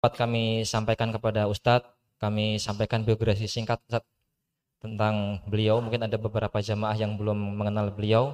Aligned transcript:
dapat 0.00 0.16
kami 0.16 0.64
sampaikan 0.64 1.12
kepada 1.12 1.44
Ustadz, 1.44 1.84
kami 2.16 2.56
sampaikan 2.56 3.04
biografi 3.04 3.44
singkat 3.44 3.84
Ustadz, 3.84 4.08
tentang 4.80 5.44
beliau. 5.44 5.84
Mungkin 5.84 6.08
ada 6.08 6.16
beberapa 6.16 6.56
jamaah 6.56 6.96
yang 6.96 7.20
belum 7.20 7.36
mengenal 7.36 7.92
beliau. 7.92 8.32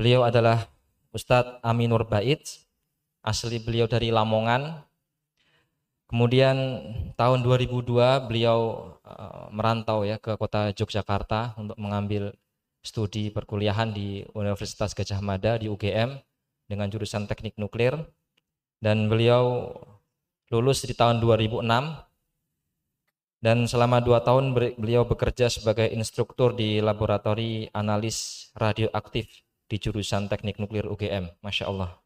Beliau 0.00 0.24
adalah 0.24 0.64
Ustadz 1.12 1.60
Aminur 1.60 2.08
Bait, 2.08 2.40
asli 3.20 3.60
beliau 3.60 3.84
dari 3.84 4.08
Lamongan. 4.08 4.80
Kemudian 6.08 6.56
tahun 7.20 7.44
2002 7.44 8.24
beliau 8.24 8.88
uh, 9.04 9.52
merantau 9.52 10.08
ya 10.08 10.16
ke 10.16 10.40
kota 10.40 10.72
Yogyakarta 10.72 11.52
untuk 11.60 11.76
mengambil 11.76 12.32
studi 12.80 13.28
perkuliahan 13.28 13.92
di 13.92 14.24
Universitas 14.32 14.96
Gajah 14.96 15.20
Mada 15.20 15.60
di 15.60 15.68
UGM 15.68 16.16
dengan 16.64 16.88
jurusan 16.88 17.28
Teknik 17.28 17.60
Nuklir 17.60 17.92
dan 18.80 19.12
beliau 19.12 19.76
lulus 20.48 20.84
di 20.84 20.96
tahun 20.96 21.20
2006 21.20 21.64
dan 23.38 23.70
selama 23.70 24.02
dua 24.02 24.18
tahun 24.24 24.50
beliau 24.54 25.06
bekerja 25.06 25.46
sebagai 25.46 25.86
instruktur 25.94 26.56
di 26.58 26.82
laboratori 26.82 27.70
analis 27.70 28.50
radioaktif 28.58 29.30
di 29.68 29.76
jurusan 29.78 30.26
Teknik 30.26 30.58
Nuklir 30.58 30.88
UGM, 30.88 31.38
Masya 31.44 31.70
Allah. 31.70 32.00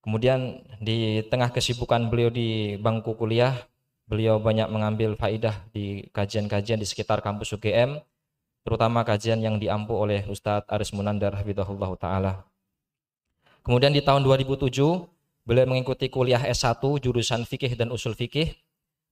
Kemudian 0.00 0.64
di 0.80 1.20
tengah 1.28 1.52
kesibukan 1.52 2.08
beliau 2.08 2.32
di 2.32 2.80
bangku 2.80 3.12
kuliah, 3.20 3.52
beliau 4.08 4.40
banyak 4.40 4.72
mengambil 4.72 5.12
faidah 5.12 5.60
di 5.76 6.08
kajian-kajian 6.16 6.80
di 6.80 6.88
sekitar 6.88 7.20
kampus 7.20 7.52
UGM, 7.52 8.00
terutama 8.64 9.04
kajian 9.04 9.44
yang 9.44 9.60
diampu 9.60 9.92
oleh 9.92 10.24
Ustadz 10.24 10.72
Aris 10.72 10.96
Munandar 10.96 11.36
Habibullah 11.36 11.92
Ta'ala. 12.00 12.32
Kemudian 13.60 13.92
di 13.92 14.00
tahun 14.00 14.24
2007, 14.24 14.72
beliau 15.44 15.66
mengikuti 15.68 16.12
kuliah 16.12 16.40
S1 16.40 16.80
jurusan 16.80 17.44
fikih 17.48 17.74
dan 17.74 17.90
usul 17.90 18.12
fikih 18.16 18.54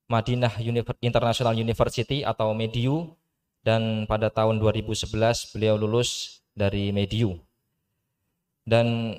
Madinah 0.08 0.56
International 1.04 1.52
University 1.52 2.24
atau 2.24 2.56
Mediu 2.56 3.12
dan 3.60 4.08
pada 4.08 4.32
tahun 4.32 4.56
2011 4.56 5.12
beliau 5.52 5.76
lulus 5.76 6.40
dari 6.56 6.88
Mediu. 6.90 7.36
Dan 8.64 9.16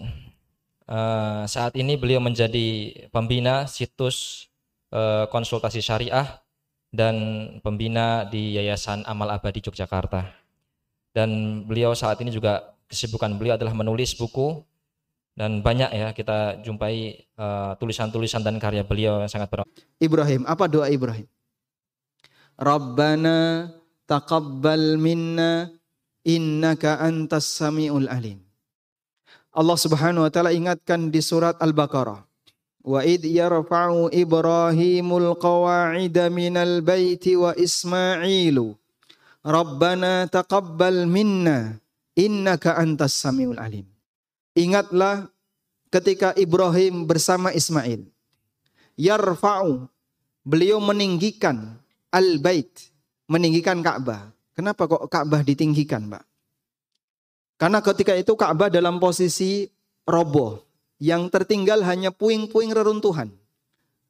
uh, 0.89 1.45
saat 1.45 1.77
ini 1.77 1.93
beliau 1.93 2.17
menjadi 2.17 2.93
pembina 3.13 3.69
situs 3.69 4.49
uh, 4.89 5.30
konsultasi 5.30 5.81
syariah 5.81 6.41
dan 6.89 7.15
pembina 7.61 8.25
di 8.25 8.57
Yayasan 8.57 9.05
Amal 9.05 9.30
Abadi 9.30 9.61
Yogyakarta. 9.61 10.25
Dan 11.13 11.61
beliau 11.69 11.93
saat 11.93 12.17
ini 12.21 12.33
juga 12.33 12.73
kesibukan 12.89 13.30
beliau 13.37 13.57
adalah 13.57 13.77
menulis 13.77 14.17
buku 14.17 14.65
dan 15.39 15.63
banyak 15.63 15.87
ya 15.95 16.11
kita 16.11 16.59
jumpai 16.59 17.23
tulisan 17.79 18.11
tulisan-tulisan 18.11 18.43
dan 18.43 18.59
karya 18.59 18.83
beliau 18.83 19.23
yang 19.23 19.31
sangat 19.31 19.47
bermanfaat. 19.47 19.87
Ibrahim, 20.03 20.43
apa 20.43 20.67
doa 20.67 20.91
Ibrahim? 20.91 21.23
Rabbana 22.59 23.71
taqabbal 24.03 24.99
minna 24.99 25.71
innaka 26.27 26.99
antas 26.99 27.47
samiul 27.47 28.11
alim. 28.11 28.43
Allah 29.55 29.79
Subhanahu 29.79 30.27
wa 30.27 30.31
taala 30.31 30.51
ingatkan 30.51 31.07
di 31.07 31.23
surat 31.23 31.55
Al-Baqarah 31.63 32.29
Wa 32.79 33.03
id 33.03 33.27
yarfa'u 33.27 34.07
Ibrahimul 34.09 35.35
qawa'ida 35.35 36.31
minal 36.31 36.79
baiti 36.79 37.35
wa 37.35 37.51
Ismailu. 37.51 38.75
Rabbana 39.43 40.27
taqabbal 40.31 41.07
minna 41.07 41.75
innaka 42.15 42.79
antas 42.79 43.15
samiul 43.15 43.59
alim. 43.59 43.87
Ingatlah 44.58 45.30
ketika 45.94 46.33
Ibrahim 46.38 47.05
bersama 47.05 47.53
Ismail. 47.53 48.05
Yarfa'u. 48.97 49.89
Beliau 50.45 50.81
meninggikan 50.81 51.78
al-bait. 52.09 52.89
Meninggikan 53.30 53.86
Ka'bah. 53.86 54.33
Kenapa 54.58 54.89
kok 54.89 55.05
Ka'bah 55.08 55.45
ditinggikan, 55.45 56.09
Mbak? 56.09 56.23
Karena 57.59 57.80
ketika 57.83 58.17
itu 58.17 58.33
Ka'bah 58.33 58.71
dalam 58.73 58.98
posisi 58.98 59.70
roboh 60.09 60.65
yang 60.98 61.30
tertinggal 61.30 61.86
hanya 61.86 62.09
puing-puing 62.09 62.73
reruntuhan. 62.73 63.32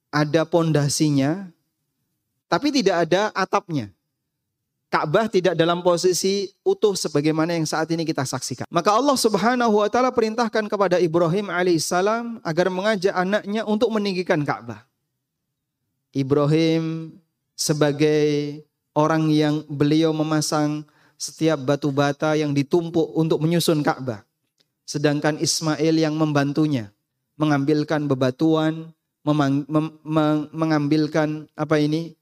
Ada 0.09 0.47
pondasinya, 0.47 1.53
tapi 2.49 2.73
tidak 2.73 3.05
ada 3.05 3.29
atapnya. 3.35 3.93
Ka'bah 4.89 5.29
tidak 5.29 5.53
dalam 5.53 5.85
posisi 5.85 6.49
utuh 6.65 6.97
sebagaimana 6.97 7.53
yang 7.53 7.69
saat 7.69 7.85
ini 7.93 8.01
kita 8.01 8.25
saksikan. 8.25 8.65
Maka 8.73 8.89
Allah 8.89 9.13
Subhanahu 9.13 9.85
wa 9.85 9.85
taala 9.85 10.09
perintahkan 10.09 10.65
kepada 10.65 10.97
Ibrahim 10.97 11.53
alaihissalam 11.53 12.41
agar 12.41 12.73
mengajak 12.73 13.13
anaknya 13.13 13.69
untuk 13.69 13.93
meninggikan 13.93 14.41
Ka'bah. 14.41 14.89
Ibrahim 16.09 17.13
sebagai 17.53 18.65
orang 18.97 19.29
yang 19.29 19.61
beliau 19.69 20.09
memasang 20.09 20.81
setiap 21.21 21.61
batu 21.61 21.93
bata 21.93 22.33
yang 22.33 22.49
ditumpuk 22.49 23.13
untuk 23.13 23.37
menyusun 23.45 23.85
Ka'bah. 23.85 24.25
Sedangkan 24.89 25.37
Ismail 25.37 26.01
yang 26.01 26.17
membantunya 26.17 26.89
mengambilkan 27.37 28.09
bebatuan, 28.09 28.91
mengambilkan 30.51 31.45
apa 31.55 31.79
ini 31.79 32.18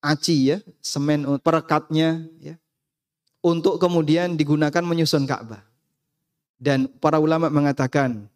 aci 0.00 0.52
ya, 0.52 0.58
semen 0.80 1.24
perekatnya 1.40 2.24
ya, 2.40 2.56
untuk 3.40 3.80
kemudian 3.80 4.36
digunakan 4.36 4.84
menyusun 4.84 5.24
Ka'bah. 5.24 5.64
Dan 6.60 6.92
para 7.00 7.16
ulama 7.16 7.48
mengatakan 7.48 8.28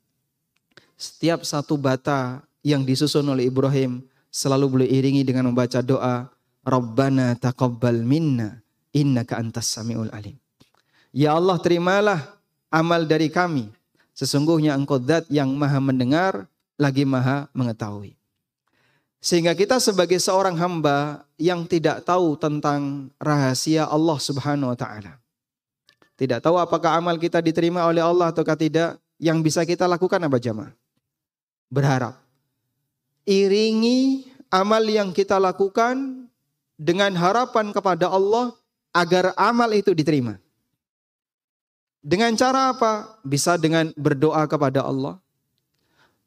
setiap 0.97 1.45
satu 1.45 1.77
bata 1.77 2.41
yang 2.65 2.81
disusun 2.89 3.29
oleh 3.29 3.53
Ibrahim 3.53 4.01
selalu 4.33 4.67
boleh 4.67 4.89
iringi 4.89 5.21
dengan 5.21 5.53
membaca 5.53 5.85
doa 5.85 6.33
Rabbana 6.65 7.37
taqabbal 7.37 8.01
minna 8.01 8.65
innaka 8.97 9.37
antas 9.37 9.69
samiul 9.69 10.09
alim. 10.09 10.41
Ya 11.13 11.37
Allah 11.37 11.61
terimalah 11.61 12.41
amal 12.73 13.05
dari 13.05 13.29
kami. 13.29 13.69
Sesungguhnya 14.17 14.73
engkau 14.73 14.97
zat 15.03 15.29
yang 15.29 15.53
maha 15.53 15.79
mendengar, 15.83 16.49
lagi 16.81 17.05
maha 17.05 17.51
mengetahui. 17.53 18.17
Sehingga 19.25 19.57
kita 19.57 19.81
sebagai 19.81 20.21
seorang 20.21 20.53
hamba 20.61 21.25
yang 21.41 21.65
tidak 21.65 22.05
tahu 22.05 22.37
tentang 22.37 23.09
rahasia 23.17 23.89
Allah 23.89 24.21
subhanahu 24.21 24.69
wa 24.69 24.77
ta'ala. 24.77 25.17
Tidak 26.21 26.45
tahu 26.45 26.61
apakah 26.61 27.01
amal 27.01 27.17
kita 27.17 27.41
diterima 27.41 27.89
oleh 27.89 28.05
Allah 28.05 28.29
atau 28.29 28.45
tidak. 28.45 29.01
Yang 29.17 29.39
bisa 29.41 29.65
kita 29.65 29.89
lakukan 29.89 30.21
apa 30.21 30.37
jamaah? 30.37 30.77
Berharap. 31.73 32.21
Iringi 33.25 34.29
amal 34.53 34.85
yang 34.85 35.09
kita 35.17 35.41
lakukan 35.41 36.29
dengan 36.77 37.17
harapan 37.17 37.73
kepada 37.73 38.13
Allah 38.13 38.53
agar 38.93 39.33
amal 39.41 39.73
itu 39.73 39.97
diterima. 39.97 40.37
Dengan 42.05 42.37
cara 42.37 42.77
apa? 42.77 43.17
Bisa 43.25 43.57
dengan 43.57 43.89
berdoa 43.97 44.45
kepada 44.45 44.85
Allah. 44.85 45.17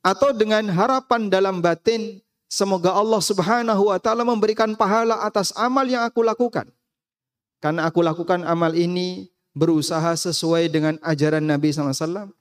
Atau 0.02 0.34
dengan 0.34 0.66
harapan 0.74 1.30
dalam 1.30 1.62
batin, 1.62 2.26
semoga 2.48 2.96
Allah 2.96 3.22
subhanahu 3.22 3.92
wa 3.92 4.00
ta'ala 4.02 4.24
memberikan 4.24 4.74
pahala 4.74 5.24
atas 5.24 5.54
amal 5.56 5.84
yang 5.88 6.04
aku 6.04 6.24
lakukan. 6.24 6.68
Karena 7.64 7.88
aku 7.88 8.02
lakukan 8.02 8.44
amal 8.48 8.74
ini 8.74 9.32
berusaha 9.54 10.16
sesuai 10.16 10.72
dengan 10.72 10.96
ajaran 11.04 11.44
Nabi 11.44 11.72
SAW. 11.72 12.32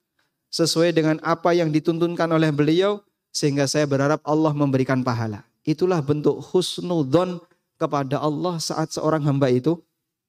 Sesuai 0.51 0.95
dengan 0.95 1.19
apa 1.21 1.53
yang 1.53 1.69
dituntunkan 1.69 2.31
oleh 2.31 2.53
beliau. 2.53 3.01
Sehingga 3.33 3.69
saya 3.69 3.85
berharap 3.85 4.25
Allah 4.25 4.57
memberikan 4.57 5.05
pahala. 5.05 5.45
Itulah 5.67 6.01
bentuk 6.01 6.41
husnudon 6.41 7.43
kepada 7.77 8.21
Allah 8.21 8.57
saat 8.57 8.93
seorang 8.93 9.21
hamba 9.25 9.53
itu 9.53 9.77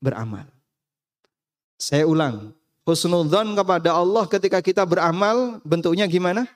beramal. 0.03 0.47
Saya 1.77 2.09
ulang, 2.09 2.57
husnudzon 2.87 3.53
kepada 3.53 3.93
Allah 3.93 4.25
ketika 4.25 4.59
kita 4.63 4.83
beramal 4.87 5.61
bentuknya 5.61 6.09
gimana? 6.09 6.49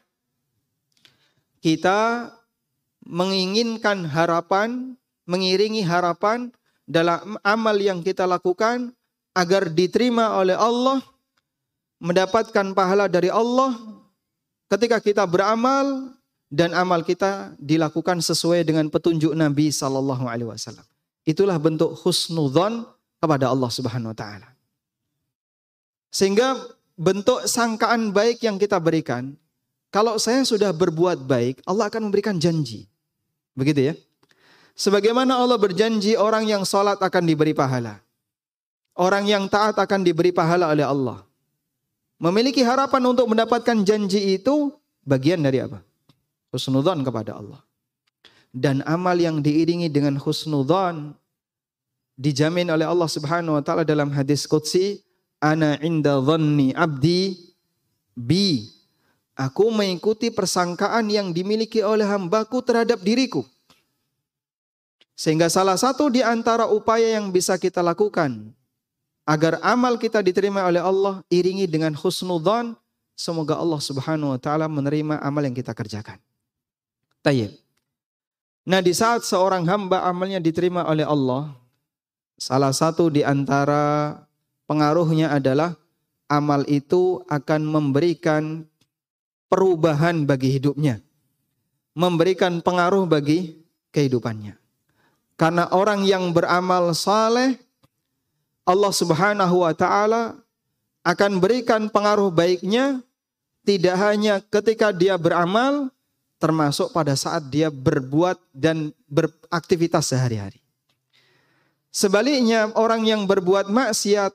Kita 1.62 2.32
menginginkan 3.06 4.06
harapan, 4.06 4.98
mengiringi 5.26 5.82
harapan 5.86 6.54
dalam 6.86 7.38
amal 7.42 7.78
yang 7.78 8.06
kita 8.06 8.28
lakukan 8.28 8.94
agar 9.32 9.72
diterima 9.72 10.38
oleh 10.38 10.58
Allah, 10.58 11.00
mendapatkan 12.02 12.74
pahala 12.74 13.06
dari 13.08 13.30
Allah 13.30 13.78
ketika 14.68 14.98
kita 15.00 15.24
beramal 15.30 16.12
dan 16.52 16.76
amal 16.76 17.00
kita 17.00 17.56
dilakukan 17.56 18.20
sesuai 18.20 18.68
dengan 18.68 18.92
petunjuk 18.92 19.32
Nabi 19.32 19.72
sallallahu 19.72 20.28
alaihi 20.28 20.52
wasallam. 20.52 20.84
Itulah 21.24 21.56
bentuk 21.62 21.96
husnudzon 22.02 22.84
kepada 23.24 23.48
Allah 23.48 23.72
Subhanahu 23.72 24.12
wa 24.12 24.18
taala. 24.18 24.50
Sehingga 26.12 26.60
bentuk 27.00 27.48
sangkaan 27.48 28.12
baik 28.12 28.44
yang 28.44 28.60
kita 28.60 28.76
berikan, 28.84 29.40
kalau 29.94 30.20
saya 30.20 30.44
sudah 30.44 30.76
berbuat 30.76 31.24
baik, 31.24 31.64
Allah 31.64 31.88
akan 31.88 32.12
memberikan 32.12 32.36
janji. 32.36 32.91
Begitu 33.58 33.92
ya. 33.92 33.94
Sebagaimana 34.76 35.38
Allah 35.38 35.60
berjanji 35.60 36.16
orang 36.16 36.48
yang 36.48 36.64
sholat 36.64 36.98
akan 36.98 37.24
diberi 37.28 37.52
pahala. 37.52 38.00
Orang 38.96 39.28
yang 39.28 39.48
taat 39.48 39.76
akan 39.80 40.02
diberi 40.04 40.32
pahala 40.32 40.72
oleh 40.72 40.84
Allah. 40.84 41.24
Memiliki 42.22 42.62
harapan 42.62 43.02
untuk 43.08 43.28
mendapatkan 43.28 43.82
janji 43.82 44.38
itu 44.38 44.72
bagian 45.04 45.42
dari 45.42 45.64
apa? 45.64 45.82
Husnudzon 46.54 47.02
kepada 47.02 47.40
Allah. 47.40 47.62
dan 48.52 48.84
amal 48.84 49.16
yang 49.16 49.40
diiringi 49.40 49.88
dengan 49.88 50.20
husnudzon 50.20 51.16
dijamin 52.20 52.68
oleh 52.68 52.84
Allah 52.84 53.08
Subhanahu 53.08 53.58
wa 53.58 53.64
taala 53.64 53.88
dalam 53.88 54.12
hadis 54.12 54.44
qudsi 54.44 55.00
ana 55.40 55.80
inda 55.80 56.20
dhanni 56.20 56.76
abdi 56.76 57.40
bi 58.12 58.68
aku 59.36 59.72
mengikuti 59.72 60.30
persangkaan 60.32 61.08
yang 61.08 61.32
dimiliki 61.32 61.84
oleh 61.84 62.06
hambaku 62.08 62.60
terhadap 62.64 63.00
diriku 63.02 63.46
sehingga 65.16 65.52
salah 65.54 65.78
satu 65.78 66.10
di 66.10 66.26
antara 66.26 66.66
upaya 66.66 67.14
yang 67.20 67.30
bisa 67.30 67.54
kita 67.62 67.86
lakukan 67.86 68.52
agar 69.28 69.62
amal 69.62 69.96
kita 70.02 70.20
diterima 70.20 70.66
oleh 70.66 70.82
Allah 70.82 71.22
iringi 71.30 71.70
dengan 71.70 71.94
husnudzon 71.94 72.74
semoga 73.22 73.54
Allah 73.62 73.78
Subhanahu 73.78 74.34
wa 74.34 74.40
taala 74.42 74.66
menerima 74.66 75.22
amal 75.22 75.46
yang 75.46 75.54
kita 75.54 75.78
kerjakan. 75.78 76.18
Tayyib. 77.22 77.54
Nah, 78.66 78.82
di 78.82 78.94
saat 78.94 79.26
seorang 79.26 79.66
hamba 79.66 80.06
amalnya 80.06 80.42
diterima 80.42 80.86
oleh 80.86 81.06
Allah, 81.06 81.54
salah 82.38 82.74
satu 82.74 83.14
di 83.14 83.22
antara 83.22 84.18
pengaruhnya 84.66 85.34
adalah 85.34 85.78
amal 86.30 86.66
itu 86.66 87.22
akan 87.30 87.62
memberikan 87.62 88.66
perubahan 89.52 90.24
bagi 90.24 90.56
hidupnya. 90.56 91.04
Memberikan 91.92 92.64
pengaruh 92.64 93.04
bagi 93.04 93.60
kehidupannya. 93.92 94.56
Karena 95.36 95.68
orang 95.76 96.08
yang 96.08 96.32
beramal 96.32 96.96
saleh 96.96 97.60
Allah 98.64 98.94
Subhanahu 98.96 99.68
wa 99.68 99.76
taala 99.76 100.40
akan 101.04 101.44
berikan 101.44 101.92
pengaruh 101.92 102.32
baiknya 102.32 103.04
tidak 103.68 103.96
hanya 104.00 104.40
ketika 104.40 104.96
dia 104.96 105.20
beramal 105.20 105.92
termasuk 106.40 106.90
pada 106.96 107.14
saat 107.14 107.46
dia 107.52 107.70
berbuat 107.70 108.40
dan 108.56 108.90
beraktivitas 109.06 110.10
sehari-hari. 110.10 110.58
Sebaliknya 111.92 112.72
orang 112.74 113.04
yang 113.04 113.28
berbuat 113.28 113.68
maksiat 113.68 114.32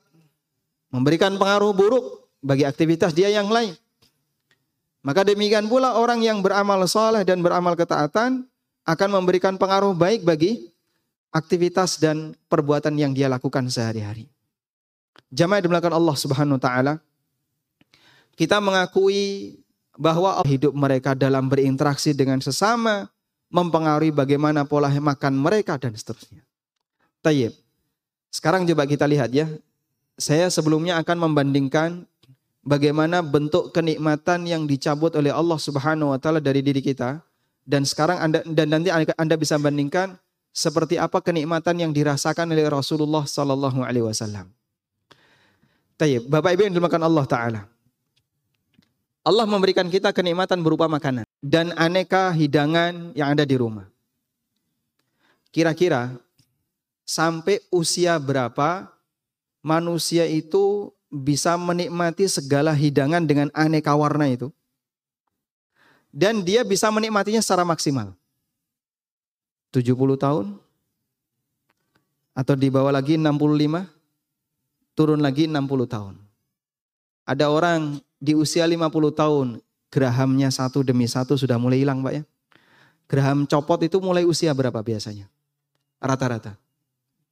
memberikan 0.92 1.34
pengaruh 1.40 1.72
buruk 1.72 2.28
bagi 2.44 2.68
aktivitas 2.68 3.16
dia 3.16 3.32
yang 3.32 3.48
lain. 3.48 3.74
Maka 5.06 5.22
demikian 5.22 5.70
pula 5.70 5.94
orang 5.94 6.18
yang 6.18 6.42
beramal 6.42 6.82
soleh 6.90 7.22
dan 7.22 7.38
beramal 7.38 7.78
ketaatan 7.78 8.42
akan 8.82 9.08
memberikan 9.14 9.54
pengaruh 9.54 9.94
baik 9.94 10.26
bagi 10.26 10.74
aktivitas 11.30 12.02
dan 12.02 12.34
perbuatan 12.50 12.98
yang 12.98 13.14
dia 13.14 13.30
lakukan 13.30 13.70
sehari-hari. 13.70 14.26
Jamaah 15.30 15.62
dimulakan 15.62 15.94
Allah 15.94 16.16
Subhanahu 16.18 16.58
wa 16.58 16.62
taala, 16.62 16.94
kita 18.34 18.58
mengakui 18.58 19.54
bahwa 19.94 20.42
hidup 20.42 20.74
mereka 20.74 21.14
dalam 21.14 21.46
berinteraksi 21.46 22.10
dengan 22.10 22.42
sesama 22.42 23.06
mempengaruhi 23.46 24.10
bagaimana 24.10 24.66
pola 24.66 24.90
makan 24.90 25.38
mereka 25.38 25.78
dan 25.78 25.94
seterusnya. 25.94 26.42
Tayyib. 27.22 27.54
Sekarang 28.34 28.66
coba 28.66 28.90
kita 28.90 29.06
lihat 29.06 29.30
ya. 29.30 29.46
Saya 30.18 30.50
sebelumnya 30.50 30.98
akan 30.98 31.30
membandingkan 31.30 32.10
bagaimana 32.66 33.22
bentuk 33.22 33.70
kenikmatan 33.70 34.42
yang 34.44 34.66
dicabut 34.66 35.14
oleh 35.14 35.30
Allah 35.30 35.56
Subhanahu 35.56 36.10
wa 36.10 36.18
taala 36.18 36.42
dari 36.42 36.60
diri 36.60 36.82
kita 36.82 37.22
dan 37.62 37.86
sekarang 37.86 38.18
Anda 38.18 38.42
dan 38.42 38.66
nanti 38.74 38.90
Anda 38.90 39.38
bisa 39.38 39.56
bandingkan 39.56 40.18
seperti 40.50 40.98
apa 40.98 41.22
kenikmatan 41.22 41.78
yang 41.78 41.94
dirasakan 41.94 42.50
oleh 42.50 42.66
Rasulullah 42.66 43.22
sallallahu 43.24 43.86
alaihi 43.86 44.04
wasallam. 44.04 44.50
Tayyib. 45.96 46.28
Bapak 46.28 46.52
Ibu 46.58 46.68
yang 46.68 46.76
dimakan 46.76 47.06
Allah 47.06 47.24
taala. 47.24 47.62
Allah 49.26 49.46
memberikan 49.48 49.86
kita 49.90 50.14
kenikmatan 50.14 50.62
berupa 50.62 50.86
makanan 50.86 51.26
dan 51.42 51.74
aneka 51.74 52.30
hidangan 52.30 53.10
yang 53.16 53.34
ada 53.34 53.42
di 53.42 53.58
rumah. 53.58 53.90
Kira-kira 55.50 56.14
sampai 57.02 57.58
usia 57.74 58.14
berapa 58.22 58.86
manusia 59.66 60.30
itu 60.30 60.94
bisa 61.10 61.54
menikmati 61.54 62.26
segala 62.26 62.74
hidangan 62.74 63.24
dengan 63.24 63.48
aneka 63.54 63.94
warna 63.94 64.26
itu? 64.30 64.50
Dan 66.10 66.40
dia 66.40 66.64
bisa 66.64 66.88
menikmatinya 66.88 67.44
secara 67.44 67.62
maksimal. 67.66 68.16
70 69.70 69.92
tahun? 70.16 70.46
Atau 72.32 72.56
di 72.56 72.68
bawah 72.72 72.92
lagi 72.92 73.20
65? 73.20 73.84
Turun 74.96 75.20
lagi 75.20 75.44
60 75.44 75.84
tahun. 75.84 76.14
Ada 77.28 77.52
orang 77.52 78.00
di 78.16 78.32
usia 78.32 78.64
50 78.64 79.12
tahun, 79.12 79.60
gerahamnya 79.92 80.48
satu 80.48 80.80
demi 80.80 81.04
satu 81.04 81.36
sudah 81.36 81.60
mulai 81.60 81.84
hilang 81.84 82.00
Pak 82.00 82.12
ya. 82.16 82.22
Geraham 83.06 83.44
copot 83.44 83.78
itu 83.84 84.00
mulai 84.00 84.24
usia 84.24 84.50
berapa 84.56 84.80
biasanya? 84.80 85.28
Rata-rata. 86.00 86.56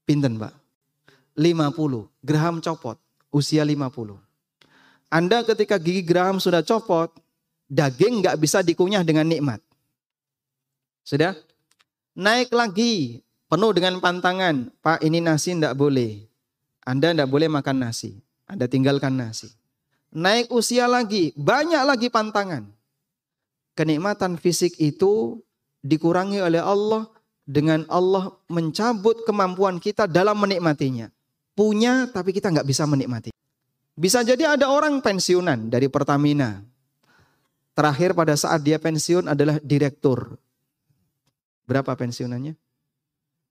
Pinten 0.04 0.36
Pak? 0.36 0.52
50. 1.34 2.06
Geraham 2.22 2.60
copot, 2.62 3.00
usia 3.34 3.66
50. 3.66 4.14
Anda 5.10 5.42
ketika 5.42 5.82
gigi 5.82 6.06
geraham 6.06 6.38
sudah 6.38 6.62
copot, 6.62 7.10
daging 7.66 8.22
nggak 8.22 8.38
bisa 8.38 8.62
dikunyah 8.62 9.02
dengan 9.02 9.26
nikmat. 9.26 9.58
Sudah? 11.02 11.34
Naik 12.14 12.54
lagi, 12.54 13.26
penuh 13.50 13.74
dengan 13.74 13.98
pantangan. 13.98 14.70
Pak 14.78 15.02
ini 15.02 15.18
nasi 15.18 15.58
ndak 15.58 15.74
boleh. 15.74 16.22
Anda 16.86 17.10
ndak 17.10 17.26
boleh 17.26 17.50
makan 17.50 17.82
nasi. 17.82 18.22
Anda 18.46 18.70
tinggalkan 18.70 19.18
nasi 19.18 19.50
naik 20.14 20.48
usia 20.54 20.86
lagi, 20.86 21.34
banyak 21.34 21.82
lagi 21.82 22.08
pantangan. 22.08 22.70
Kenikmatan 23.74 24.38
fisik 24.38 24.78
itu 24.78 25.42
dikurangi 25.82 26.38
oleh 26.38 26.62
Allah 26.62 27.10
dengan 27.42 27.82
Allah 27.90 28.30
mencabut 28.46 29.26
kemampuan 29.26 29.82
kita 29.82 30.06
dalam 30.06 30.38
menikmatinya. 30.38 31.10
Punya 31.54 32.10
tapi 32.10 32.34
kita 32.34 32.50
nggak 32.50 32.66
bisa 32.66 32.82
menikmati. 32.84 33.30
Bisa 33.94 34.26
jadi 34.26 34.58
ada 34.58 34.66
orang 34.74 34.98
pensiunan 34.98 35.70
dari 35.70 35.86
Pertamina. 35.86 36.66
Terakhir 37.78 38.14
pada 38.14 38.34
saat 38.34 38.62
dia 38.62 38.78
pensiun 38.78 39.30
adalah 39.30 39.62
direktur. 39.62 40.34
Berapa 41.66 41.94
pensiunannya? 41.94 42.58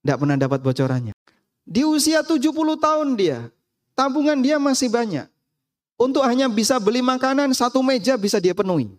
Tidak 0.04 0.18
pernah 0.20 0.36
dapat 0.36 0.60
bocorannya. 0.60 1.16
Di 1.64 1.88
usia 1.88 2.28
70 2.28 2.52
tahun 2.76 3.16
dia. 3.16 3.48
Tabungan 3.96 4.40
dia 4.44 4.60
masih 4.60 4.92
banyak. 4.92 5.32
Untuk 5.96 6.28
hanya 6.28 6.52
bisa 6.52 6.76
beli 6.84 7.00
makanan 7.00 7.56
satu 7.56 7.80
meja 7.80 8.20
bisa 8.20 8.44
dia 8.44 8.52
penuhi. 8.52 8.92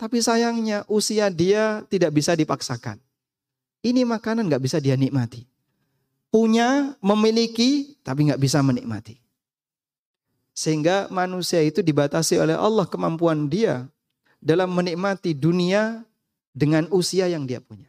Tapi 0.00 0.22
sayangnya 0.24 0.86
usia 0.88 1.28
dia 1.28 1.84
tidak 1.92 2.16
bisa 2.16 2.32
dipaksakan. 2.32 2.96
Ini 3.84 4.08
makanan 4.08 4.48
nggak 4.48 4.62
bisa 4.62 4.78
dia 4.80 4.96
nikmati. 4.96 5.44
Punya, 6.28 6.92
memiliki, 7.00 7.96
tapi 8.04 8.28
nggak 8.28 8.40
bisa 8.40 8.60
menikmati. 8.60 9.16
Sehingga 10.52 11.08
manusia 11.08 11.62
itu 11.62 11.80
dibatasi 11.80 12.36
oleh 12.36 12.58
Allah 12.58 12.84
kemampuan 12.84 13.46
dia 13.46 13.86
dalam 14.42 14.74
menikmati 14.74 15.32
dunia 15.32 16.02
dengan 16.50 16.90
usia 16.90 17.30
yang 17.30 17.46
dia 17.46 17.62
punya. 17.62 17.88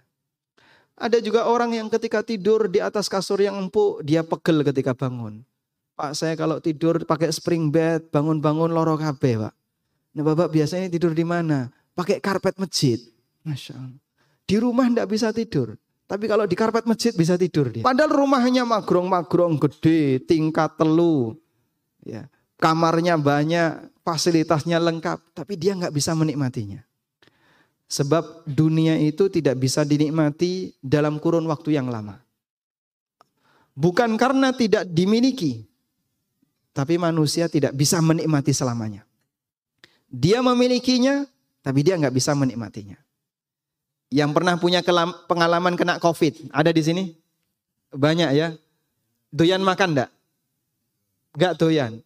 Ada 1.00 1.24
juga 1.24 1.48
orang 1.48 1.74
yang 1.74 1.88
ketika 1.88 2.20
tidur 2.22 2.68
di 2.68 2.84
atas 2.84 3.08
kasur 3.08 3.40
yang 3.40 3.56
empuk, 3.56 4.04
dia 4.04 4.20
pegel 4.20 4.68
ketika 4.68 4.92
bangun. 4.92 5.42
Pak 5.96 6.12
saya 6.16 6.36
kalau 6.36 6.60
tidur 6.60 7.04
pakai 7.04 7.32
spring 7.32 7.72
bed, 7.72 8.12
bangun-bangun 8.12 8.72
loro 8.72 8.96
kabeh, 9.00 9.48
Pak. 9.48 9.54
Nah 10.16 10.24
Bapak 10.24 10.52
biasanya 10.52 10.92
tidur 10.92 11.16
di 11.16 11.24
mana? 11.24 11.72
Pakai 11.96 12.20
karpet 12.20 12.60
masjid. 12.60 13.00
Masya 13.44 13.76
Allah. 13.80 14.00
Di 14.44 14.56
rumah 14.60 14.88
ndak 14.92 15.08
bisa 15.08 15.32
tidur. 15.32 15.80
Tapi 16.10 16.26
kalau 16.26 16.50
di 16.50 16.58
karpet 16.58 16.90
masjid 16.90 17.14
bisa 17.14 17.38
tidur 17.38 17.70
dia. 17.70 17.86
Padahal 17.86 18.10
rumahnya 18.10 18.66
magrong-magrong 18.66 19.62
gede, 19.62 20.18
tingkat 20.26 20.74
telu. 20.74 21.38
Ya, 22.02 22.26
kamarnya 22.58 23.14
banyak, 23.14 23.94
fasilitasnya 24.02 24.82
lengkap. 24.82 25.22
Tapi 25.38 25.54
dia 25.54 25.78
nggak 25.78 25.94
bisa 25.94 26.18
menikmatinya. 26.18 26.82
Sebab 27.86 28.42
dunia 28.50 28.98
itu 28.98 29.30
tidak 29.30 29.62
bisa 29.62 29.86
dinikmati 29.86 30.74
dalam 30.82 31.22
kurun 31.22 31.46
waktu 31.46 31.78
yang 31.78 31.94
lama. 31.94 32.18
Bukan 33.78 34.18
karena 34.18 34.50
tidak 34.50 34.90
dimiliki, 34.90 35.70
tapi 36.74 36.98
manusia 36.98 37.46
tidak 37.46 37.78
bisa 37.78 38.02
menikmati 38.02 38.50
selamanya. 38.50 39.06
Dia 40.10 40.42
memilikinya, 40.42 41.22
tapi 41.62 41.86
dia 41.86 42.02
nggak 42.02 42.18
bisa 42.18 42.34
menikmatinya. 42.34 42.98
Yang 44.10 44.32
pernah 44.34 44.58
punya 44.58 44.82
pengalaman 45.30 45.78
kena 45.78 46.02
COVID, 46.02 46.50
ada 46.50 46.74
di 46.74 46.82
sini? 46.82 47.04
Banyak 47.94 48.30
ya. 48.34 48.58
Doyan 49.30 49.62
makan 49.62 49.94
enggak? 49.94 50.12
Enggak 51.38 51.54
doyan. 51.62 52.02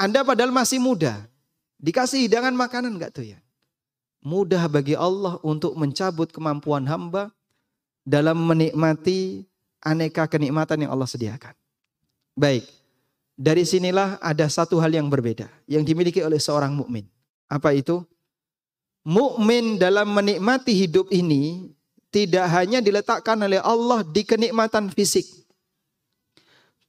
Anda 0.00 0.24
padahal 0.24 0.48
masih 0.48 0.80
muda, 0.80 1.28
dikasih 1.76 2.24
hidangan 2.24 2.56
makanan 2.56 2.96
enggak 2.96 3.12
doyan. 3.12 3.40
Mudah 4.24 4.64
bagi 4.72 4.96
Allah 4.96 5.36
untuk 5.44 5.76
mencabut 5.76 6.32
kemampuan 6.32 6.88
hamba 6.88 7.28
dalam 8.06 8.38
menikmati 8.38 9.44
aneka 9.82 10.24
kenikmatan 10.30 10.86
yang 10.86 10.94
Allah 10.94 11.10
sediakan. 11.10 11.52
Baik, 12.32 12.64
dari 13.36 13.66
sinilah 13.66 14.16
ada 14.22 14.46
satu 14.48 14.78
hal 14.78 14.94
yang 14.94 15.10
berbeda 15.10 15.50
yang 15.68 15.82
dimiliki 15.84 16.22
oleh 16.22 16.38
seorang 16.38 16.72
mukmin. 16.72 17.04
Apa 17.50 17.76
itu? 17.76 18.06
Mukmin 19.02 19.82
dalam 19.82 20.14
menikmati 20.14 20.78
hidup 20.78 21.10
ini 21.10 21.74
tidak 22.14 22.46
hanya 22.54 22.78
diletakkan 22.78 23.34
oleh 23.40 23.58
Allah 23.58 24.06
di 24.06 24.22
kenikmatan 24.22 24.94
fisik. 24.94 25.26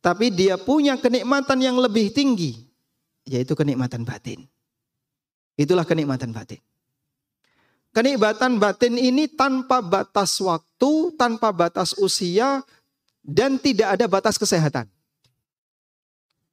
Tapi 0.03 0.29
dia 0.29 0.59
punya 0.59 0.99
kenikmatan 0.99 1.63
yang 1.63 1.79
lebih 1.79 2.11
tinggi, 2.11 2.69
yaitu 3.23 3.55
kenikmatan 3.55 4.03
batin. 4.03 4.45
Itulah 5.55 5.87
kenikmatan 5.87 6.35
batin. 6.35 6.59
Kenikmatan 7.93 8.57
batin 8.57 8.97
ini 8.97 9.29
tanpa 9.29 9.79
batas 9.79 10.41
waktu, 10.41 11.13
tanpa 11.13 11.53
batas 11.53 11.93
usia, 12.01 12.65
dan 13.21 13.61
tidak 13.61 13.95
ada 13.95 14.05
batas 14.09 14.35
kesehatan. 14.41 14.89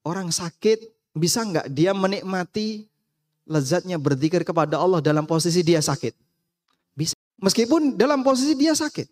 Orang 0.04 0.30
sakit 0.30 0.84
bisa 1.16 1.42
nggak 1.42 1.72
dia 1.72 1.96
menikmati 1.96 2.89
lezatnya 3.50 3.98
berzikir 3.98 4.46
kepada 4.46 4.78
Allah 4.78 5.02
dalam 5.02 5.26
posisi 5.26 5.66
dia 5.66 5.82
sakit? 5.82 6.14
Bisa. 6.94 7.18
Meskipun 7.42 7.98
dalam 7.98 8.22
posisi 8.22 8.54
dia 8.54 8.70
sakit. 8.70 9.10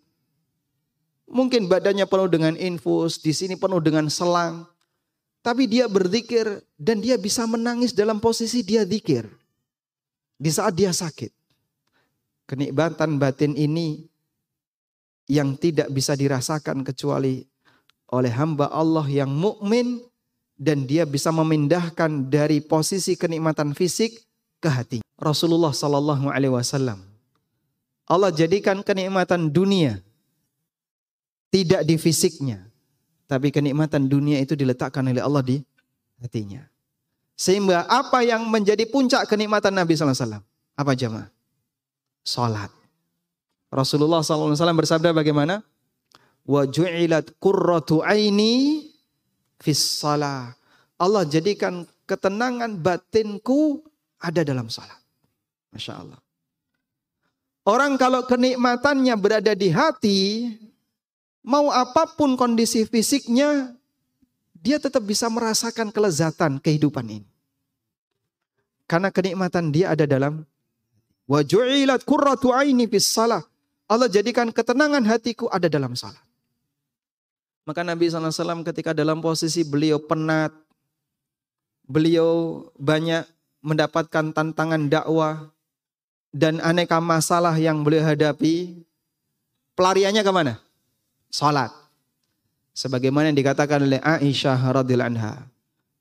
Mungkin 1.29 1.67
badannya 1.67 2.07
penuh 2.07 2.31
dengan 2.31 2.55
infus, 2.55 3.19
di 3.19 3.35
sini 3.35 3.59
penuh 3.59 3.83
dengan 3.83 4.07
selang. 4.07 4.63
Tapi 5.43 5.67
dia 5.67 5.85
berzikir 5.91 6.63
dan 6.79 7.03
dia 7.03 7.19
bisa 7.19 7.43
menangis 7.45 7.91
dalam 7.91 8.17
posisi 8.23 8.63
dia 8.63 8.87
zikir. 8.87 9.27
Di 10.39 10.49
saat 10.49 10.73
dia 10.73 10.95
sakit. 10.95 11.35
Kenikmatan 12.49 13.21
batin 13.21 13.53
ini 13.53 14.09
yang 15.29 15.53
tidak 15.53 15.93
bisa 15.93 16.17
dirasakan 16.17 16.81
kecuali 16.81 17.45
oleh 18.09 18.33
hamba 18.33 18.73
Allah 18.73 19.05
yang 19.05 19.29
mukmin 19.29 20.01
dan 20.57 20.89
dia 20.89 21.05
bisa 21.05 21.29
memindahkan 21.29 22.27
dari 22.27 22.59
posisi 22.59 23.13
kenikmatan 23.13 23.77
fisik 23.77 24.28
ke 24.59 24.69
hati. 24.69 24.99
Rasulullah 25.19 25.71
Sallallahu 25.71 26.31
Alaihi 26.31 26.53
Wasallam. 26.53 27.03
Allah 28.09 28.31
jadikan 28.33 28.79
kenikmatan 28.83 29.51
dunia 29.51 29.99
tidak 31.49 31.85
di 31.85 31.95
fisiknya, 31.97 32.65
tapi 33.25 33.49
kenikmatan 33.49 34.05
dunia 34.05 34.41
itu 34.41 34.53
diletakkan 34.53 35.05
oleh 35.05 35.21
Allah 35.21 35.41
di 35.41 35.57
hatinya. 36.21 36.65
Sehingga 37.39 37.87
apa 37.87 38.19
yang 38.25 38.43
menjadi 38.51 38.83
puncak 38.89 39.23
kenikmatan 39.29 39.71
Nabi 39.71 39.95
Sallallahu 39.95 40.15
Alaihi 40.15 40.25
Wasallam? 40.27 40.43
Apa 40.75 40.91
jemaah? 40.95 41.29
Salat. 42.23 42.71
Rasulullah 43.69 44.25
SAW 44.25 44.57
bersabda 44.57 45.13
bagaimana? 45.13 45.61
Wa 46.41 46.65
ju'ilat 46.65 47.29
aini 48.09 48.89
fis 49.61 50.01
salah. 50.01 50.57
Allah 50.97 51.23
jadikan 51.23 51.85
ketenangan 52.09 52.73
batinku 52.75 53.85
ada 54.19 54.41
dalam 54.43 54.67
salat. 54.67 54.99
Masya 55.71 55.93
Allah. 55.99 56.19
Orang 57.67 57.95
kalau 57.99 58.25
kenikmatannya 58.25 59.15
berada 59.19 59.53
di 59.55 59.69
hati, 59.71 60.19
mau 61.43 61.69
apa 61.71 62.07
pun 62.15 62.35
kondisi 62.35 62.83
fisiknya, 62.87 63.75
dia 64.55 64.77
tetap 64.79 65.03
bisa 65.05 65.31
merasakan 65.31 65.89
kelezatan 65.89 66.59
kehidupan 66.59 67.05
ini. 67.07 67.29
Karena 68.89 69.13
kenikmatan 69.13 69.69
dia 69.69 69.93
ada 69.93 70.09
dalam 70.09 70.43
Wa 71.29 71.45
ju'ilat 71.45 72.01
aini 72.57 72.89
fis 72.89 73.05
salah. 73.05 73.45
Allah 73.85 74.09
jadikan 74.09 74.49
ketenangan 74.49 75.05
hatiku 75.05 75.45
ada 75.53 75.69
dalam 75.69 75.93
salat. 75.93 76.21
Maka 77.69 77.85
Nabi 77.85 78.09
SAW 78.09 78.65
ketika 78.65 78.97
dalam 78.97 79.21
posisi 79.21 79.61
beliau 79.61 80.01
penat, 80.01 80.49
beliau 81.85 82.65
banyak 82.81 83.29
mendapatkan 83.59 84.31
tantangan 84.31 84.87
dakwah 84.87 85.51
dan 86.31 86.61
aneka 86.61 87.01
masalah 87.01 87.55
yang 87.57 87.81
beliau 87.81 88.05
hadapi, 88.05 88.79
pelariannya 89.73 90.21
ke 90.21 90.31
mana? 90.31 90.53
Salat. 91.29 91.73
Sebagaimana 92.73 93.33
yang 93.33 93.39
dikatakan 93.39 93.83
oleh 93.83 93.99
Aisyah 93.99 94.55
radhiyallahu 94.55 95.11
anha. 95.17 95.33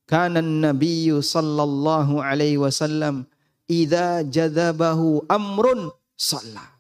Kana 0.09 0.41
Nabi 0.41 1.11
sallallahu 1.11 2.23
alaihi 2.23 2.57
wasallam 2.57 3.29
idza 3.69 4.25
jadabahu 4.25 5.27
amrun 5.29 5.93
salat. 6.17 6.79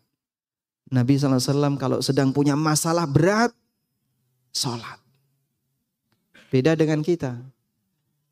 Nabi 0.88 1.20
SAW 1.20 1.76
kalau 1.76 2.00
sedang 2.00 2.32
punya 2.32 2.56
masalah 2.56 3.04
berat, 3.04 3.52
salat. 4.48 4.96
Beda 6.48 6.72
dengan 6.72 7.04
kita. 7.04 7.36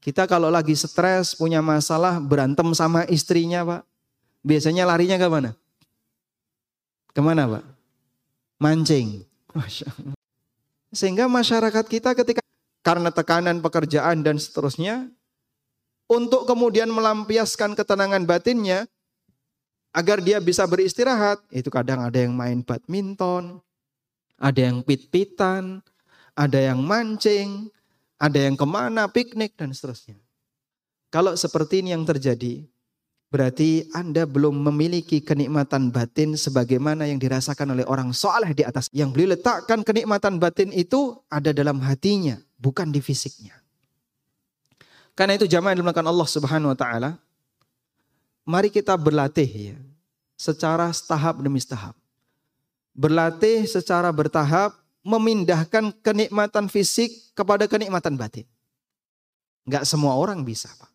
Kita 0.07 0.23
kalau 0.31 0.55
lagi 0.55 0.79
stres, 0.79 1.35
punya 1.35 1.59
masalah, 1.59 2.23
berantem 2.23 2.71
sama 2.79 3.03
istrinya 3.11 3.67
Pak. 3.67 3.83
Biasanya 4.47 4.87
larinya 4.87 5.19
ke 5.19 5.27
mana? 5.27 5.51
Ke 7.11 7.19
mana 7.19 7.43
Pak? 7.51 7.65
Mancing. 8.63 9.27
Sehingga 10.95 11.27
masyarakat 11.27 11.83
kita 11.91 12.15
ketika 12.15 12.39
karena 12.87 13.11
tekanan 13.11 13.59
pekerjaan 13.59 14.23
dan 14.23 14.39
seterusnya, 14.39 15.11
untuk 16.07 16.47
kemudian 16.47 16.87
melampiaskan 16.87 17.75
ketenangan 17.75 18.23
batinnya 18.31 18.87
agar 19.91 20.23
dia 20.23 20.39
bisa 20.39 20.63
beristirahat. 20.71 21.43
Itu 21.51 21.67
kadang 21.67 22.07
ada 22.07 22.15
yang 22.15 22.31
main 22.31 22.63
badminton, 22.63 23.59
ada 24.39 24.61
yang 24.71 24.87
pit-pitan, 24.87 25.83
ada 26.39 26.63
yang 26.63 26.79
mancing, 26.79 27.75
ada 28.17 28.39
yang 28.41 28.57
ke 28.57 28.67
mana 28.67 29.09
piknik 29.09 29.57
dan 29.57 29.73
seterusnya. 29.73 30.17
Kalau 31.13 31.37
seperti 31.37 31.85
ini 31.85 31.93
yang 31.95 32.05
terjadi, 32.05 32.65
berarti 33.29 33.89
Anda 33.93 34.25
belum 34.25 34.57
memiliki 34.73 35.23
kenikmatan 35.23 35.93
batin 35.93 36.35
sebagaimana 36.35 37.09
yang 37.09 37.21
dirasakan 37.21 37.77
oleh 37.77 37.85
orang 37.87 38.11
soleh 38.13 38.53
di 38.57 38.65
atas. 38.65 38.89
Yang 38.93 39.09
beliau 39.15 39.29
letakkan 39.37 39.81
kenikmatan 39.85 40.41
batin 40.41 40.73
itu 40.73 41.17
ada 41.29 41.53
dalam 41.53 41.81
hatinya, 41.85 42.41
bukan 42.59 42.91
di 42.91 43.01
fisiknya. 43.05 43.55
Karena 45.17 45.37
itu 45.37 45.49
jamaah 45.49 45.73
yang 45.73 45.81
dimuliakan 45.81 46.09
Allah 46.13 46.29
Subhanahu 46.29 46.73
wa 46.77 46.79
taala, 46.79 47.11
mari 48.45 48.69
kita 48.69 48.93
berlatih 49.01 49.73
ya, 49.73 49.77
secara 50.37 50.93
tahap 50.93 51.41
demi 51.41 51.61
tahap. 51.65 51.97
Berlatih 52.93 53.65
secara 53.65 54.13
bertahap 54.13 54.77
memindahkan 55.07 55.95
kenikmatan 56.03 56.67
fisik 56.67 57.15
kepada 57.39 57.71
kenikmatan 57.71 58.19
batin. 58.19 58.43
Enggak 59.63 59.87
semua 59.87 60.19
orang 60.19 60.43
bisa, 60.43 60.67
Pak. 60.75 60.91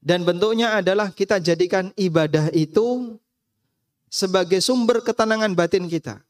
Dan 0.00 0.24
bentuknya 0.24 0.80
adalah 0.80 1.12
kita 1.12 1.36
jadikan 1.36 1.92
ibadah 2.00 2.48
itu 2.56 3.18
sebagai 4.08 4.64
sumber 4.64 5.04
ketenangan 5.04 5.52
batin 5.52 5.84
kita. 5.84 6.24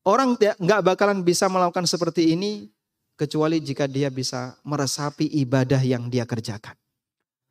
Orang 0.00 0.40
nggak 0.40 0.80
bakalan 0.80 1.20
bisa 1.20 1.44
melakukan 1.52 1.84
seperti 1.84 2.32
ini 2.32 2.72
kecuali 3.18 3.60
jika 3.60 3.84
dia 3.84 4.08
bisa 4.08 4.56
meresapi 4.64 5.28
ibadah 5.44 5.82
yang 5.84 6.08
dia 6.08 6.24
kerjakan. 6.24 6.72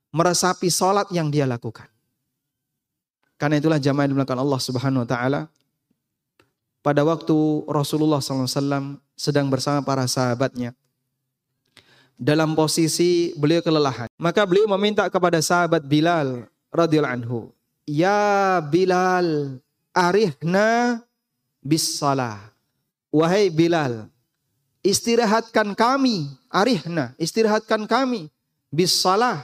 Meresapi 0.09 0.71
sholat 0.71 1.11
yang 1.13 1.29
dia 1.29 1.45
lakukan. 1.45 1.85
Karena 3.37 3.61
itulah 3.61 3.77
jamaah 3.77 4.09
yang 4.09 4.17
Allah 4.41 4.61
subhanahu 4.63 5.05
wa 5.05 5.09
ta'ala. 5.09 5.41
Pada 6.87 7.03
waktu 7.03 7.35
Rasulullah 7.67 8.23
SAW 8.23 8.95
sedang 9.11 9.51
bersama 9.51 9.83
para 9.83 10.07
sahabatnya. 10.07 10.71
Dalam 12.15 12.55
posisi 12.55 13.35
beliau 13.35 13.59
kelelahan. 13.59 14.07
Maka 14.15 14.47
beliau 14.47 14.71
meminta 14.71 15.03
kepada 15.11 15.43
sahabat 15.43 15.83
Bilal 15.83 16.47
radhiyallahu 16.71 17.15
anhu. 17.19 17.39
Ya 17.83 18.63
Bilal, 18.71 19.59
arihna 19.91 21.03
bis 21.59 21.99
salah. 21.99 22.55
Wahai 23.11 23.51
Bilal, 23.51 24.07
istirahatkan 24.79 25.75
kami, 25.75 26.31
arihna, 26.47 27.11
istirahatkan 27.19 27.83
kami 27.83 28.31
bis 28.71 28.95
salah 28.95 29.43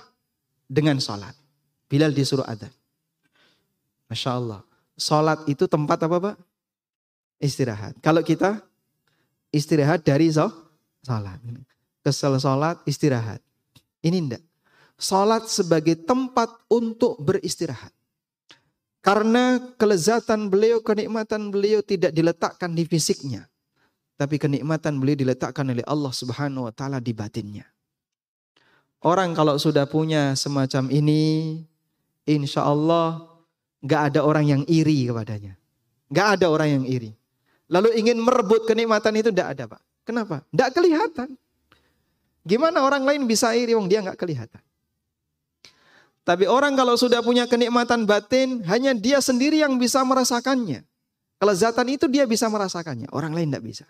dengan 0.71 0.95
salat. 1.03 1.35
Bilal 1.91 2.15
disuruh 2.15 2.47
ada. 2.47 2.71
Masya 4.07 4.31
Allah. 4.31 4.63
Salat 4.95 5.43
itu 5.51 5.67
tempat 5.67 5.99
apa 6.07 6.31
Pak? 6.31 6.52
Istirahat. 7.43 7.99
Kalau 7.99 8.23
kita 8.23 8.63
istirahat 9.51 10.07
dari 10.07 10.31
salat. 10.31 11.39
Kesel 11.99 12.39
salat, 12.39 12.79
istirahat. 12.87 13.43
Ini 13.99 14.15
enggak. 14.15 14.43
Salat 14.95 15.51
sebagai 15.51 15.99
tempat 15.99 16.47
untuk 16.71 17.19
beristirahat. 17.19 17.91
Karena 19.03 19.59
kelezatan 19.75 20.47
beliau, 20.47 20.79
kenikmatan 20.79 21.51
beliau 21.51 21.83
tidak 21.83 22.15
diletakkan 22.15 22.71
di 22.71 22.87
fisiknya. 22.87 23.51
Tapi 24.15 24.39
kenikmatan 24.39 24.95
beliau 24.95 25.19
diletakkan 25.19 25.67
oleh 25.67 25.83
Allah 25.83 26.15
Subhanahu 26.15 26.71
wa 26.71 26.73
taala 26.75 27.03
di 27.03 27.11
batinnya. 27.11 27.67
Orang 29.03 29.35
kalau 29.35 29.59
sudah 29.59 29.83
punya 29.83 30.31
semacam 30.39 30.87
ini, 30.87 31.59
insya 32.23 32.63
Allah 32.63 33.27
gak 33.83 34.15
ada 34.15 34.23
orang 34.23 34.47
yang 34.47 34.61
iri 34.71 35.11
kepadanya. 35.11 35.59
Gak 36.07 36.39
ada 36.39 36.47
orang 36.47 36.79
yang 36.79 36.85
iri. 36.87 37.11
Lalu 37.73 37.97
ingin 37.97 38.21
merebut 38.21 38.69
kenikmatan 38.69 39.17
itu 39.17 39.33
tidak 39.33 39.57
ada 39.57 39.63
Pak. 39.65 39.81
Kenapa? 40.05 40.45
Tidak 40.53 40.69
kelihatan. 40.77 41.33
Gimana 42.45 42.85
orang 42.85 43.01
lain 43.01 43.25
bisa 43.25 43.49
iri 43.57 43.73
wong 43.73 43.89
dia 43.89 44.05
nggak 44.05 44.19
kelihatan. 44.19 44.61
Tapi 46.23 46.45
orang 46.47 46.77
kalau 46.77 46.93
sudah 46.95 47.19
punya 47.19 47.49
kenikmatan 47.49 48.05
batin, 48.07 48.63
hanya 48.69 48.95
dia 48.95 49.19
sendiri 49.19 49.59
yang 49.59 49.75
bisa 49.75 49.99
merasakannya. 50.05 50.85
Kelezatan 51.41 51.87
itu 51.91 52.05
dia 52.07 52.23
bisa 52.23 52.47
merasakannya, 52.47 53.11
orang 53.11 53.35
lain 53.35 53.51
tidak 53.51 53.63
bisa. 53.67 53.85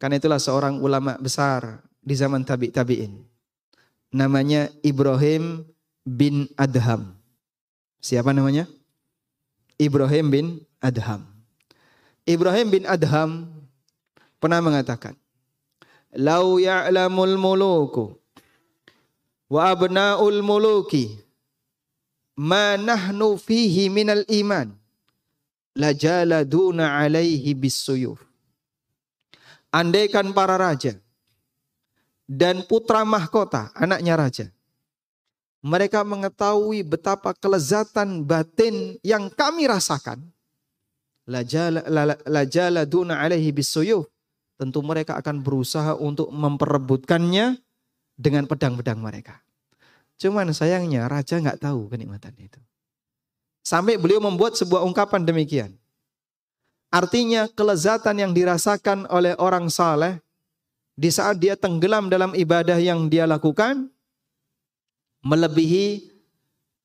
Karena 0.00 0.16
itulah 0.16 0.40
seorang 0.40 0.80
ulama 0.80 1.20
besar 1.20 1.84
di 2.00 2.16
zaman 2.16 2.48
tabi 2.48 2.72
tabiin. 2.72 3.20
Namanya 4.16 4.72
Ibrahim 4.80 5.68
bin 6.04 6.48
Adham. 6.56 7.16
Siapa 8.00 8.32
namanya? 8.32 8.64
Ibrahim 9.76 10.26
bin 10.32 10.46
Adham. 10.80 11.31
Ibrahim 12.22 12.68
bin 12.70 12.84
Adham 12.86 13.50
pernah 14.38 14.62
mengatakan, 14.62 15.18
"Lau 16.14 16.62
ya'lamul 16.62 17.34
muluku 17.34 18.14
wa 19.50 19.60
abna'ul 19.74 20.38
muluki 20.40 21.18
ma 22.38 22.78
nahnu 22.78 23.34
fihi 23.36 23.90
minal 23.90 24.22
iman 24.30 24.70
lajaladuna 25.74 27.02
alaihi 27.02 27.58
bisuyuf." 27.58 28.22
Andaikan 29.72 30.30
para 30.36 30.60
raja 30.60 31.00
dan 32.28 32.62
putra 32.68 33.02
mahkota, 33.08 33.72
anaknya 33.72 34.14
raja, 34.14 34.46
mereka 35.64 36.04
mengetahui 36.04 36.84
betapa 36.84 37.32
kelezatan 37.32 38.20
batin 38.20 39.00
yang 39.00 39.32
kami 39.32 39.64
rasakan, 39.64 40.20
lajala 41.26 42.82
duna 42.86 43.22
alaihi 43.22 43.50
bisuyuf. 43.54 44.06
Tentu 44.58 44.78
mereka 44.84 45.18
akan 45.18 45.42
berusaha 45.42 45.98
untuk 45.98 46.30
memperebutkannya 46.30 47.58
dengan 48.14 48.46
pedang-pedang 48.46 49.00
mereka. 49.00 49.42
Cuman 50.20 50.54
sayangnya 50.54 51.10
raja 51.10 51.42
nggak 51.42 51.58
tahu 51.58 51.90
kenikmatan 51.90 52.30
itu. 52.38 52.60
Sampai 53.66 53.98
beliau 53.98 54.22
membuat 54.22 54.54
sebuah 54.54 54.86
ungkapan 54.86 55.26
demikian. 55.26 55.74
Artinya 56.92 57.48
kelezatan 57.50 58.20
yang 58.20 58.32
dirasakan 58.36 59.08
oleh 59.08 59.34
orang 59.40 59.66
saleh 59.72 60.20
di 60.92 61.08
saat 61.08 61.40
dia 61.40 61.56
tenggelam 61.56 62.12
dalam 62.12 62.36
ibadah 62.36 62.76
yang 62.76 63.08
dia 63.08 63.24
lakukan 63.24 63.88
melebihi 65.24 66.12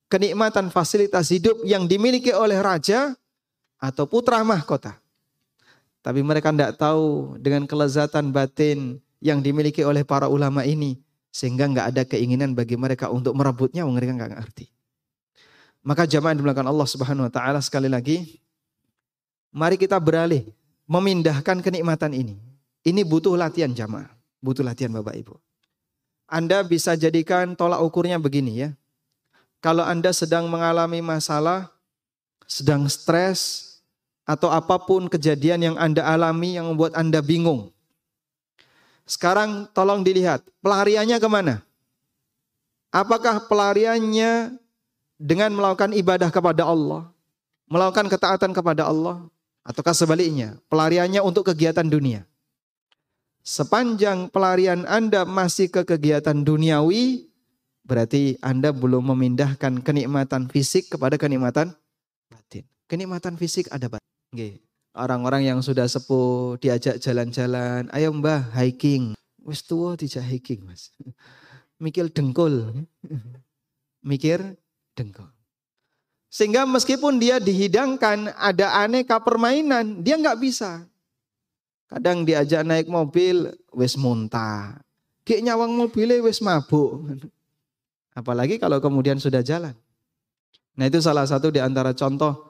kenikmatan 0.08 0.72
fasilitas 0.72 1.28
hidup 1.28 1.60
yang 1.68 1.84
dimiliki 1.84 2.32
oleh 2.32 2.56
raja 2.56 3.12
atau 3.78 4.04
putra 4.04 4.42
mahkota. 4.42 4.98
Tapi 6.02 6.22
mereka 6.22 6.54
tidak 6.54 6.78
tahu 6.78 7.34
dengan 7.42 7.66
kelezatan 7.66 8.30
batin 8.30 9.02
yang 9.18 9.42
dimiliki 9.42 9.82
oleh 9.82 10.06
para 10.06 10.30
ulama 10.30 10.62
ini. 10.62 10.98
Sehingga 11.28 11.68
nggak 11.70 11.86
ada 11.94 12.02
keinginan 12.08 12.56
bagi 12.56 12.74
mereka 12.74 13.12
untuk 13.12 13.36
merebutnya, 13.36 13.86
mereka 13.86 14.16
nggak 14.16 14.32
ngerti. 14.38 14.66
Maka 15.86 16.08
jamaah 16.08 16.34
yang 16.34 16.42
dimulakan 16.42 16.66
Allah 16.66 16.88
Subhanahu 16.88 17.28
Wa 17.30 17.32
Taala 17.32 17.60
sekali 17.62 17.86
lagi, 17.86 18.40
mari 19.52 19.78
kita 19.78 20.00
beralih 20.00 20.48
memindahkan 20.88 21.60
kenikmatan 21.62 22.16
ini. 22.16 22.40
Ini 22.82 23.04
butuh 23.04 23.36
latihan 23.36 23.70
jamaah, 23.70 24.08
butuh 24.40 24.64
latihan 24.64 24.90
Bapak 24.90 25.14
Ibu. 25.20 25.36
Anda 26.28 26.64
bisa 26.64 26.96
jadikan 26.96 27.52
tolak 27.52 27.84
ukurnya 27.84 28.16
begini 28.16 28.64
ya. 28.64 28.70
Kalau 29.60 29.84
Anda 29.84 30.16
sedang 30.16 30.48
mengalami 30.48 31.04
masalah, 31.04 31.68
sedang 32.48 32.88
stres, 32.88 33.67
atau 34.28 34.52
apa 34.52 34.76
pun 34.76 35.08
kejadian 35.08 35.72
yang 35.72 35.76
Anda 35.80 36.04
alami 36.04 36.60
yang 36.60 36.68
membuat 36.68 36.92
Anda 36.92 37.24
bingung. 37.24 37.72
Sekarang 39.08 39.64
tolong 39.72 40.04
dilihat, 40.04 40.44
pelariannya 40.60 41.16
ke 41.16 41.28
mana? 41.32 41.64
Apakah 42.92 43.48
pelariannya 43.48 44.52
dengan 45.16 45.48
melakukan 45.56 45.96
ibadah 45.96 46.28
kepada 46.28 46.68
Allah? 46.68 47.08
Melakukan 47.72 48.12
ketaatan 48.12 48.52
kepada 48.52 48.84
Allah? 48.84 49.24
Ataukah 49.64 49.96
sebaliknya, 49.96 50.60
pelariannya 50.68 51.24
untuk 51.24 51.48
kegiatan 51.48 51.88
dunia? 51.88 52.28
Sepanjang 53.40 54.28
pelarian 54.28 54.84
Anda 54.84 55.24
masih 55.24 55.72
ke 55.72 55.88
kegiatan 55.88 56.36
duniawi, 56.36 57.32
berarti 57.80 58.36
Anda 58.44 58.76
belum 58.76 59.08
memindahkan 59.08 59.80
kenikmatan 59.80 60.52
fisik 60.52 60.92
kepada 60.92 61.16
kenikmatan 61.16 61.72
batin. 62.28 62.68
Kenikmatan 62.88 63.40
fisik 63.40 63.72
ada 63.72 63.88
batin. 63.88 64.07
Orang-orang 64.98 65.46
yang 65.46 65.58
sudah 65.62 65.86
sepuh 65.86 66.58
diajak 66.58 66.98
jalan-jalan, 66.98 67.86
ayo 67.94 68.10
mbah 68.12 68.50
hiking. 68.52 69.14
Wis 69.40 69.64
tua 69.64 69.96
tidak 69.96 70.26
hiking 70.26 70.66
mas. 70.66 70.92
Mikir 71.82 72.10
dengkul. 72.10 72.84
Mikir 74.02 74.58
dengkul. 74.98 75.30
Sehingga 76.28 76.68
meskipun 76.68 77.16
dia 77.16 77.40
dihidangkan 77.40 78.36
ada 78.36 78.84
aneka 78.84 79.16
permainan, 79.22 80.04
dia 80.04 80.20
nggak 80.20 80.36
bisa. 80.42 80.84
Kadang 81.88 82.28
diajak 82.28 82.68
naik 82.68 82.90
mobil, 82.92 83.48
wis 83.72 83.96
muntah. 83.96 84.76
Kayak 85.24 85.48
nyawang 85.48 85.72
mobilnya 85.72 86.20
wis 86.20 86.44
mabuk. 86.44 87.16
Apalagi 88.12 88.60
kalau 88.60 88.76
kemudian 88.82 89.16
sudah 89.16 89.40
jalan. 89.40 89.72
Nah 90.76 90.84
itu 90.84 91.00
salah 91.00 91.24
satu 91.24 91.48
di 91.48 91.64
antara 91.64 91.96
contoh 91.96 92.47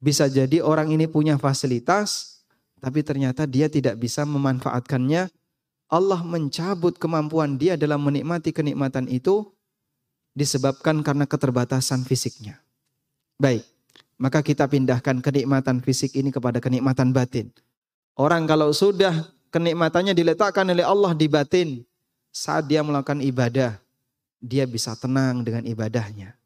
bisa 0.00 0.28
jadi 0.28 0.60
orang 0.60 0.92
ini 0.92 1.08
punya 1.08 1.40
fasilitas, 1.40 2.40
tapi 2.80 3.00
ternyata 3.00 3.48
dia 3.48 3.66
tidak 3.66 3.96
bisa 3.96 4.22
memanfaatkannya. 4.28 5.32
Allah 5.86 6.20
mencabut 6.26 6.98
kemampuan 6.98 7.54
dia 7.54 7.78
dalam 7.78 8.02
menikmati 8.02 8.50
kenikmatan 8.50 9.06
itu 9.06 9.46
disebabkan 10.34 11.00
karena 11.00 11.24
keterbatasan 11.24 12.02
fisiknya. 12.02 12.58
Baik, 13.38 13.62
maka 14.18 14.42
kita 14.42 14.66
pindahkan 14.66 15.22
kenikmatan 15.22 15.80
fisik 15.80 16.12
ini 16.18 16.34
kepada 16.34 16.58
kenikmatan 16.58 17.14
batin. 17.14 17.54
Orang 18.18 18.48
kalau 18.48 18.74
sudah 18.74 19.28
kenikmatannya 19.54 20.12
diletakkan 20.12 20.68
oleh 20.68 20.84
Allah 20.84 21.12
di 21.14 21.28
batin, 21.30 21.84
saat 22.34 22.68
dia 22.68 22.84
melakukan 22.84 23.22
ibadah, 23.24 23.80
dia 24.42 24.68
bisa 24.68 24.92
tenang 24.98 25.40
dengan 25.40 25.64
ibadahnya. 25.64 26.36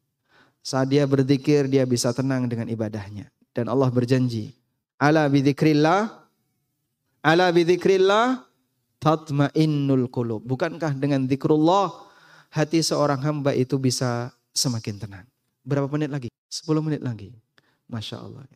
Saat 0.61 0.93
dia 0.93 1.03
berzikir, 1.09 1.65
dia 1.67 1.83
bisa 1.83 2.13
tenang 2.13 2.45
dengan 2.45 2.69
ibadahnya. 2.69 3.33
Dan 3.51 3.67
Allah 3.67 3.91
berjanji, 3.91 4.55
ala 4.95 5.27
bidzikrillah 5.27 6.07
ala 7.21 7.45
bidzikrillah 7.51 8.41
tatmainnul 9.01 10.07
qulub. 10.07 10.41
Bukankah 10.45 10.95
dengan 10.95 11.25
zikrullah 11.25 11.91
hati 12.53 12.79
seorang 12.79 13.19
hamba 13.21 13.51
itu 13.51 13.75
bisa 13.81 14.31
semakin 14.53 15.01
tenang? 15.01 15.27
Berapa 15.61 15.89
menit 15.93 16.09
lagi? 16.09 16.29
10 16.51 16.67
menit 16.83 17.01
lagi. 17.01 17.31
Masya 17.91 18.23
Allah. 18.23 18.47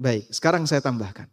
Baik, 0.00 0.30
sekarang 0.32 0.64
saya 0.64 0.80
tambahkan. 0.80 1.28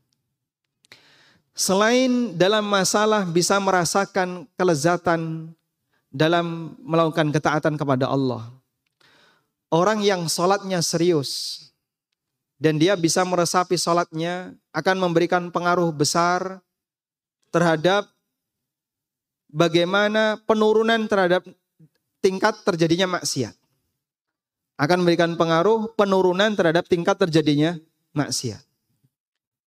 Selain 1.57 2.37
dalam 2.37 2.61
masalah 2.67 3.25
bisa 3.25 3.57
merasakan 3.57 4.45
kelezatan 4.53 5.49
dalam 6.13 6.77
melakukan 6.85 7.33
ketaatan 7.33 7.73
kepada 7.79 8.05
Allah. 8.09 8.45
Orang 9.73 10.05
yang 10.05 10.29
sholatnya 10.29 10.79
serius, 10.85 11.66
dan 12.57 12.81
dia 12.81 12.97
bisa 12.97 13.21
meresapi 13.21 13.77
sholatnya 13.77 14.57
akan 14.73 14.97
memberikan 14.97 15.53
pengaruh 15.53 15.93
besar 15.93 16.61
terhadap 17.53 18.09
bagaimana 19.53 20.41
penurunan 20.43 21.05
terhadap 21.05 21.45
tingkat 22.21 22.57
terjadinya 22.65 23.21
maksiat. 23.21 23.53
Akan 24.77 25.01
memberikan 25.01 25.33
pengaruh 25.33 25.89
penurunan 25.97 26.53
terhadap 26.53 26.85
tingkat 26.85 27.17
terjadinya 27.17 27.77
maksiat. 28.13 28.61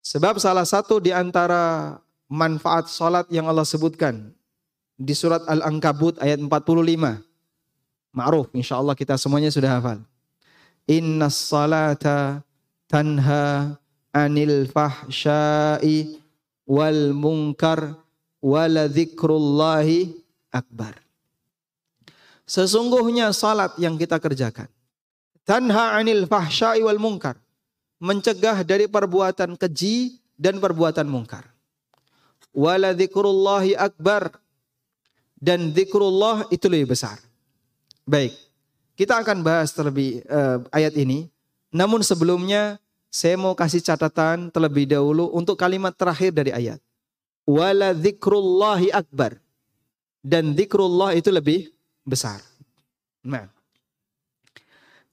Sebab 0.03 0.39
salah 0.39 0.67
satu 0.67 0.99
di 0.99 1.11
antara 1.11 1.95
manfaat 2.31 2.87
sholat 2.87 3.27
yang 3.31 3.47
Allah 3.47 3.67
sebutkan 3.67 4.31
di 4.99 5.15
surat 5.15 5.43
Al-Ankabut 5.47 6.19
ayat 6.19 6.39
45. 6.39 7.23
Ma'ruf, 8.09 8.47
insya 8.51 8.75
Allah 8.75 8.97
kita 8.97 9.15
semuanya 9.15 9.47
sudah 9.53 9.79
hafal. 9.79 10.03
Inna 10.89 11.29
salata 11.29 12.41
tanha 12.89 13.77
anil 14.09 14.65
fahsyai 14.65 16.17
wal 16.65 17.13
munkar 17.13 17.93
wala 18.41 18.89
dzikrullahi 18.89 20.09
akbar. 20.49 20.97
Sesungguhnya 22.49 23.29
salat 23.29 23.77
yang 23.77 23.93
kita 23.93 24.17
kerjakan 24.17 24.65
tanha 25.45 25.93
anil 26.01 26.25
fahsyai 26.25 26.81
wal 26.81 26.97
munkar 26.97 27.37
mencegah 28.01 28.65
dari 28.65 28.89
perbuatan 28.89 29.53
keji 29.59 30.17
dan 30.39 30.57
perbuatan 30.57 31.05
mungkar. 31.05 31.45
Wala 32.55 32.95
dzikrullahi 32.95 33.75
akbar 33.77 34.33
dan 35.37 35.69
zikrullah 35.75 36.47
itu 36.49 36.65
lebih 36.65 36.95
besar. 36.95 37.19
Baik, 38.07 38.33
kita 38.97 39.19
akan 39.21 39.45
bahas 39.45 39.69
terlebih 39.75 40.23
uh, 40.25 40.63
ayat 40.73 40.95
ini 40.97 41.29
namun 41.69 42.01
sebelumnya 42.01 42.81
saya 43.09 43.37
mau 43.37 43.57
kasih 43.57 43.81
catatan 43.81 44.53
terlebih 44.53 44.85
dahulu 44.85 45.33
untuk 45.33 45.57
kalimat 45.57 45.93
terakhir 45.93 46.29
dari 46.29 46.53
ayat. 46.53 46.77
Wala 47.45 47.97
dzikrullahi 47.97 48.93
akbar. 48.93 49.41
Dan 50.21 50.53
zikrullah 50.53 51.15
itu 51.15 51.33
lebih 51.33 51.73
besar. 52.05 52.43
Nah, 53.23 53.47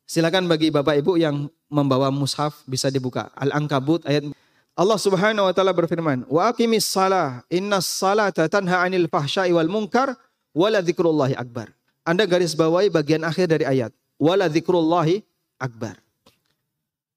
silakan 0.05 0.51
bagi 0.51 0.69
Bapak 0.69 0.99
Ibu 0.99 1.16
yang 1.16 1.47
membawa 1.71 2.12
mushaf 2.12 2.61
bisa 2.66 2.90
dibuka. 2.92 3.31
Al-Ankabut 3.38 4.03
ayat 4.05 4.35
Allah 4.77 5.01
Subhanahu 5.01 5.49
wa 5.49 5.55
taala 5.57 5.73
berfirman, 5.73 6.29
"Wa 6.29 6.53
aqimis 6.53 6.85
shalah, 6.85 7.49
innas 7.49 7.88
salata 7.88 8.45
tanha 8.45 8.85
'anil 8.85 9.09
fahsya'i 9.09 9.57
wal 9.57 9.73
munkar 9.73 10.12
wa 10.53 10.69
la 10.69 10.85
dzikrullahi 10.85 11.33
akbar." 11.33 11.73
Anda 12.05 12.29
garis 12.29 12.53
bawahi 12.53 12.92
bagian 12.92 13.25
akhir 13.25 13.57
dari 13.57 13.64
ayat, 13.64 13.90
"wa 14.21 14.37
la 14.37 14.53
dzikrullahi 14.53 15.25
akbar." 15.57 16.06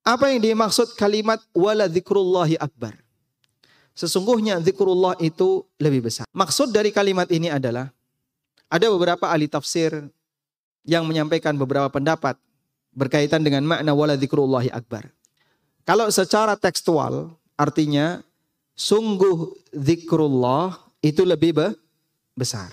Apa 0.09 0.33
yang 0.33 0.41
dimaksud 0.41 0.97
kalimat 0.97 1.37
"wa 1.53 1.69
la 1.77 1.85
dzikrullahi 1.85 2.57
akbar"? 2.57 2.97
Sesungguhnya 3.93 4.57
zikrullah 4.57 5.13
itu 5.21 5.69
lebih 5.77 6.09
besar. 6.09 6.25
Maksud 6.33 6.73
dari 6.73 6.89
kalimat 6.89 7.29
ini 7.29 7.53
adalah 7.53 7.93
ada 8.65 8.89
beberapa 8.89 9.29
ahli 9.29 9.45
tafsir 9.45 9.91
yang 10.81 11.05
menyampaikan 11.05 11.53
beberapa 11.53 11.91
pendapat 11.93 12.39
berkaitan 12.95 13.43
dengan 13.43 13.61
makna 13.61 13.91
wala 13.93 14.15
dzikrullahi 14.17 14.71
akbar. 14.73 15.11
Kalau 15.83 16.09
secara 16.09 16.57
tekstual 16.57 17.29
artinya 17.59 18.25
sungguh 18.73 19.51
zikrullah 19.75 20.79
itu 21.05 21.21
lebih 21.27 21.51
be 21.53 21.67
besar. 22.33 22.71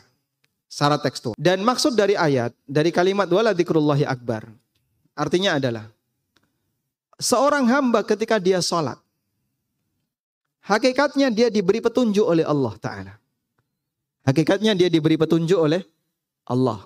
Secara 0.70 0.96
tekstual. 1.01 1.35
Dan 1.37 1.66
maksud 1.66 1.99
dari 1.99 2.14
ayat, 2.14 2.55
dari 2.64 2.94
kalimat 2.94 3.27
wala 3.29 3.51
dzikrullahi 3.51 4.07
akbar, 4.07 4.46
artinya 5.18 5.59
adalah 5.59 5.95
seorang 7.20 7.68
hamba 7.68 8.05
ketika 8.05 8.40
dia 8.40 8.61
sholat, 8.61 9.00
Hakikatnya 10.66 11.31
dia 11.31 11.46
diberi 11.46 11.79
petunjuk 11.79 12.26
oleh 12.26 12.42
Allah 12.42 12.74
Ta'ala. 12.83 13.14
Hakikatnya 14.26 14.74
dia 14.74 14.90
diberi 14.90 15.14
petunjuk 15.14 15.55
oleh 15.55 15.87
Allah. 16.42 16.83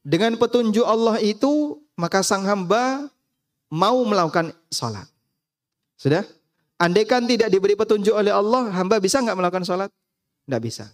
Dengan 0.00 0.40
petunjuk 0.40 0.80
Allah 0.80 1.20
itu, 1.20 1.76
maka 2.00 2.24
sang 2.24 2.48
hamba 2.48 3.12
mau 3.68 4.00
melakukan 4.08 4.56
sholat. 4.72 5.04
Sudah? 6.00 6.24
Andaikan 6.80 7.28
tidak 7.28 7.52
diberi 7.52 7.76
petunjuk 7.76 8.16
oleh 8.16 8.32
Allah, 8.32 8.72
hamba 8.72 8.96
bisa 8.96 9.20
nggak 9.20 9.36
melakukan 9.36 9.68
sholat? 9.68 9.92
Tidak 10.48 10.60
bisa. 10.64 10.88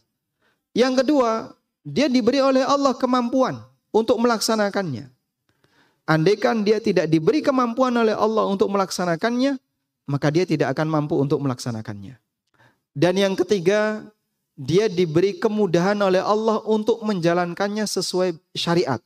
Yang 0.74 1.06
kedua, 1.06 1.54
dia 1.86 2.10
diberi 2.10 2.42
oleh 2.42 2.66
Allah 2.66 2.98
kemampuan 2.98 3.54
untuk 3.94 4.18
melaksanakannya. 4.18 5.14
Andaikan 6.08 6.64
dia 6.64 6.80
tidak 6.80 7.12
diberi 7.12 7.44
kemampuan 7.44 7.92
oleh 7.92 8.16
Allah 8.16 8.48
untuk 8.48 8.72
melaksanakannya, 8.72 9.60
maka 10.08 10.32
dia 10.32 10.48
tidak 10.48 10.72
akan 10.72 10.88
mampu 10.88 11.20
untuk 11.20 11.36
melaksanakannya. 11.44 12.16
Dan 12.96 13.14
yang 13.20 13.36
ketiga, 13.36 14.08
dia 14.56 14.88
diberi 14.88 15.36
kemudahan 15.36 16.00
oleh 16.00 16.24
Allah 16.24 16.64
untuk 16.64 17.04
menjalankannya 17.04 17.84
sesuai 17.84 18.40
syariat. 18.56 19.04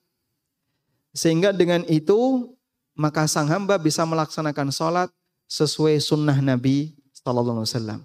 Sehingga 1.10 1.50
dengan 1.50 1.82
itu, 1.90 2.54
maka 2.94 3.26
sang 3.26 3.50
hamba 3.50 3.82
bisa 3.82 4.06
melaksanakan 4.06 4.70
sholat 4.70 5.10
sesuai 5.50 5.98
sunnah 5.98 6.38
Nabi 6.38 6.94
Sallallahu 7.10 7.66
Alaihi 7.66 7.74
Wasallam. 7.74 8.00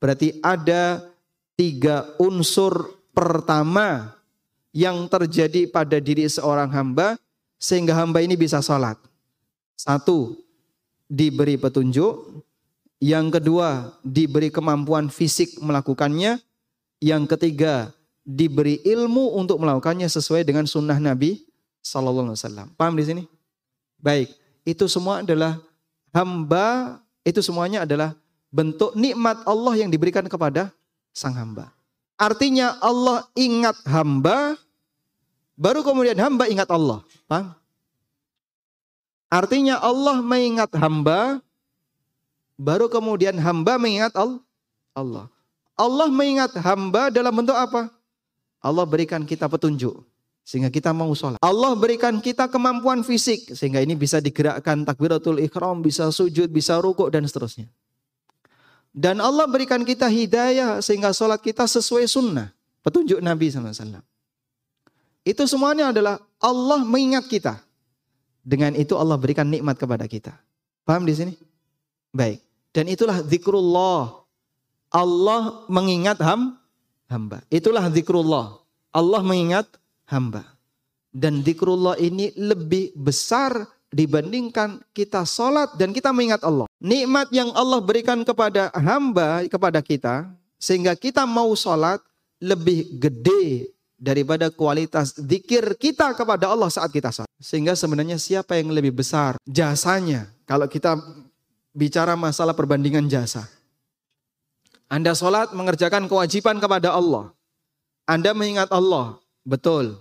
Berarti 0.00 0.40
ada 0.40 1.04
tiga 1.52 2.16
unsur 2.16 2.96
pertama 3.12 4.16
yang 4.72 5.04
terjadi 5.04 5.68
pada 5.68 6.00
diri 6.00 6.24
seorang 6.24 6.72
hamba 6.72 7.20
sehingga 7.58 7.92
hamba 7.92 8.22
ini 8.22 8.38
bisa 8.38 8.62
sholat. 8.62 8.96
Satu, 9.74 10.38
diberi 11.10 11.58
petunjuk, 11.58 12.42
yang 12.98 13.30
kedua 13.30 13.94
diberi 14.02 14.50
kemampuan 14.50 15.10
fisik 15.10 15.58
melakukannya, 15.62 16.42
yang 16.98 17.26
ketiga 17.30 17.94
diberi 18.26 18.82
ilmu 18.82 19.38
untuk 19.38 19.62
melakukannya 19.62 20.06
sesuai 20.10 20.42
dengan 20.42 20.66
sunnah 20.66 20.98
Nabi 20.98 21.46
Sallallahu. 21.80 22.34
Paham 22.76 22.94
di 22.98 23.04
sini? 23.06 23.22
Baik, 23.98 24.34
itu 24.66 24.84
semua 24.90 25.24
adalah 25.24 25.56
hamba, 26.12 26.98
itu 27.24 27.40
semuanya 27.40 27.88
adalah 27.88 28.12
bentuk 28.52 28.92
nikmat 28.92 29.40
Allah 29.48 29.74
yang 29.80 29.88
diberikan 29.88 30.26
kepada 30.28 30.68
sang 31.16 31.32
hamba. 31.34 31.72
Artinya 32.18 32.76
Allah 32.82 33.24
ingat 33.38 33.78
hamba, 33.86 34.58
baru 35.54 35.80
kemudian 35.86 36.18
hamba 36.18 36.50
ingat 36.50 36.68
Allah. 36.68 37.00
Paham? 37.28 37.52
Artinya 39.28 39.76
Allah 39.76 40.24
mengingat 40.24 40.72
hamba, 40.72 41.44
baru 42.56 42.88
kemudian 42.88 43.36
hamba 43.36 43.76
mengingat 43.76 44.16
Allah. 44.16 45.28
Allah 45.76 46.08
mengingat 46.08 46.56
hamba 46.56 47.12
dalam 47.12 47.30
bentuk 47.30 47.54
apa? 47.54 47.92
Allah 48.58 48.82
berikan 48.88 49.22
kita 49.22 49.46
petunjuk 49.46 50.02
sehingga 50.48 50.72
kita 50.72 50.96
mau 50.96 51.12
sholat. 51.12 51.36
Allah 51.44 51.76
berikan 51.76 52.16
kita 52.24 52.48
kemampuan 52.48 53.04
fisik 53.04 53.52
sehingga 53.52 53.84
ini 53.84 53.92
bisa 53.92 54.16
digerakkan 54.18 54.80
takbiratul 54.82 55.36
ikhram, 55.44 55.84
bisa 55.84 56.08
sujud, 56.08 56.48
bisa 56.48 56.80
rukuk 56.80 57.12
dan 57.12 57.28
seterusnya. 57.28 57.68
Dan 58.90 59.20
Allah 59.20 59.44
berikan 59.44 59.84
kita 59.84 60.08
hidayah 60.08 60.80
sehingga 60.80 61.12
sholat 61.12 61.44
kita 61.44 61.68
sesuai 61.68 62.08
sunnah, 62.08 62.50
petunjuk 62.80 63.20
Nabi 63.20 63.52
SAW. 63.52 64.00
Itu 65.22 65.44
semuanya 65.44 65.92
adalah 65.92 66.16
Allah 66.38 66.82
mengingat 66.86 67.26
kita. 67.26 67.58
Dengan 68.42 68.72
itu 68.78 68.96
Allah 68.96 69.20
berikan 69.20 69.44
nikmat 69.44 69.76
kepada 69.76 70.08
kita. 70.08 70.32
Paham 70.88 71.04
di 71.04 71.12
sini? 71.12 71.34
Baik. 72.14 72.40
Dan 72.72 72.88
itulah 72.88 73.20
zikrullah. 73.20 74.24
Allah 74.88 75.68
mengingat 75.68 76.16
ham, 76.24 76.56
hamba. 77.12 77.44
Itulah 77.52 77.84
zikrullah. 77.92 78.56
Allah 78.88 79.20
mengingat 79.20 79.68
hamba. 80.08 80.48
Dan 81.12 81.44
zikrullah 81.44 82.00
ini 82.00 82.32
lebih 82.36 82.96
besar 82.96 83.68
dibandingkan 83.92 84.80
kita 84.92 85.24
sholat 85.28 85.76
dan 85.76 85.92
kita 85.92 86.12
mengingat 86.12 86.40
Allah. 86.44 86.64
Nikmat 86.80 87.28
yang 87.32 87.52
Allah 87.52 87.80
berikan 87.84 88.24
kepada 88.24 88.72
hamba, 88.76 89.44
kepada 89.48 89.80
kita, 89.84 90.28
sehingga 90.60 90.96
kita 90.96 91.24
mau 91.28 91.52
sholat 91.52 92.00
lebih 92.40 92.96
gede 92.96 93.72
daripada 93.98 94.46
kualitas 94.48 95.18
zikir 95.18 95.74
kita 95.74 96.14
kepada 96.14 96.48
Allah 96.54 96.70
saat 96.70 96.88
kita 96.94 97.10
salat. 97.10 97.28
Sehingga 97.42 97.74
sebenarnya 97.74 98.16
siapa 98.16 98.54
yang 98.54 98.70
lebih 98.70 98.94
besar 98.94 99.34
jasanya 99.42 100.30
kalau 100.46 100.70
kita 100.70 100.96
bicara 101.74 102.14
masalah 102.14 102.54
perbandingan 102.54 103.10
jasa. 103.10 103.44
Anda 104.88 105.12
sholat 105.12 105.52
mengerjakan 105.52 106.08
kewajiban 106.08 106.56
kepada 106.62 106.96
Allah. 106.96 107.28
Anda 108.08 108.32
mengingat 108.32 108.72
Allah, 108.72 109.20
betul. 109.44 110.00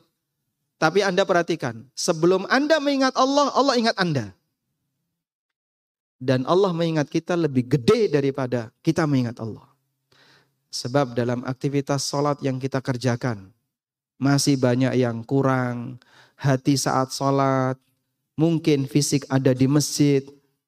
Tapi 0.79 1.03
Anda 1.03 1.27
perhatikan, 1.27 1.83
sebelum 1.91 2.47
Anda 2.47 2.79
mengingat 2.79 3.17
Allah, 3.19 3.51
Allah 3.51 3.75
ingat 3.75 3.97
Anda. 3.99 4.31
Dan 6.17 6.47
Allah 6.47 6.71
mengingat 6.71 7.11
kita 7.11 7.35
lebih 7.35 7.67
gede 7.67 8.07
daripada 8.07 8.71
kita 8.79 9.03
mengingat 9.03 9.43
Allah. 9.43 9.67
Sebab 10.71 11.11
dalam 11.13 11.43
aktivitas 11.43 12.07
sholat 12.07 12.39
yang 12.39 12.55
kita 12.55 12.79
kerjakan, 12.79 13.51
masih 14.17 14.57
banyak 14.57 14.97
yang 14.97 15.21
kurang, 15.25 16.01
hati 16.37 16.77
saat 16.77 17.13
sholat, 17.13 17.77
mungkin 18.37 18.85
fisik 18.85 19.25
ada 19.29 19.53
di 19.53 19.65
masjid, 19.65 20.21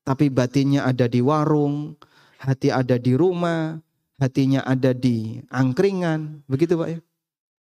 tapi 0.05 0.29
batinnya 0.29 0.85
ada 0.85 1.05
di 1.05 1.21
warung, 1.21 1.93
hati 2.41 2.73
ada 2.73 2.97
di 2.97 3.13
rumah, 3.13 3.77
hatinya 4.17 4.65
ada 4.65 4.93
di 4.93 5.37
angkringan, 5.53 6.41
begitu 6.49 6.73
Pak 6.77 6.89
ya. 6.89 6.99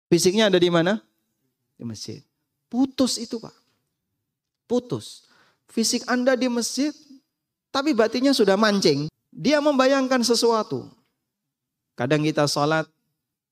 Fisiknya 0.09 0.45
ada 0.49 0.57
di 0.57 0.73
mana? 0.73 1.05
Di 1.77 1.85
masjid. 1.85 2.25
Putus 2.73 3.21
itu 3.21 3.37
Pak. 3.37 3.53
Putus. 4.65 5.29
Fisik 5.69 6.09
Anda 6.09 6.33
di 6.33 6.49
masjid, 6.49 6.97
tapi 7.69 7.93
batinnya 7.93 8.33
sudah 8.33 8.57
mancing. 8.57 9.13
Dia 9.29 9.61
membayangkan 9.61 10.25
sesuatu. 10.25 10.89
Kadang 11.93 12.25
kita 12.25 12.49
sholat, 12.49 12.89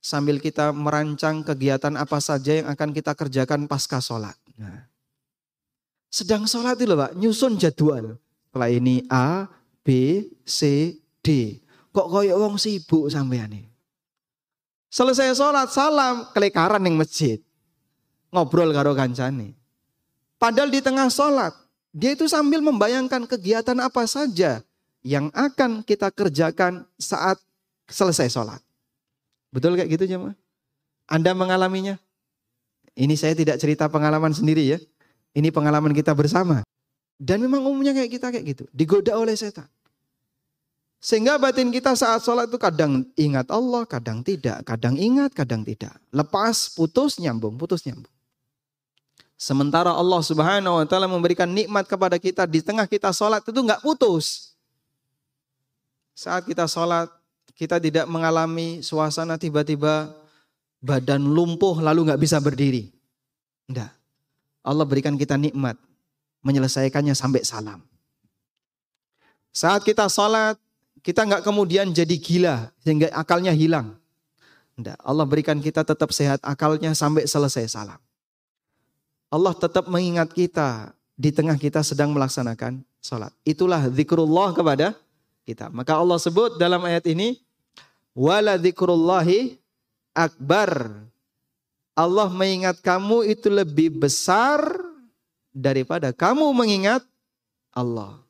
sambil 0.06 0.38
kita 0.38 0.70
merancang 0.70 1.42
kegiatan 1.42 1.98
apa 1.98 2.22
saja 2.22 2.62
yang 2.62 2.70
akan 2.70 2.94
kita 2.94 3.10
kerjakan 3.18 3.66
pasca 3.66 3.98
sholat. 3.98 4.38
Nah. 4.54 4.86
Sedang 6.06 6.46
sholat 6.46 6.78
itu 6.78 6.94
Pak, 6.94 7.18
nyusun 7.18 7.58
jadwal. 7.58 8.14
Setelah 8.46 8.70
ini 8.70 9.02
A, 9.10 9.50
B, 9.82 10.22
C, 10.46 10.94
D. 11.18 11.58
Kok 11.90 12.06
koyok 12.06 12.38
wong 12.38 12.54
sibuk 12.54 13.10
sampean 13.10 13.50
ini? 13.50 13.66
Selesai 14.86 15.34
sholat, 15.34 15.74
salam, 15.74 16.30
kelekaran 16.30 16.86
yang 16.86 16.94
masjid. 16.94 17.42
Ngobrol 18.30 18.70
karo 18.70 18.94
kancane. 18.94 19.58
Padahal 20.38 20.70
di 20.70 20.78
tengah 20.78 21.10
sholat, 21.10 21.52
dia 21.90 22.14
itu 22.14 22.30
sambil 22.30 22.62
membayangkan 22.62 23.26
kegiatan 23.26 23.76
apa 23.82 24.06
saja 24.06 24.62
yang 25.02 25.34
akan 25.34 25.82
kita 25.82 26.14
kerjakan 26.14 26.86
saat 26.94 27.42
selesai 27.90 28.30
sholat. 28.30 28.65
Betul 29.56 29.80
kayak 29.80 29.88
gitu 29.88 30.04
jemaah? 30.04 30.36
Anda 31.08 31.32
mengalaminya? 31.32 31.96
Ini 32.92 33.16
saya 33.16 33.32
tidak 33.32 33.56
cerita 33.56 33.88
pengalaman 33.88 34.36
sendiri 34.36 34.68
ya. 34.68 34.78
Ini 35.32 35.48
pengalaman 35.48 35.96
kita 35.96 36.12
bersama. 36.12 36.60
Dan 37.16 37.40
memang 37.40 37.64
umumnya 37.64 37.96
kayak 37.96 38.12
kita 38.12 38.28
kayak 38.28 38.44
gitu. 38.52 38.64
Digoda 38.76 39.16
oleh 39.16 39.32
setan. 39.32 39.64
Sehingga 41.00 41.40
batin 41.40 41.72
kita 41.72 41.96
saat 41.96 42.20
sholat 42.20 42.52
itu 42.52 42.60
kadang 42.60 43.08
ingat 43.16 43.48
Allah, 43.48 43.88
kadang 43.88 44.20
tidak. 44.20 44.60
Kadang 44.68 45.00
ingat, 45.00 45.32
kadang 45.32 45.64
tidak. 45.64 45.96
Lepas, 46.12 46.76
putus, 46.76 47.16
nyambung, 47.16 47.56
putus, 47.56 47.84
nyambung. 47.88 48.12
Sementara 49.36 49.92
Allah 49.92 50.20
Subhanahu 50.24 50.80
wa 50.80 50.84
taala 50.88 51.08
memberikan 51.08 51.48
nikmat 51.48 51.84
kepada 51.84 52.16
kita 52.16 52.48
di 52.48 52.64
tengah 52.64 52.88
kita 52.88 53.12
sholat 53.12 53.44
itu 53.44 53.56
nggak 53.56 53.84
putus. 53.84 54.56
Saat 56.16 56.48
kita 56.48 56.64
sholat, 56.64 57.12
kita 57.56 57.80
tidak 57.80 58.04
mengalami 58.06 58.84
suasana 58.84 59.40
tiba-tiba 59.40 60.12
badan 60.84 61.24
lumpuh 61.24 61.80
lalu 61.80 62.12
nggak 62.12 62.20
bisa 62.20 62.36
berdiri. 62.38 62.92
Enggak. 63.66 63.90
Allah 64.60 64.84
berikan 64.84 65.16
kita 65.16 65.40
nikmat 65.40 65.80
menyelesaikannya 66.44 67.16
sampai 67.16 67.42
salam. 67.42 67.80
Saat 69.56 69.88
kita 69.88 70.04
sholat, 70.12 70.60
kita 71.00 71.24
nggak 71.24 71.42
kemudian 71.42 71.88
jadi 71.96 72.12
gila 72.20 72.68
sehingga 72.84 73.08
akalnya 73.16 73.56
hilang. 73.56 73.96
Enggak. 74.76 75.00
Allah 75.00 75.24
berikan 75.24 75.56
kita 75.56 75.80
tetap 75.80 76.12
sehat 76.12 76.44
akalnya 76.44 76.92
sampai 76.92 77.24
selesai 77.24 77.72
salam. 77.72 77.98
Allah 79.32 79.56
tetap 79.56 79.88
mengingat 79.88 80.30
kita 80.30 80.92
di 81.16 81.32
tengah 81.32 81.56
kita 81.56 81.80
sedang 81.80 82.12
melaksanakan 82.12 82.84
sholat. 83.00 83.32
Itulah 83.48 83.88
zikrullah 83.88 84.52
kepada 84.52 84.92
kita. 85.48 85.72
Maka 85.72 85.96
Allah 85.96 86.20
sebut 86.20 86.60
dalam 86.60 86.84
ayat 86.84 87.06
ini, 87.08 87.45
wala 88.16 88.56
zikrullahi 88.56 89.60
akbar. 90.16 91.04
Allah 91.96 92.28
mengingat 92.28 92.80
kamu 92.80 93.28
itu 93.28 93.48
lebih 93.52 93.92
besar 93.92 94.60
daripada 95.52 96.12
kamu 96.12 96.52
mengingat 96.52 97.04
Allah. 97.72 98.20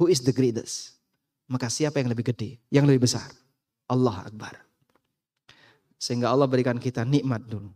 Who 0.00 0.08
is 0.08 0.24
the 0.24 0.32
greatest? 0.32 0.96
Maka 1.44 1.68
siapa 1.68 2.00
yang 2.00 2.08
lebih 2.08 2.32
gede, 2.32 2.56
yang 2.72 2.88
lebih 2.88 3.04
besar? 3.04 3.28
Allah 3.90 4.22
Akbar. 4.22 4.54
Sehingga 6.00 6.32
Allah 6.32 6.48
berikan 6.48 6.78
kita 6.80 7.04
nikmat 7.04 7.44
dulu. 7.44 7.68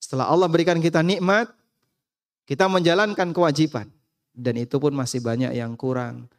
Setelah 0.00 0.30
Allah 0.30 0.48
berikan 0.48 0.78
kita 0.78 1.02
nikmat, 1.02 1.50
kita 2.46 2.70
menjalankan 2.70 3.34
kewajiban 3.34 3.90
dan 4.30 4.54
itu 4.56 4.78
pun 4.78 4.94
masih 4.94 5.18
banyak 5.20 5.52
yang 5.58 5.74
kurang. 5.74 6.30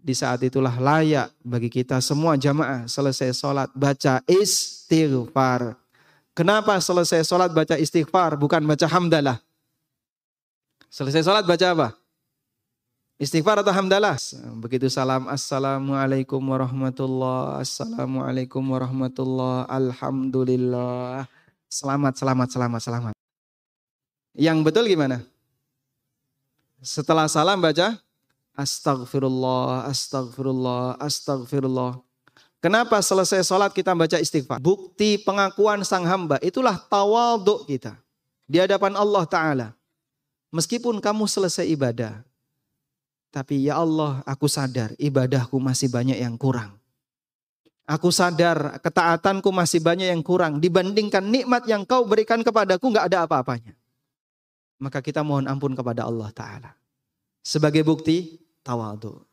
Di 0.00 0.16
saat 0.16 0.40
itulah 0.40 0.72
layak 0.80 1.28
bagi 1.44 1.68
kita 1.68 2.00
semua 2.00 2.32
jamaah 2.40 2.88
selesai 2.88 3.36
sholat 3.36 3.68
baca 3.76 4.24
istighfar. 4.24 5.76
Kenapa 6.32 6.80
selesai 6.80 7.20
sholat 7.20 7.52
baca 7.52 7.76
istighfar 7.76 8.40
bukan 8.40 8.64
baca 8.64 8.88
hamdalah? 8.88 9.36
Selesai 10.88 11.20
sholat 11.20 11.44
baca 11.44 11.66
apa? 11.76 11.88
Istighfar 13.20 13.60
atau 13.60 13.68
hamdalah? 13.68 14.16
Begitu 14.64 14.88
salam 14.88 15.28
Assalamualaikum 15.28 16.40
warahmatullah 16.40 17.60
Assalamualaikum 17.60 18.64
warahmatullah 18.64 19.68
Alhamdulillah 19.68 21.28
Selamat, 21.68 22.16
selamat, 22.16 22.48
selamat, 22.48 22.80
selamat 22.80 23.14
Yang 24.32 24.58
betul 24.64 24.88
gimana? 24.88 25.20
Setelah 26.80 27.28
salam 27.28 27.60
baca 27.60 28.00
astagfirullah, 28.56 29.86
astagfirullah, 29.90 30.96
astagfirullah. 30.98 32.00
Kenapa 32.60 33.00
selesai 33.00 33.40
sholat 33.46 33.72
kita 33.72 33.96
baca 33.96 34.20
istighfar? 34.20 34.60
Bukti 34.60 35.16
pengakuan 35.20 35.80
sang 35.82 36.04
hamba 36.04 36.36
itulah 36.44 36.76
tawaduk 36.76 37.64
kita. 37.64 37.96
Di 38.44 38.60
hadapan 38.60 38.98
Allah 38.98 39.24
Ta'ala. 39.24 39.68
Meskipun 40.52 40.98
kamu 41.00 41.24
selesai 41.24 41.64
ibadah. 41.70 42.20
Tapi 43.30 43.70
ya 43.70 43.78
Allah 43.78 44.20
aku 44.26 44.50
sadar 44.50 44.92
ibadahku 44.98 45.56
masih 45.62 45.86
banyak 45.86 46.18
yang 46.18 46.34
kurang. 46.34 46.74
Aku 47.86 48.10
sadar 48.10 48.82
ketaatanku 48.82 49.48
masih 49.54 49.78
banyak 49.78 50.10
yang 50.10 50.20
kurang. 50.20 50.58
Dibandingkan 50.58 51.22
nikmat 51.22 51.64
yang 51.70 51.86
kau 51.86 52.02
berikan 52.04 52.42
kepadaku 52.42 52.90
nggak 52.90 53.06
ada 53.06 53.24
apa-apanya 53.24 53.78
maka 54.80 55.04
kita 55.04 55.20
mohon 55.20 55.44
ampun 55.44 55.76
kepada 55.76 56.08
Allah 56.08 56.32
Ta'ala. 56.32 56.72
Sebagai 57.40 57.80
bukti, 57.82 58.40
tawadu. 58.60 59.24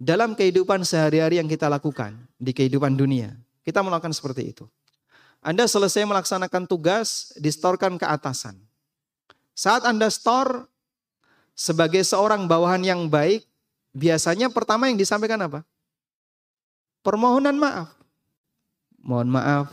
Dalam 0.00 0.32
kehidupan 0.32 0.80
sehari-hari 0.86 1.36
yang 1.42 1.50
kita 1.50 1.68
lakukan 1.68 2.16
di 2.40 2.56
kehidupan 2.56 2.96
dunia, 2.96 3.36
kita 3.66 3.84
melakukan 3.84 4.16
seperti 4.16 4.54
itu. 4.56 4.64
Anda 5.44 5.68
selesai 5.68 6.04
melaksanakan 6.08 6.64
tugas, 6.64 7.32
distorkan 7.36 8.00
ke 8.00 8.04
atasan. 8.08 8.56
Saat 9.52 9.84
Anda 9.84 10.08
store, 10.08 10.68
sebagai 11.52 12.00
seorang 12.00 12.48
bawahan 12.48 12.80
yang 12.80 13.08
baik, 13.12 13.44
biasanya 13.92 14.48
pertama 14.48 14.88
yang 14.88 14.96
disampaikan 14.96 15.40
apa? 15.44 15.60
Permohonan 17.04 17.56
maaf. 17.56 17.92
Mohon 19.00 19.40
maaf, 19.40 19.66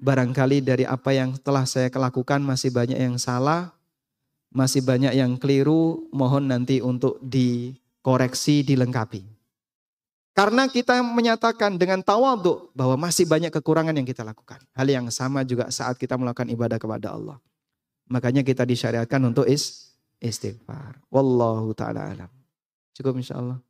barangkali 0.00 0.64
dari 0.64 0.84
apa 0.88 1.12
yang 1.12 1.36
telah 1.40 1.64
saya 1.68 1.92
lakukan 1.92 2.40
masih 2.40 2.72
banyak 2.72 2.96
yang 2.96 3.16
salah, 3.20 3.72
masih 4.52 4.84
banyak 4.84 5.16
yang 5.16 5.40
keliru, 5.40 6.06
mohon 6.12 6.46
nanti 6.46 6.84
untuk 6.84 7.16
dikoreksi, 7.24 8.62
dilengkapi. 8.62 9.24
Karena 10.32 10.64
kita 10.64 11.04
menyatakan 11.04 11.76
dengan 11.76 12.00
tawaduk 12.00 12.72
bahwa 12.72 13.08
masih 13.08 13.28
banyak 13.28 13.52
kekurangan 13.52 13.92
yang 13.92 14.08
kita 14.08 14.24
lakukan. 14.24 14.64
Hal 14.72 14.88
yang 14.88 15.08
sama 15.12 15.44
juga 15.44 15.68
saat 15.68 16.00
kita 16.00 16.16
melakukan 16.16 16.48
ibadah 16.48 16.80
kepada 16.80 17.12
Allah. 17.12 17.36
Makanya 18.08 18.40
kita 18.40 18.64
disyariatkan 18.64 19.20
untuk 19.28 19.44
is, 19.44 19.92
istighfar. 20.20 20.96
Wallahu 21.12 21.76
ta'ala 21.76 22.16
alam. 22.16 22.32
Cukup 22.96 23.16
insya 23.20 23.40
Allah. 23.40 23.60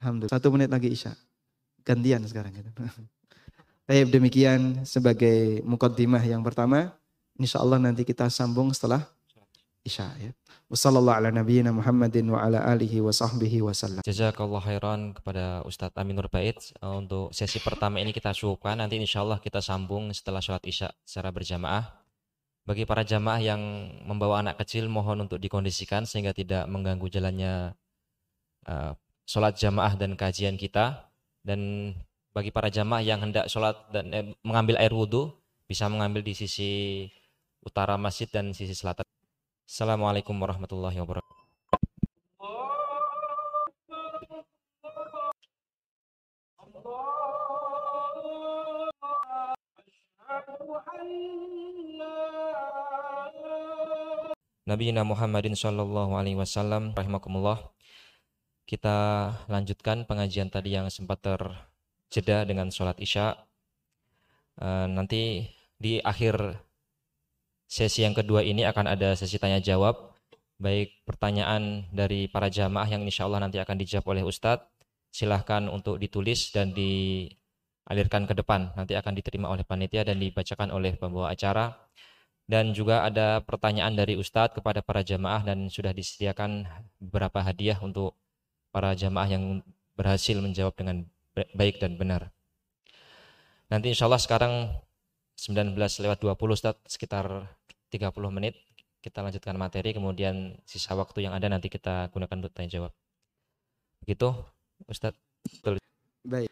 Alhamdulillah. 0.00 0.32
Satu 0.32 0.48
menit 0.52 0.68
lagi 0.68 0.92
Isya. 0.92 1.12
Gantian 1.84 2.24
sekarang. 2.28 2.52
Gitu. 2.52 2.70
Baik 3.88 4.08
demikian 4.12 4.84
sebagai 4.88 5.60
mukaddimah 5.64 6.20
yang 6.24 6.40
pertama. 6.40 6.92
Insya 7.36 7.60
Allah 7.60 7.76
nanti 7.76 8.04
kita 8.04 8.28
sambung 8.32 8.72
setelah 8.72 9.04
Isya 9.86 10.10
ya. 10.18 10.30
Wassalamualaikum 10.66 11.78
Muhammadin 11.78 12.26
wa 12.26 12.42
ala 12.42 12.58
alihi 12.66 12.98
wa 12.98 13.14
sahbihi 13.14 13.62
wasallam. 13.62 14.02
Jazakallah 14.02 14.58
khairan 14.58 15.14
kepada 15.14 15.62
Ustadz 15.62 15.94
Aminur 15.94 16.26
Bait. 16.26 16.58
Eh, 16.58 16.90
untuk 16.90 17.30
sesi 17.30 17.62
pertama 17.62 18.02
ini 18.02 18.10
kita 18.10 18.34
cukupkan. 18.34 18.74
Nanti 18.74 18.98
insya 18.98 19.22
Allah 19.22 19.38
kita 19.38 19.62
sambung 19.62 20.10
setelah 20.10 20.42
sholat 20.42 20.66
isya 20.66 20.90
secara 21.06 21.30
berjamaah. 21.30 21.86
Bagi 22.66 22.82
para 22.82 23.06
jamaah 23.06 23.38
yang 23.38 23.62
membawa 24.10 24.42
anak 24.42 24.58
kecil 24.58 24.90
mohon 24.90 25.22
untuk 25.22 25.38
dikondisikan 25.38 26.02
sehingga 26.02 26.34
tidak 26.34 26.66
mengganggu 26.66 27.06
jalannya 27.06 27.78
uh, 28.66 28.90
sholat 29.22 29.54
jamaah 29.54 29.94
dan 29.94 30.18
kajian 30.18 30.58
kita. 30.58 31.06
Dan 31.46 31.94
bagi 32.34 32.50
para 32.50 32.74
jamaah 32.74 33.06
yang 33.06 33.22
hendak 33.22 33.46
sholat 33.46 33.78
dan 33.94 34.10
eh, 34.10 34.34
mengambil 34.42 34.82
air 34.82 34.90
wudhu 34.90 35.30
bisa 35.70 35.86
mengambil 35.86 36.26
di 36.26 36.34
sisi 36.34 37.06
utara 37.62 37.94
masjid 37.94 38.26
dan 38.26 38.50
sisi 38.50 38.74
selatan. 38.74 39.06
Assalamualaikum 39.66 40.38
warahmatullahi 40.38 40.94
wabarakatuh. 41.02 41.34
Nabi 54.70 54.94
Muhammadin 54.94 55.58
Shallallahu 55.58 56.14
Alaihi 56.14 56.38
Wasallam 56.38 56.94
rahimakumullah. 56.94 57.58
Kita 58.70 59.34
lanjutkan 59.50 60.06
pengajian 60.06 60.46
tadi 60.46 60.78
yang 60.78 60.86
sempat 60.94 61.26
terjeda 61.26 62.46
dengan 62.46 62.70
sholat 62.70 63.02
isya. 63.02 63.34
Uh, 64.62 64.86
nanti 64.86 65.50
di 65.74 65.98
akhir 66.06 66.54
sesi 67.66 68.06
yang 68.06 68.14
kedua 68.14 68.46
ini 68.46 68.62
akan 68.66 68.86
ada 68.86 69.14
sesi 69.18 69.36
tanya 69.42 69.58
jawab 69.58 70.16
baik 70.56 71.04
pertanyaan 71.04 71.84
dari 71.92 72.28
para 72.32 72.48
jamaah 72.48 72.88
yang 72.88 73.04
insya 73.04 73.28
Allah 73.28 73.44
nanti 73.44 73.60
akan 73.60 73.76
dijawab 73.76 74.16
oleh 74.16 74.24
Ustadz. 74.24 74.64
Silahkan 75.12 75.64
untuk 75.72 75.96
ditulis 75.96 76.52
dan 76.52 76.76
dialirkan 76.76 78.28
ke 78.28 78.34
depan. 78.36 78.72
Nanti 78.76 78.92
akan 78.96 79.12
diterima 79.16 79.48
oleh 79.48 79.64
panitia 79.64 80.04
dan 80.04 80.20
dibacakan 80.20 80.72
oleh 80.72 80.96
pembawa 80.96 81.32
acara. 81.32 81.76
Dan 82.46 82.70
juga 82.76 83.02
ada 83.02 83.42
pertanyaan 83.42 83.96
dari 83.98 84.14
Ustadz 84.14 84.54
kepada 84.54 84.78
para 84.84 85.02
jamaah 85.02 85.42
dan 85.42 85.66
sudah 85.66 85.90
disediakan 85.90 86.68
beberapa 87.02 87.42
hadiah 87.42 87.80
untuk 87.82 88.14
para 88.70 88.94
jamaah 88.94 89.28
yang 89.28 89.44
berhasil 89.96 90.36
menjawab 90.38 90.76
dengan 90.76 91.08
baik 91.56 91.82
dan 91.82 91.98
benar. 91.98 92.30
Nanti 93.66 93.90
insya 93.90 94.06
Allah 94.06 94.22
sekarang 94.22 94.54
19 95.36 95.76
lewat 95.76 96.18
20 96.24 96.56
Ustaz 96.56 96.76
sekitar 96.88 97.48
30 97.92 98.12
menit 98.32 98.56
kita 99.06 99.22
lanjutkan 99.22 99.54
materi 99.54 99.94
kemudian 99.94 100.58
sisa 100.66 100.98
waktu 100.98 101.30
yang 101.30 101.32
ada 101.38 101.46
nanti 101.46 101.70
kita 101.70 102.10
gunakan 102.10 102.42
untuk 102.42 102.50
tanya 102.50 102.74
jawab. 102.74 102.92
Begitu 104.02 104.34
Ustaz. 104.90 105.14
Baik. 106.26 106.50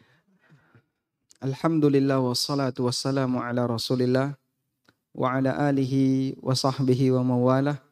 Alhamdulillah 1.42 2.22
wassalatu 2.22 2.86
wassalamu 2.86 3.42
ala 3.42 3.66
Rasulillah 3.66 4.38
wa 5.18 5.34
ala 5.34 5.50
alihi 5.66 6.38
wa 6.38 6.54
sahbihi 6.54 7.10
wa 7.18 7.26
mawalah. 7.26 7.82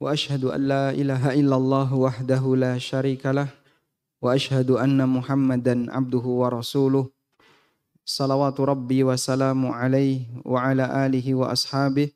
Wa 0.00 0.16
ashhadu 0.16 0.48
an 0.48 0.60
la 0.72 0.84
ilaha 0.96 1.36
illallah 1.36 1.92
wahdahu 1.92 2.56
la 2.56 2.80
syarikalah 2.80 3.52
wa 4.18 4.32
ashhadu 4.32 4.80
anna 4.80 5.04
Muhammadan 5.04 5.92
abduhu 5.92 6.40
wa 6.40 6.56
rasuluh 6.56 7.12
salawatu 8.02 8.66
rabbi 8.66 9.06
wa 9.06 9.14
salamu 9.14 9.70
وعلى 9.70 10.42
wa 10.42 10.58
ala 10.58 10.84
alihi 11.06 11.34
wa 11.38 11.54
على 11.54 12.10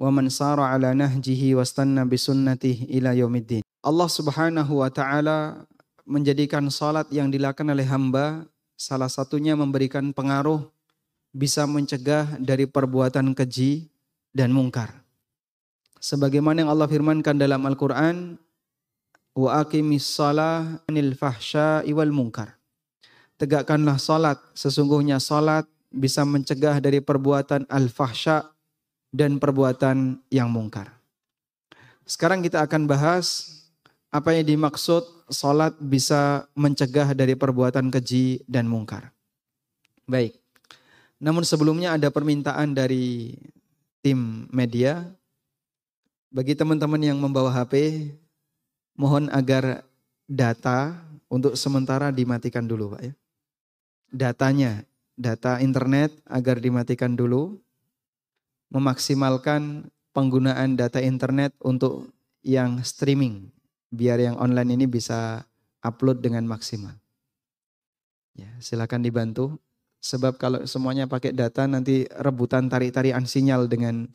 wa 0.00 0.08
man 0.08 0.32
sara 0.32 0.72
ala 0.72 0.96
nahjihi 0.96 1.52
wa 1.52 1.64
stanna 1.64 2.08
bi 2.08 2.16
sunnatihi 2.16 2.88
ila. 2.96 3.12
Allah 3.84 4.08
Subhanahu 4.08 4.80
wa 4.80 4.88
taala 4.88 5.68
menjadikan 6.08 6.64
salat 6.72 7.08
yang 7.12 7.28
dilakukan 7.28 7.68
oleh 7.68 7.84
hamba 7.84 8.48
salah 8.80 9.12
satunya 9.12 9.52
memberikan 9.56 10.12
pengaruh 10.16 10.64
bisa 11.36 11.68
mencegah 11.68 12.40
dari 12.40 12.64
perbuatan 12.64 13.36
keji 13.36 13.92
dan 14.32 14.50
mungkar. 14.52 15.00
Sebagaimana 16.00 16.64
yang 16.64 16.72
Allah 16.72 16.88
firmankan 16.88 17.36
dalam 17.36 17.60
Al-Qur'an, 17.68 18.40
wa 19.36 19.48
aqimis 19.60 20.08
salah 20.08 20.80
anil 20.88 21.12
fahsha 21.12 21.84
iwal 21.84 22.08
mungkar. 22.08 22.59
Tegakkanlah 23.40 23.96
salat, 23.96 24.36
sesungguhnya 24.52 25.16
salat 25.16 25.64
bisa 25.88 26.28
mencegah 26.28 26.76
dari 26.76 27.00
perbuatan 27.00 27.64
al-fahsya 27.72 28.44
dan 29.08 29.40
perbuatan 29.40 30.20
yang 30.28 30.52
mungkar. 30.52 30.92
Sekarang 32.04 32.44
kita 32.44 32.60
akan 32.60 32.84
bahas 32.84 33.48
apa 34.12 34.36
yang 34.36 34.44
dimaksud 34.44 35.24
salat 35.32 35.72
bisa 35.80 36.44
mencegah 36.52 37.16
dari 37.16 37.32
perbuatan 37.32 37.88
keji 37.88 38.44
dan 38.44 38.68
mungkar. 38.68 39.08
Baik. 40.04 40.36
Namun 41.16 41.46
sebelumnya 41.46 41.96
ada 41.96 42.12
permintaan 42.12 42.76
dari 42.76 43.40
tim 44.04 44.50
media 44.52 45.06
bagi 46.28 46.52
teman-teman 46.52 47.00
yang 47.00 47.16
membawa 47.16 47.56
HP 47.56 48.04
mohon 49.00 49.32
agar 49.32 49.80
data 50.28 50.98
untuk 51.30 51.54
sementara 51.54 52.10
dimatikan 52.10 52.66
dulu, 52.66 52.98
Pak 52.98 53.02
ya. 53.06 53.14
Datanya, 54.10 54.82
data 55.14 55.62
internet 55.62 56.10
agar 56.26 56.58
dimatikan 56.58 57.14
dulu 57.14 57.62
memaksimalkan 58.70 59.90
penggunaan 60.10 60.74
data 60.74 60.98
internet 60.98 61.54
untuk 61.62 62.10
yang 62.42 62.82
streaming 62.82 63.50
biar 63.90 64.22
yang 64.22 64.38
online 64.38 64.78
ini 64.78 64.86
bisa 64.86 65.42
upload 65.82 66.22
dengan 66.22 66.46
maksimal. 66.46 66.94
Ya, 68.38 68.48
silakan 68.62 69.02
dibantu 69.02 69.58
sebab 70.00 70.40
kalau 70.40 70.64
semuanya 70.64 71.04
pakai 71.10 71.34
data 71.34 71.66
nanti 71.68 72.08
rebutan 72.16 72.70
tarik-tarikan 72.70 73.26
sinyal 73.26 73.68
dengan 73.68 74.08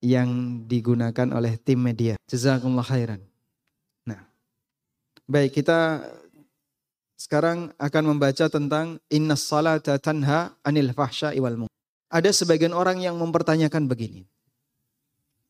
yang 0.00 0.62
digunakan 0.64 1.28
oleh 1.34 1.58
tim 1.60 1.82
media. 1.82 2.14
Jazakumullah 2.30 2.86
khairan. 2.86 3.20
Nah, 4.06 4.22
baik 5.26 5.60
kita 5.60 6.08
sekarang 7.14 7.70
akan 7.78 8.04
membaca 8.14 8.50
tentang 8.50 8.98
inna 9.08 9.38
salata 9.38 9.96
tanha 9.98 10.54
anil 10.66 10.90
fahsya 10.90 11.34
wal 11.38 11.66
ada 12.14 12.30
sebagian 12.30 12.70
orang 12.70 13.02
yang 13.02 13.18
mempertanyakan 13.18 13.90
begini. 13.90 14.22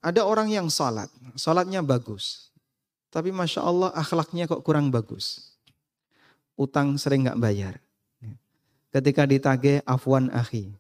Ada 0.01 0.25
orang 0.25 0.49
yang 0.49 0.73
salat, 0.73 1.13
salatnya 1.37 1.85
bagus. 1.85 2.49
Tapi 3.13 3.29
Masya 3.29 3.61
Allah 3.61 3.93
akhlaknya 3.93 4.49
kok 4.49 4.65
kurang 4.65 4.89
bagus. 4.89 5.53
Utang 6.57 6.97
sering 6.97 7.29
nggak 7.29 7.37
bayar. 7.37 7.75
Ketika 8.89 9.29
ditagih 9.29 9.85
afwan 9.85 10.33
akhi. 10.33 10.73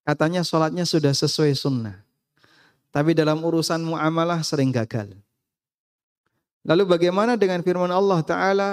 Katanya 0.00 0.48
salatnya 0.48 0.88
sudah 0.88 1.12
sesuai 1.12 1.52
sunnah. 1.52 2.00
Tapi 2.88 3.12
dalam 3.12 3.44
urusan 3.44 3.84
muamalah 3.84 4.40
sering 4.40 4.72
gagal. 4.72 5.12
Lalu 6.64 6.88
bagaimana 6.88 7.36
dengan 7.36 7.60
firman 7.60 7.92
Allah 7.92 8.20
Ta'ala? 8.24 8.70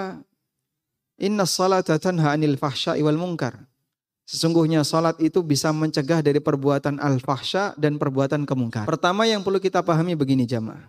Inna 1.18 1.44
salata 1.44 1.98
tanha 1.98 2.34
anil 2.34 2.54
fahsya'i 2.54 3.02
wal 3.02 3.18
munkar. 3.18 3.68
Sesungguhnya 4.28 4.84
salat 4.84 5.16
itu 5.24 5.40
bisa 5.40 5.72
mencegah 5.72 6.20
dari 6.20 6.36
perbuatan 6.36 7.00
al-fahsya 7.00 7.72
dan 7.80 7.96
perbuatan 7.96 8.44
kemungkar. 8.44 8.84
Pertama 8.84 9.24
yang 9.24 9.40
perlu 9.40 9.56
kita 9.56 9.80
pahami 9.80 10.12
begini 10.12 10.44
jamaah. 10.44 10.84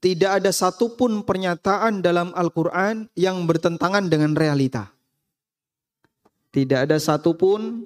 Tidak 0.00 0.40
ada 0.40 0.48
satupun 0.48 1.20
pernyataan 1.20 2.00
dalam 2.00 2.32
Al-Quran 2.32 3.04
yang 3.12 3.44
bertentangan 3.44 4.08
dengan 4.08 4.32
realita. 4.32 4.88
Tidak 6.48 6.88
ada 6.88 6.96
satupun 6.96 7.84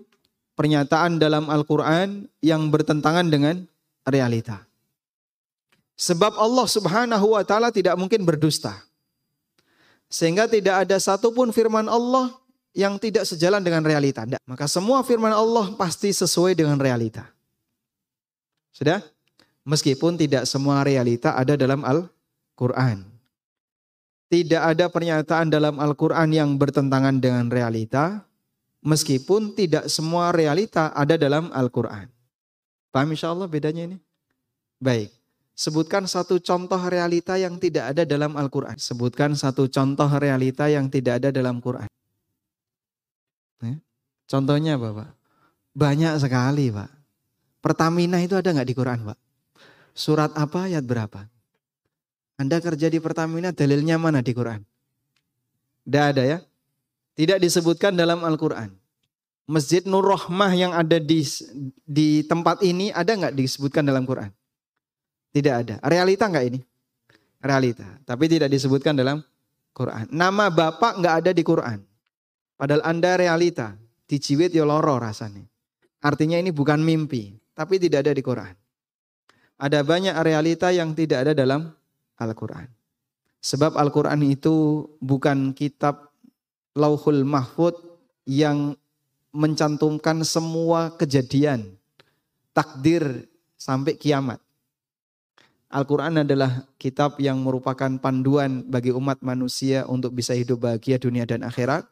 pernyataan 0.54 1.18
dalam 1.18 1.50
Al-Quran 1.50 2.30
yang 2.38 2.70
bertentangan 2.70 3.26
dengan 3.26 3.66
realita. 4.06 4.62
Sebab 5.98 6.38
Allah 6.38 6.66
subhanahu 6.70 7.34
wa 7.34 7.42
ta'ala 7.42 7.74
tidak 7.74 7.98
mungkin 7.98 8.22
berdusta. 8.22 8.78
Sehingga 10.08 10.46
tidak 10.46 10.86
ada 10.86 10.96
satupun 11.00 11.50
firman 11.50 11.90
Allah 11.90 12.32
yang 12.74 12.98
tidak 12.98 13.24
sejalan 13.24 13.62
dengan 13.62 13.86
realita. 13.86 14.26
Tidak. 14.26 14.42
Maka 14.44 14.66
semua 14.66 15.00
firman 15.06 15.30
Allah 15.30 15.72
pasti 15.78 16.10
sesuai 16.10 16.58
dengan 16.58 16.76
realita. 16.76 17.30
Sudah? 18.74 19.00
Meskipun 19.64 20.18
tidak 20.18 20.44
semua 20.44 20.84
realita 20.84 21.38
ada 21.38 21.54
dalam 21.54 21.86
Al-Quran. 21.86 23.06
Tidak 24.28 24.60
ada 24.60 24.90
pernyataan 24.90 25.48
dalam 25.48 25.78
Al-Quran 25.78 26.28
yang 26.34 26.50
bertentangan 26.58 27.22
dengan 27.22 27.46
realita. 27.48 28.26
Meskipun 28.84 29.56
tidak 29.56 29.88
semua 29.88 30.34
realita 30.34 30.92
ada 30.92 31.16
dalam 31.16 31.48
Al-Quran. 31.54 32.10
Paham 32.92 33.08
insya 33.14 33.32
Allah 33.32 33.48
bedanya 33.48 33.88
ini? 33.88 33.98
Baik. 34.76 35.08
Sebutkan 35.54 36.10
satu 36.10 36.42
contoh 36.42 36.82
realita 36.82 37.38
yang 37.38 37.62
tidak 37.62 37.94
ada 37.94 38.02
dalam 38.02 38.34
Al-Quran. 38.34 38.74
Sebutkan 38.74 39.38
satu 39.38 39.70
contoh 39.70 40.10
realita 40.18 40.66
yang 40.66 40.90
tidak 40.90 41.22
ada 41.22 41.30
dalam 41.30 41.62
Quran. 41.62 41.86
Ya. 43.62 43.78
Contohnya 44.26 44.74
apa 44.74 44.90
Pak? 44.90 45.10
Banyak 45.78 46.18
sekali 46.18 46.74
Pak. 46.74 46.90
Pertamina 47.62 48.18
itu 48.18 48.34
ada 48.34 48.50
nggak 48.50 48.66
di 48.66 48.74
Quran 48.74 48.98
Pak? 49.06 49.18
Surat 49.94 50.34
apa 50.34 50.66
ayat 50.66 50.82
berapa? 50.82 51.30
Anda 52.34 52.58
kerja 52.58 52.90
di 52.90 52.98
Pertamina 52.98 53.54
dalilnya 53.54 53.94
mana 53.94 54.18
di 54.26 54.34
Quran? 54.34 54.58
Tidak 55.86 56.04
ada 56.04 56.22
ya? 56.26 56.38
Tidak 57.14 57.38
disebutkan 57.38 57.94
dalam 57.94 58.26
Al-Quran. 58.26 58.74
Masjid 59.46 59.86
Nur 59.86 60.02
Rahmah 60.02 60.50
yang 60.56 60.74
ada 60.74 60.98
di 60.98 61.22
di 61.86 62.26
tempat 62.26 62.58
ini 62.66 62.90
ada 62.90 63.14
nggak 63.14 63.38
disebutkan 63.38 63.86
dalam 63.86 64.02
Quran? 64.02 64.34
Tidak 65.34 65.54
ada. 65.54 65.74
Realita 65.82 66.30
nggak 66.30 66.46
ini? 66.46 66.62
Realita. 67.42 67.98
Tapi 68.06 68.30
tidak 68.30 68.54
disebutkan 68.54 68.94
dalam 68.94 69.18
Quran. 69.74 70.06
Nama 70.14 70.46
bapak 70.46 71.02
nggak 71.02 71.14
ada 71.26 71.30
di 71.34 71.42
Quran. 71.42 71.82
Padahal 72.54 72.86
Anda 72.86 73.18
realita, 73.18 73.74
dijiwit 74.06 74.54
ya 74.54 74.62
loro 74.62 74.94
rasanya. 75.02 75.42
Artinya 75.98 76.38
ini 76.38 76.54
bukan 76.54 76.78
mimpi, 76.78 77.34
tapi 77.50 77.82
tidak 77.82 78.06
ada 78.06 78.12
di 78.14 78.22
Quran. 78.22 78.54
Ada 79.58 79.82
banyak 79.82 80.14
realita 80.22 80.70
yang 80.70 80.94
tidak 80.94 81.26
ada 81.26 81.32
dalam 81.34 81.74
Al-Quran. 82.20 82.70
Sebab 83.42 83.74
Al-Quran 83.74 84.22
itu 84.22 84.86
bukan 85.02 85.50
kitab 85.50 86.14
lauhul 86.78 87.26
mahfud 87.26 87.74
yang 88.22 88.78
mencantumkan 89.34 90.22
semua 90.22 90.94
kejadian, 90.94 91.74
takdir 92.54 93.26
sampai 93.58 93.98
kiamat. 93.98 94.43
Al-Quran 95.74 96.22
adalah 96.22 96.70
kitab 96.78 97.18
yang 97.18 97.42
merupakan 97.42 97.90
panduan 97.98 98.62
bagi 98.62 98.94
umat 98.94 99.18
manusia 99.26 99.82
untuk 99.90 100.14
bisa 100.14 100.30
hidup 100.30 100.62
bahagia 100.62 101.02
dunia 101.02 101.26
dan 101.26 101.42
akhirat 101.42 101.82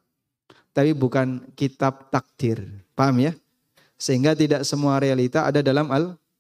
tapi 0.73 0.97
bukan 0.97 1.45
kitab 1.53 2.09
takdir. 2.09 2.65
Paham 2.97 3.21
ya? 3.21 3.33
Sehingga 4.01 4.33
tidak 4.33 4.65
semua 4.65 4.99
realita 4.99 5.45
ada 5.47 5.61
dalam 5.61 5.87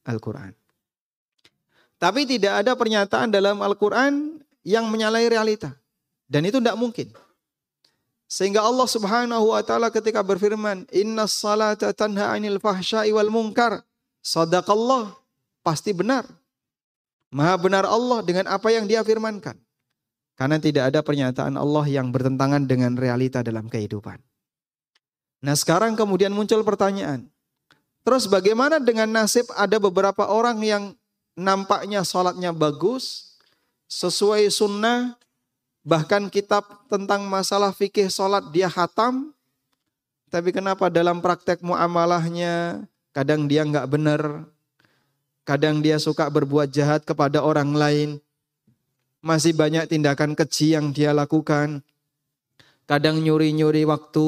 Al-Quran. 0.03 0.57
Tapi 2.01 2.27
tidak 2.27 2.67
ada 2.67 2.75
pernyataan 2.75 3.31
dalam 3.31 3.63
Al-Quran 3.63 4.43
yang 4.67 4.91
menyalahi 4.91 5.31
realita. 5.31 5.71
Dan 6.27 6.49
itu 6.49 6.59
tidak 6.59 6.75
mungkin. 6.75 7.13
Sehingga 8.27 8.65
Allah 8.65 8.89
subhanahu 8.89 9.53
wa 9.53 9.61
ta'ala 9.61 9.93
ketika 9.93 10.25
berfirman, 10.25 10.89
Inna 10.91 11.29
salata 11.29 11.93
tanha 11.93 12.33
anil 12.33 12.59
fahsyai 12.59 13.13
wal 13.13 13.29
munkar. 13.29 13.85
Sadaqallah. 14.25 15.15
Pasti 15.63 15.95
benar. 15.95 16.27
Maha 17.33 17.57
benar 17.57 17.89
Allah 17.89 18.21
dengan 18.21 18.45
apa 18.53 18.69
yang 18.69 18.85
dia 18.85 19.01
firmankan. 19.01 19.57
Karena 20.37 20.61
tidak 20.61 20.93
ada 20.93 21.01
pernyataan 21.01 21.57
Allah 21.57 21.85
yang 21.89 22.13
bertentangan 22.13 22.69
dengan 22.69 22.93
realita 22.97 23.41
dalam 23.41 23.73
kehidupan. 23.73 24.21
Nah 25.43 25.57
sekarang 25.57 25.97
kemudian 25.97 26.31
muncul 26.31 26.61
pertanyaan. 26.61 27.27
Terus 28.05 28.29
bagaimana 28.29 28.83
dengan 28.83 29.09
nasib 29.09 29.49
ada 29.57 29.81
beberapa 29.81 30.29
orang 30.29 30.61
yang 30.61 30.85
nampaknya 31.39 32.05
sholatnya 32.05 32.53
bagus, 32.53 33.39
sesuai 33.89 34.51
sunnah, 34.53 35.17
bahkan 35.87 36.29
kitab 36.29 36.65
tentang 36.91 37.25
masalah 37.27 37.71
fikih 37.73 38.11
sholat 38.11 38.51
dia 38.51 38.69
hatam, 38.69 39.33
tapi 40.33 40.51
kenapa 40.51 40.89
dalam 40.89 41.21
praktek 41.21 41.61
muamalahnya 41.61 42.87
kadang 43.13 43.47
dia 43.47 43.63
nggak 43.63 43.87
benar, 43.91 44.49
kadang 45.43 45.83
dia 45.83 45.99
suka 45.99 46.27
berbuat 46.31 46.71
jahat 46.71 47.03
kepada 47.03 47.43
orang 47.43 47.75
lain, 47.75 48.11
masih 49.23 49.55
banyak 49.55 49.87
tindakan 49.87 50.35
keji 50.35 50.75
yang 50.75 50.91
dia 50.91 51.15
lakukan. 51.15 51.83
Kadang 52.87 53.23
nyuri-nyuri 53.23 53.87
waktu 53.87 54.27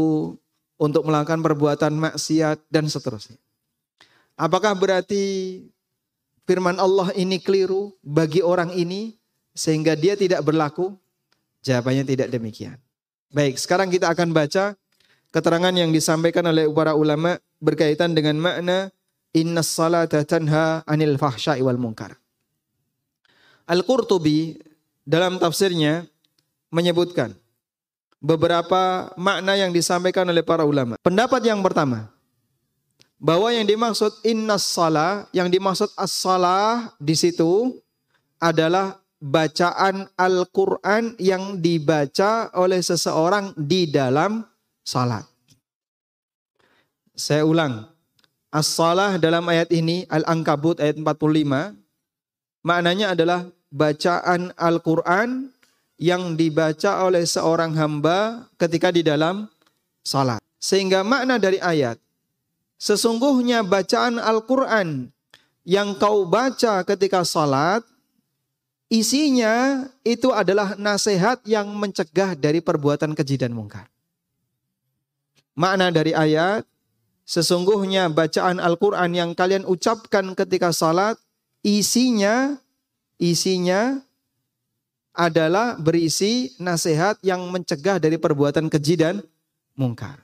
untuk 0.79 1.03
melakukan 1.07 1.43
perbuatan 1.43 1.93
maksiat 1.99 2.63
dan 2.71 2.87
seterusnya. 2.87 3.39
Apakah 4.35 4.75
berarti 4.75 5.63
firman 6.47 6.79
Allah 6.79 7.11
ini 7.15 7.39
keliru 7.39 7.95
bagi 8.03 8.43
orang 8.43 8.75
ini 8.75 9.15
sehingga 9.55 9.95
dia 9.95 10.19
tidak 10.19 10.43
berlaku? 10.43 10.95
Jawabannya 11.63 12.05
tidak 12.07 12.29
demikian. 12.31 12.79
Baik, 13.35 13.59
sekarang 13.59 13.91
kita 13.91 14.11
akan 14.11 14.31
baca 14.31 14.79
keterangan 15.35 15.75
yang 15.75 15.91
disampaikan 15.91 16.47
oleh 16.47 16.71
para 16.71 16.95
ulama 16.95 17.39
berkaitan 17.59 18.15
dengan 18.15 18.39
makna 18.39 18.95
inna 19.35 19.61
salata 19.67 20.23
tanha 20.23 20.87
anil 20.87 21.19
fahsya'i 21.19 21.61
wal 21.61 21.77
munkar. 21.77 22.15
Al-Qurtubi 23.67 24.57
dalam 25.05 25.37
tafsirnya 25.37 26.07
menyebutkan 26.71 27.35
beberapa 28.23 29.13
makna 29.21 29.59
yang 29.59 29.75
disampaikan 29.75 30.25
oleh 30.25 30.41
para 30.41 30.65
ulama. 30.65 30.97
Pendapat 31.05 31.45
yang 31.45 31.61
pertama, 31.61 32.09
bahwa 33.21 33.49
yang 33.53 33.65
dimaksud 33.65 34.21
inna 34.25 34.61
salah, 34.61 35.29
yang 35.33 35.49
dimaksud 35.49 35.93
as-salah 35.97 36.93
di 37.01 37.17
situ 37.17 37.81
adalah 38.37 39.01
bacaan 39.17 40.05
Al-Quran 40.21 41.17
yang 41.17 41.57
dibaca 41.57 42.53
oleh 42.53 42.85
seseorang 42.85 43.57
di 43.57 43.89
dalam 43.89 44.45
salat. 44.85 45.25
Saya 47.17 47.49
ulang. 47.49 47.94
As-salah 48.55 49.19
dalam 49.19 49.43
ayat 49.51 49.75
ini, 49.75 50.07
Al-Ankabut 50.07 50.79
ayat 50.79 50.95
45, 50.95 51.75
Maknanya 52.63 53.19
adalah 53.19 53.51
bacaan 53.75 54.55
Al-Quran 54.55 55.51
yang 55.99 56.39
dibaca 56.39 57.03
oleh 57.03 57.27
seorang 57.27 57.75
hamba 57.75 58.47
ketika 58.55 58.95
di 58.95 59.03
dalam 59.03 59.51
salat. 60.07 60.39
Sehingga 60.63 61.03
makna 61.03 61.43
dari 61.43 61.59
ayat, 61.59 61.99
sesungguhnya 62.79 63.67
bacaan 63.67 64.23
Al-Quran 64.23 65.11
yang 65.67 65.99
kau 65.99 66.23
baca 66.23 66.87
ketika 66.87 67.27
salat, 67.27 67.83
isinya 68.87 69.85
itu 70.07 70.31
adalah 70.31 70.79
nasihat 70.79 71.43
yang 71.43 71.69
mencegah 71.75 72.39
dari 72.39 72.63
perbuatan 72.63 73.19
keji 73.19 73.43
dan 73.43 73.51
mungkar. 73.51 73.91
Makna 75.59 75.91
dari 75.91 76.15
ayat, 76.15 76.65
sesungguhnya 77.25 78.09
bacaan 78.13 78.61
Al-Quran 78.61 79.11
yang 79.13 79.31
kalian 79.33 79.65
ucapkan 79.69 80.33
ketika 80.37 80.71
salat, 80.71 81.19
isinya 81.65 82.57
isinya 83.21 84.01
adalah 85.15 85.79
berisi 85.79 86.53
nasihat 86.59 87.19
yang 87.23 87.45
mencegah 87.51 88.03
dari 88.03 88.19
perbuatan 88.19 88.67
keji 88.69 88.95
dan 88.99 89.23
mungkar. 89.79 90.21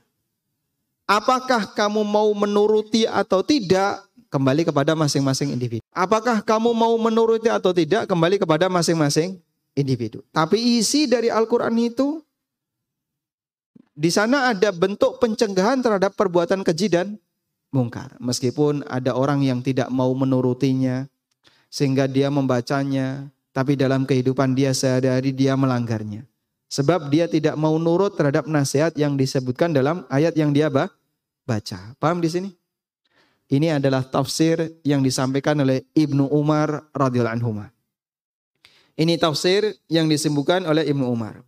Apakah 1.11 1.74
kamu 1.74 2.07
mau 2.07 2.30
menuruti 2.34 3.03
atau 3.03 3.42
tidak 3.42 4.07
kembali 4.30 4.62
kepada 4.62 4.94
masing-masing 4.94 5.51
individu. 5.51 5.82
Apakah 5.90 6.38
kamu 6.40 6.70
mau 6.70 6.94
menuruti 6.96 7.51
atau 7.51 7.74
tidak 7.74 8.07
kembali 8.07 8.38
kepada 8.38 8.70
masing-masing 8.70 9.42
individu. 9.74 10.22
Tapi 10.30 10.78
isi 10.78 11.11
dari 11.11 11.28
Al-Qur'an 11.28 11.74
itu 11.76 12.22
di 14.01 14.09
sana 14.09 14.48
ada 14.48 14.72
bentuk 14.72 15.20
pencegahan 15.20 15.84
terhadap 15.84 16.16
perbuatan 16.16 16.64
keji 16.64 16.88
dan 16.88 17.20
mungkar. 17.68 18.16
Meskipun 18.16 18.80
ada 18.88 19.12
orang 19.12 19.44
yang 19.44 19.61
tidak 19.61 19.92
mau 19.92 20.09
menurutinya, 20.16 21.05
sehingga 21.68 22.09
dia 22.09 22.32
membacanya, 22.32 23.28
tapi 23.53 23.76
dalam 23.76 24.09
kehidupan 24.09 24.57
dia 24.57 24.72
sehari-hari 24.72 25.36
dia 25.36 25.53
melanggarnya. 25.53 26.24
Sebab 26.72 27.12
dia 27.12 27.28
tidak 27.28 27.61
mau 27.61 27.76
nurut 27.76 28.16
terhadap 28.16 28.48
nasihat 28.48 28.96
yang 28.96 29.20
disebutkan 29.20 29.74
dalam 29.74 30.09
ayat 30.09 30.32
yang 30.32 30.55
dia 30.55 30.72
baca. 30.72 31.78
Paham 32.01 32.24
di 32.24 32.30
sini? 32.30 32.51
Ini 33.51 33.82
adalah 33.82 34.07
tafsir 34.07 34.78
yang 34.86 35.03
disampaikan 35.03 35.59
oleh 35.59 35.82
Ibnu 35.92 36.30
Umar 36.30 36.88
radhiyallahu 36.94 37.36
anhu. 37.42 37.53
Ini 38.94 39.18
tafsir 39.18 39.74
yang 39.90 40.07
disebutkan 40.07 40.62
oleh 40.64 40.86
Ibnu 40.86 41.03
Umar. 41.03 41.42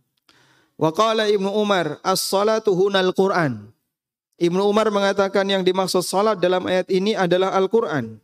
Wa 0.77 0.89
qala 0.89 1.29
Ibnu 1.29 1.49
Umar, 1.53 2.01
as-salatu 2.01 2.73
hunal 2.73 3.13
Qur'an. 3.13 3.73
Ibnu 4.41 4.65
Umar 4.65 4.89
mengatakan 4.89 5.45
yang 5.45 5.61
dimaksud 5.61 6.01
salat 6.01 6.41
dalam 6.41 6.65
ayat 6.65 6.89
ini 6.89 7.13
adalah 7.13 7.53
Al-Qur'an. 7.53 8.17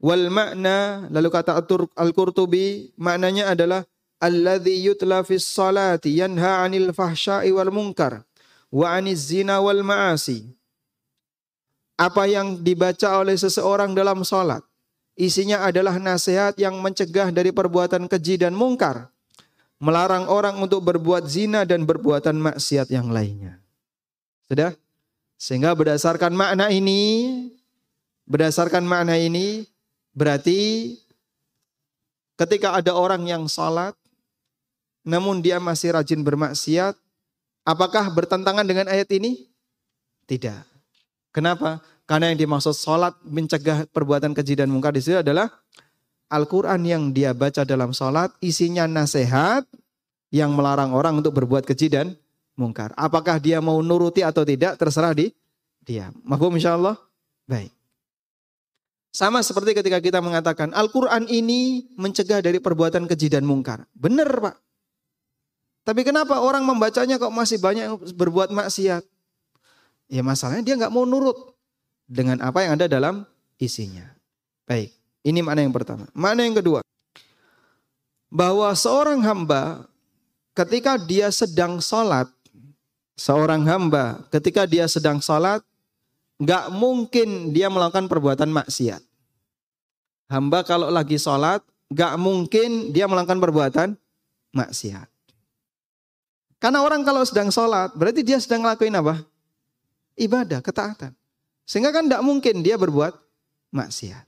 Wal 0.00 0.30
makna 0.32 1.06
lalu 1.10 1.28
kata 1.28 1.58
Al-Qurtubi 1.98 2.94
maknanya 2.96 3.52
adalah 3.52 3.82
alladzi 4.22 4.78
yutla 4.86 5.26
fis 5.26 5.44
salati 5.44 6.16
yanha 6.16 6.62
'anil 6.62 6.94
fahsya'i 6.94 7.50
wal 7.50 7.70
munkar 7.74 8.22
wa 8.70 8.94
'aniz 8.94 9.28
zina 9.30 9.58
wal 9.58 9.82
ma'asi. 9.82 10.48
Apa 11.98 12.30
yang 12.30 12.62
dibaca 12.62 13.18
oleh 13.18 13.34
seseorang 13.34 13.90
dalam 13.90 14.22
salat 14.22 14.62
isinya 15.18 15.66
adalah 15.66 15.98
nasihat 15.98 16.54
yang 16.56 16.78
mencegah 16.78 17.34
dari 17.34 17.50
perbuatan 17.50 18.06
keji 18.06 18.38
dan 18.38 18.54
mungkar, 18.54 19.10
melarang 19.78 20.26
orang 20.26 20.58
untuk 20.58 20.82
berbuat 20.82 21.26
zina 21.26 21.62
dan 21.66 21.86
berbuatan 21.86 22.38
maksiat 22.38 22.90
yang 22.90 23.10
lainnya. 23.10 23.62
Sudah? 24.50 24.74
Sehingga 25.38 25.74
berdasarkan 25.74 26.34
makna 26.34 26.70
ini, 26.70 27.46
berdasarkan 28.26 28.82
makna 28.82 29.14
ini, 29.14 29.66
Berarti 30.18 30.58
ketika 32.34 32.74
ada 32.74 32.90
orang 32.90 33.22
yang 33.30 33.46
salat 33.46 33.94
namun 35.06 35.38
dia 35.38 35.62
masih 35.62 35.94
rajin 35.94 36.26
bermaksiat, 36.26 36.98
apakah 37.62 38.10
bertentangan 38.10 38.66
dengan 38.66 38.90
ayat 38.90 39.06
ini? 39.14 39.46
Tidak. 40.26 40.66
Kenapa? 41.30 41.78
Karena 42.02 42.34
yang 42.34 42.44
dimaksud 42.44 42.74
salat 42.74 43.14
mencegah 43.22 43.86
perbuatan 43.94 44.34
keji 44.34 44.58
dan 44.58 44.68
mungkar 44.74 44.90
di 44.90 45.00
situ 45.00 45.22
adalah 45.22 45.48
Al-Quran 46.28 46.84
yang 46.84 47.02
dia 47.12 47.32
baca 47.32 47.64
dalam 47.64 47.96
salat 47.96 48.28
isinya 48.44 48.84
nasihat 48.84 49.64
yang 50.28 50.52
melarang 50.52 50.92
orang 50.92 51.24
untuk 51.24 51.32
berbuat 51.32 51.64
keji 51.64 51.88
dan 51.88 52.12
mungkar. 52.52 52.92
Apakah 52.94 53.40
dia 53.40 53.64
mau 53.64 53.80
nuruti 53.80 54.20
atau 54.20 54.44
tidak 54.44 54.76
terserah 54.76 55.16
di 55.16 55.32
dia. 55.80 56.12
Mahfum 56.20 56.52
insya 56.52 56.76
Allah? 56.76 57.00
Baik. 57.48 57.72
Sama 59.08 59.40
seperti 59.40 59.72
ketika 59.72 59.98
kita 60.04 60.20
mengatakan 60.20 60.76
Al-Quran 60.76 61.24
ini 61.32 61.88
mencegah 61.96 62.44
dari 62.44 62.60
perbuatan 62.60 63.08
keji 63.08 63.32
dan 63.32 63.48
mungkar. 63.48 63.88
Benar 63.96 64.28
Pak. 64.28 64.56
Tapi 65.88 66.04
kenapa 66.04 66.44
orang 66.44 66.68
membacanya 66.68 67.16
kok 67.16 67.32
masih 67.32 67.56
banyak 67.56 67.84
yang 67.88 67.96
berbuat 67.96 68.52
maksiat? 68.52 69.00
Ya 70.12 70.20
masalahnya 70.20 70.60
dia 70.60 70.76
nggak 70.76 70.92
mau 70.92 71.08
nurut 71.08 71.56
dengan 72.04 72.44
apa 72.44 72.68
yang 72.68 72.76
ada 72.76 72.84
dalam 72.84 73.24
isinya. 73.56 74.04
Baik, 74.68 74.92
ini 75.28 75.44
mana 75.44 75.60
yang 75.60 75.74
pertama. 75.76 76.08
Mana 76.16 76.40
yang 76.40 76.56
kedua? 76.56 76.80
Bahwa 78.32 78.72
seorang 78.72 79.20
hamba 79.20 79.84
ketika 80.56 80.96
dia 80.96 81.28
sedang 81.28 81.84
sholat, 81.84 82.28
seorang 83.16 83.64
hamba 83.68 84.24
ketika 84.32 84.64
dia 84.64 84.88
sedang 84.88 85.20
sholat, 85.20 85.60
nggak 86.40 86.72
mungkin 86.72 87.52
dia 87.52 87.68
melakukan 87.68 88.08
perbuatan 88.08 88.48
maksiat. 88.48 89.04
Hamba 90.28 90.64
kalau 90.64 90.88
lagi 90.92 91.16
sholat, 91.16 91.64
nggak 91.88 92.14
mungkin 92.20 92.92
dia 92.92 93.08
melakukan 93.08 93.40
perbuatan 93.40 93.88
maksiat. 94.52 95.08
Karena 96.58 96.82
orang 96.82 97.06
kalau 97.06 97.22
sedang 97.24 97.48
sholat, 97.48 97.94
berarti 97.94 98.20
dia 98.26 98.36
sedang 98.42 98.66
ngelakuin 98.66 98.98
apa? 98.98 99.22
Ibadah, 100.18 100.58
ketaatan. 100.58 101.14
Sehingga 101.64 101.94
kan 101.94 102.10
tidak 102.10 102.22
mungkin 102.26 102.60
dia 102.60 102.74
berbuat 102.74 103.14
maksiat. 103.70 104.27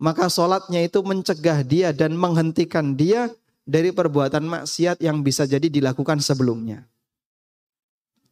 Maka 0.00 0.32
sholatnya 0.32 0.80
itu 0.80 1.04
mencegah 1.04 1.60
dia 1.60 1.92
dan 1.92 2.16
menghentikan 2.16 2.96
dia 2.96 3.28
dari 3.68 3.92
perbuatan 3.92 4.48
maksiat 4.48 5.04
yang 5.04 5.20
bisa 5.20 5.44
jadi 5.44 5.68
dilakukan 5.68 6.24
sebelumnya. 6.24 6.88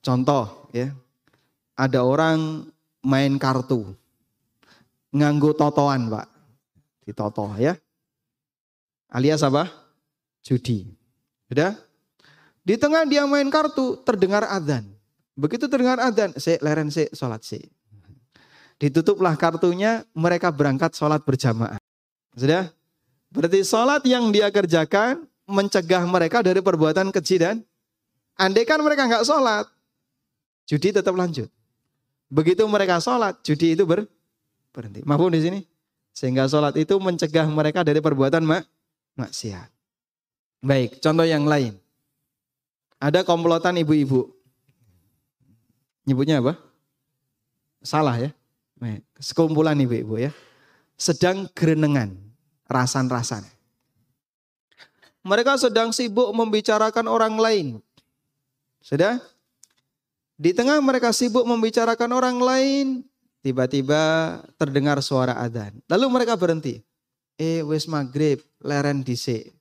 Contoh 0.00 0.72
ya, 0.72 0.96
ada 1.76 2.00
orang 2.00 2.64
main 3.04 3.36
kartu. 3.36 3.92
Nganggo 5.12 5.52
totoan, 5.52 6.08
Pak. 6.08 6.26
Ditoto 7.04 7.52
ya. 7.60 7.76
Alias 9.12 9.44
apa? 9.44 9.68
Judi. 10.44 10.88
Sudah? 11.48 11.72
Di 12.64 12.76
tengah 12.76 13.08
dia 13.08 13.24
main 13.24 13.48
kartu, 13.48 14.00
terdengar 14.04 14.44
adzan. 14.44 14.84
Begitu 15.32 15.68
terdengar 15.68 15.96
adzan, 16.00 16.36
si 16.36 16.60
leren 16.60 16.92
si 16.92 17.08
sholat 17.16 17.40
si. 17.40 17.60
Ditutuplah 18.78 19.34
kartunya, 19.34 20.06
mereka 20.14 20.54
berangkat 20.54 20.94
sholat 20.94 21.26
berjamaah. 21.26 21.82
Sudah? 22.38 22.70
Berarti 23.28 23.66
sholat 23.66 24.06
yang 24.06 24.30
dia 24.30 24.48
kerjakan 24.48 25.26
mencegah 25.44 26.06
mereka 26.06 26.40
dari 26.40 26.62
perbuatan 26.62 27.10
keji 27.10 27.36
dan 27.42 27.56
andai 28.38 28.62
kan 28.62 28.78
mereka 28.78 29.04
nggak 29.10 29.26
sholat, 29.26 29.66
judi 30.68 30.94
tetap 30.94 31.12
lanjut. 31.12 31.50
Begitu 32.28 32.62
mereka 32.68 33.00
sholat, 33.00 33.40
judi 33.42 33.74
itu 33.74 33.82
ber, 33.88 34.04
berhenti. 34.70 35.00
Maafun 35.02 35.32
di 35.32 35.40
sini. 35.42 35.60
Sehingga 36.14 36.46
sholat 36.46 36.76
itu 36.76 36.94
mencegah 37.00 37.48
mereka 37.48 37.80
dari 37.82 37.98
perbuatan 37.98 38.44
mak, 38.44 38.68
maksiat. 39.16 39.68
Baik, 40.60 41.02
contoh 41.02 41.24
yang 41.24 41.48
lain. 41.48 41.74
Ada 42.98 43.22
komplotan 43.22 43.78
ibu-ibu. 43.78 44.26
Nyebutnya 46.04 46.42
apa? 46.42 46.58
Salah 47.80 48.18
ya. 48.18 48.30
Sekumpulan 49.18 49.78
ibu-ibu 49.78 50.18
ya. 50.18 50.30
Sedang 50.98 51.50
gerenengan. 51.54 52.14
rasan-rasan. 52.68 53.48
Mereka 55.24 55.56
sedang 55.56 55.88
sibuk 55.88 56.28
membicarakan 56.36 57.08
orang 57.08 57.40
lain. 57.40 57.66
Sudah? 58.84 59.24
Di 60.36 60.52
tengah 60.52 60.76
mereka 60.84 61.10
sibuk 61.16 61.48
membicarakan 61.48 62.12
orang 62.12 62.36
lain, 62.36 62.86
tiba-tiba 63.40 64.36
terdengar 64.60 65.00
suara 65.00 65.40
adzan. 65.40 65.80
Lalu 65.88 66.06
mereka 66.12 66.36
berhenti. 66.36 66.84
Eh, 67.40 67.64
wis 67.64 67.88
maghrib, 67.88 68.44
leren 68.60 69.00
dhisik. 69.00 69.56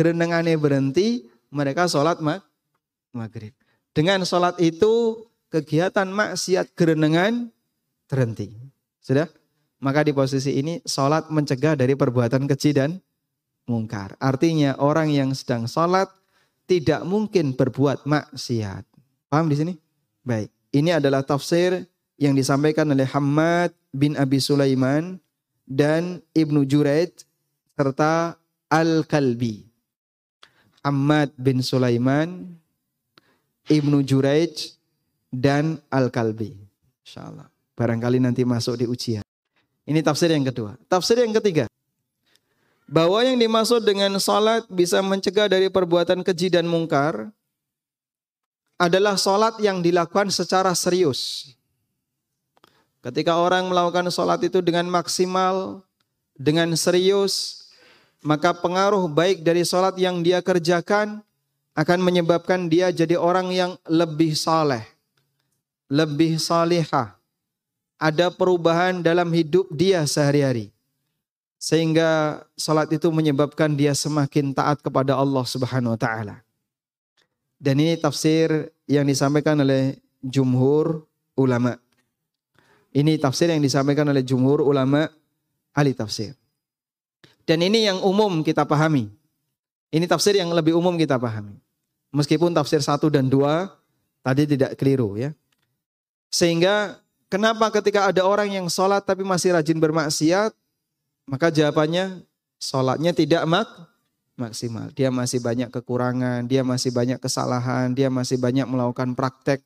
Gerenengane 0.00 0.56
berhenti, 0.56 1.28
mereka 1.52 1.84
sholat 1.84 2.24
mag 2.24 2.40
maghrib. 3.12 3.52
Dengan 3.92 4.24
sholat 4.24 4.56
itu, 4.56 5.26
kegiatan 5.52 6.08
maksiat 6.08 6.72
gerenengan 6.72 7.52
terhenti. 8.08 8.50
Sudah? 8.98 9.28
Maka 9.78 10.02
di 10.02 10.10
posisi 10.10 10.58
ini 10.58 10.82
sholat 10.82 11.30
mencegah 11.30 11.78
dari 11.78 11.94
perbuatan 11.94 12.50
keji 12.50 12.74
dan 12.74 12.98
mungkar. 13.70 14.18
Artinya 14.18 14.74
orang 14.80 15.12
yang 15.12 15.30
sedang 15.36 15.70
sholat 15.70 16.10
tidak 16.66 17.06
mungkin 17.06 17.54
berbuat 17.54 18.08
maksiat. 18.08 18.82
Paham 19.30 19.46
di 19.46 19.56
sini? 19.56 19.72
Baik. 20.26 20.50
Ini 20.74 20.98
adalah 20.98 21.22
tafsir 21.22 21.86
yang 22.18 22.34
disampaikan 22.34 22.88
oleh 22.90 23.06
Hamad 23.06 23.70
bin 23.94 24.18
Abi 24.18 24.42
Sulaiman 24.42 25.16
dan 25.64 26.20
Ibnu 26.34 26.66
Juraid 26.66 27.24
serta 27.78 28.34
Al-Kalbi. 28.68 29.64
Hamad 30.82 31.32
bin 31.36 31.60
Sulaiman, 31.60 32.56
Ibnu 33.68 34.00
Juraid 34.04 34.56
dan 35.28 35.80
Al-Kalbi. 35.92 36.56
Insyaallah. 37.04 37.57
Barangkali 37.78 38.18
nanti 38.18 38.42
masuk 38.42 38.82
di 38.82 38.90
ujian. 38.90 39.22
Ini 39.86 40.02
tafsir 40.02 40.34
yang 40.34 40.42
kedua. 40.42 40.74
Tafsir 40.90 41.22
yang 41.22 41.30
ketiga. 41.30 41.70
Bahwa 42.90 43.22
yang 43.22 43.38
dimaksud 43.38 43.86
dengan 43.86 44.10
salat 44.18 44.66
bisa 44.66 44.98
mencegah 44.98 45.46
dari 45.46 45.70
perbuatan 45.70 46.26
keji 46.26 46.50
dan 46.50 46.66
mungkar 46.66 47.30
adalah 48.74 49.14
salat 49.14 49.54
yang 49.62 49.78
dilakukan 49.78 50.34
secara 50.34 50.74
serius. 50.74 51.54
Ketika 52.98 53.38
orang 53.38 53.70
melakukan 53.70 54.10
salat 54.10 54.42
itu 54.42 54.58
dengan 54.58 54.90
maksimal, 54.90 55.86
dengan 56.34 56.74
serius, 56.74 57.66
maka 58.22 58.50
pengaruh 58.50 59.06
baik 59.06 59.46
dari 59.46 59.62
salat 59.62 59.94
yang 59.98 60.18
dia 60.22 60.42
kerjakan 60.42 61.22
akan 61.78 61.98
menyebabkan 62.02 62.66
dia 62.66 62.90
jadi 62.90 63.14
orang 63.14 63.54
yang 63.54 63.78
lebih 63.86 64.34
saleh, 64.34 64.82
lebih 65.86 66.42
salihah, 66.42 67.17
ada 67.98 68.30
perubahan 68.30 69.02
dalam 69.02 69.28
hidup 69.34 69.66
dia 69.74 70.06
sehari-hari. 70.06 70.70
Sehingga 71.58 72.40
salat 72.54 72.86
itu 72.94 73.10
menyebabkan 73.10 73.74
dia 73.74 73.90
semakin 73.90 74.54
taat 74.54 74.78
kepada 74.78 75.18
Allah 75.18 75.42
Subhanahu 75.42 75.98
wa 75.98 76.00
taala. 76.00 76.46
Dan 77.58 77.82
ini 77.82 77.98
tafsir 77.98 78.70
yang 78.86 79.02
disampaikan 79.02 79.58
oleh 79.58 79.98
jumhur 80.22 81.02
ulama. 81.34 81.74
Ini 82.94 83.18
tafsir 83.18 83.50
yang 83.50 83.58
disampaikan 83.58 84.06
oleh 84.06 84.22
jumhur 84.22 84.62
ulama 84.62 85.10
ahli 85.74 85.90
tafsir. 85.98 86.38
Dan 87.42 87.66
ini 87.66 87.90
yang 87.90 87.98
umum 88.06 88.46
kita 88.46 88.62
pahami. 88.62 89.10
Ini 89.90 90.06
tafsir 90.06 90.38
yang 90.38 90.54
lebih 90.54 90.78
umum 90.78 90.94
kita 90.94 91.18
pahami. 91.18 91.58
Meskipun 92.14 92.54
tafsir 92.54 92.78
satu 92.78 93.10
dan 93.10 93.26
dua 93.26 93.74
tadi 94.22 94.46
tidak 94.46 94.78
keliru 94.78 95.18
ya. 95.18 95.34
Sehingga 96.30 97.02
Kenapa 97.28 97.68
ketika 97.68 98.08
ada 98.08 98.24
orang 98.24 98.48
yang 98.48 98.66
sholat 98.72 99.04
tapi 99.04 99.20
masih 99.20 99.52
rajin 99.52 99.76
bermaksiat? 99.76 100.56
Maka 101.28 101.52
jawabannya 101.52 102.24
sholatnya 102.56 103.12
tidak 103.12 103.44
mak 103.44 103.68
maksimal. 104.40 104.88
Dia 104.96 105.12
masih 105.12 105.44
banyak 105.44 105.68
kekurangan, 105.68 106.48
dia 106.48 106.64
masih 106.64 106.88
banyak 106.88 107.20
kesalahan, 107.20 107.92
dia 107.92 108.08
masih 108.08 108.40
banyak 108.40 108.64
melakukan 108.64 109.12
praktek 109.12 109.60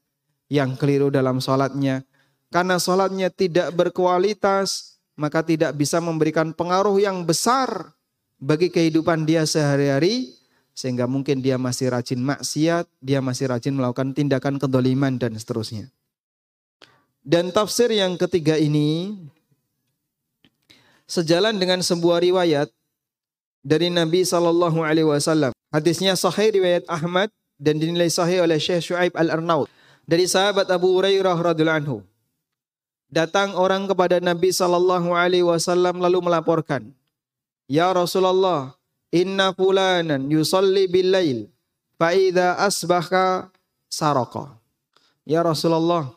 yang 0.51 0.75
keliru 0.75 1.15
dalam 1.15 1.39
sholatnya. 1.39 2.03
Karena 2.51 2.83
sholatnya 2.83 3.31
tidak 3.31 3.71
berkualitas, 3.79 4.99
maka 5.15 5.47
tidak 5.47 5.77
bisa 5.79 6.03
memberikan 6.03 6.51
pengaruh 6.51 6.99
yang 6.99 7.23
besar 7.23 7.95
bagi 8.43 8.75
kehidupan 8.75 9.23
dia 9.23 9.47
sehari-hari, 9.47 10.35
sehingga 10.75 11.07
mungkin 11.07 11.39
dia 11.39 11.61
masih 11.63 11.95
rajin 11.95 12.19
maksiat, 12.19 12.91
dia 12.99 13.23
masih 13.23 13.55
rajin 13.55 13.77
melakukan 13.77 14.17
tindakan 14.17 14.59
kedoliman 14.59 15.15
dan 15.15 15.39
seterusnya. 15.39 15.93
Dan 17.23 17.55
tafsir 17.55 17.87
yang 17.95 18.19
ketiga 18.19 18.59
ini 18.59 19.15
sejalan 21.07 21.55
dengan 21.55 21.79
sebuah 21.79 22.19
riwayat 22.19 22.67
dari 23.63 23.95
Nabi 23.95 24.27
Sallallahu 24.27 24.83
Alaihi 24.83 25.07
Wasallam. 25.07 25.55
Hadisnya 25.71 26.19
sahih 26.19 26.51
riwayat 26.51 26.85
Ahmad 26.91 27.31
dan 27.63 27.79
dinilai 27.79 28.11
sahih 28.11 28.43
oleh 28.43 28.59
Syekh 28.59 28.91
Shu'aib 28.91 29.15
Al-Arnaud 29.15 29.71
dari 30.03 30.27
sahabat 30.27 30.67
Abu 30.67 30.99
Hurairah 30.99 31.39
radhiyallahu 31.39 31.81
anhu. 31.87 31.99
Datang 33.13 33.55
orang 33.55 33.87
kepada 33.87 34.19
Nabi 34.19 34.51
Sallallahu 34.51 35.15
Alaihi 35.15 35.47
Wasallam 35.47 36.03
lalu 36.03 36.25
melaporkan, 36.25 36.91
Ya 37.71 37.93
Rasulullah, 37.93 38.75
inna 39.15 39.55
fulanan 39.55 40.27
yusalli 40.27 40.89
bil 40.89 41.13
lail, 41.13 41.39
fa 42.01 42.17
idza 42.17 42.57
asbaha 42.57 43.53
saraka. 43.93 44.57
Ya 45.29 45.45
Rasulullah, 45.45 46.09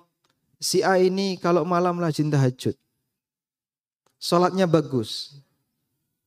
si 0.59 0.81
A 0.81 0.99
ini 0.99 1.39
kalau 1.39 1.63
malam 1.67 1.97
rajin 1.99 2.31
tahajud. 2.31 2.75
Sholatnya 4.19 4.65
bagus. 4.65 5.37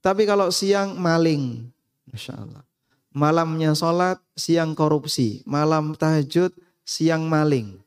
Tapi 0.04 0.28
kalau 0.28 0.52
siang 0.54 0.94
maling. 0.96 1.66
Masya 2.08 2.34
Allah. 2.38 2.62
Malamnya 3.10 3.74
sholat, 3.74 4.22
siang 4.38 4.76
korupsi. 4.76 5.42
Malam 5.42 5.98
tahajud, 5.98 6.54
siang 6.86 7.26
maling. 7.26 7.80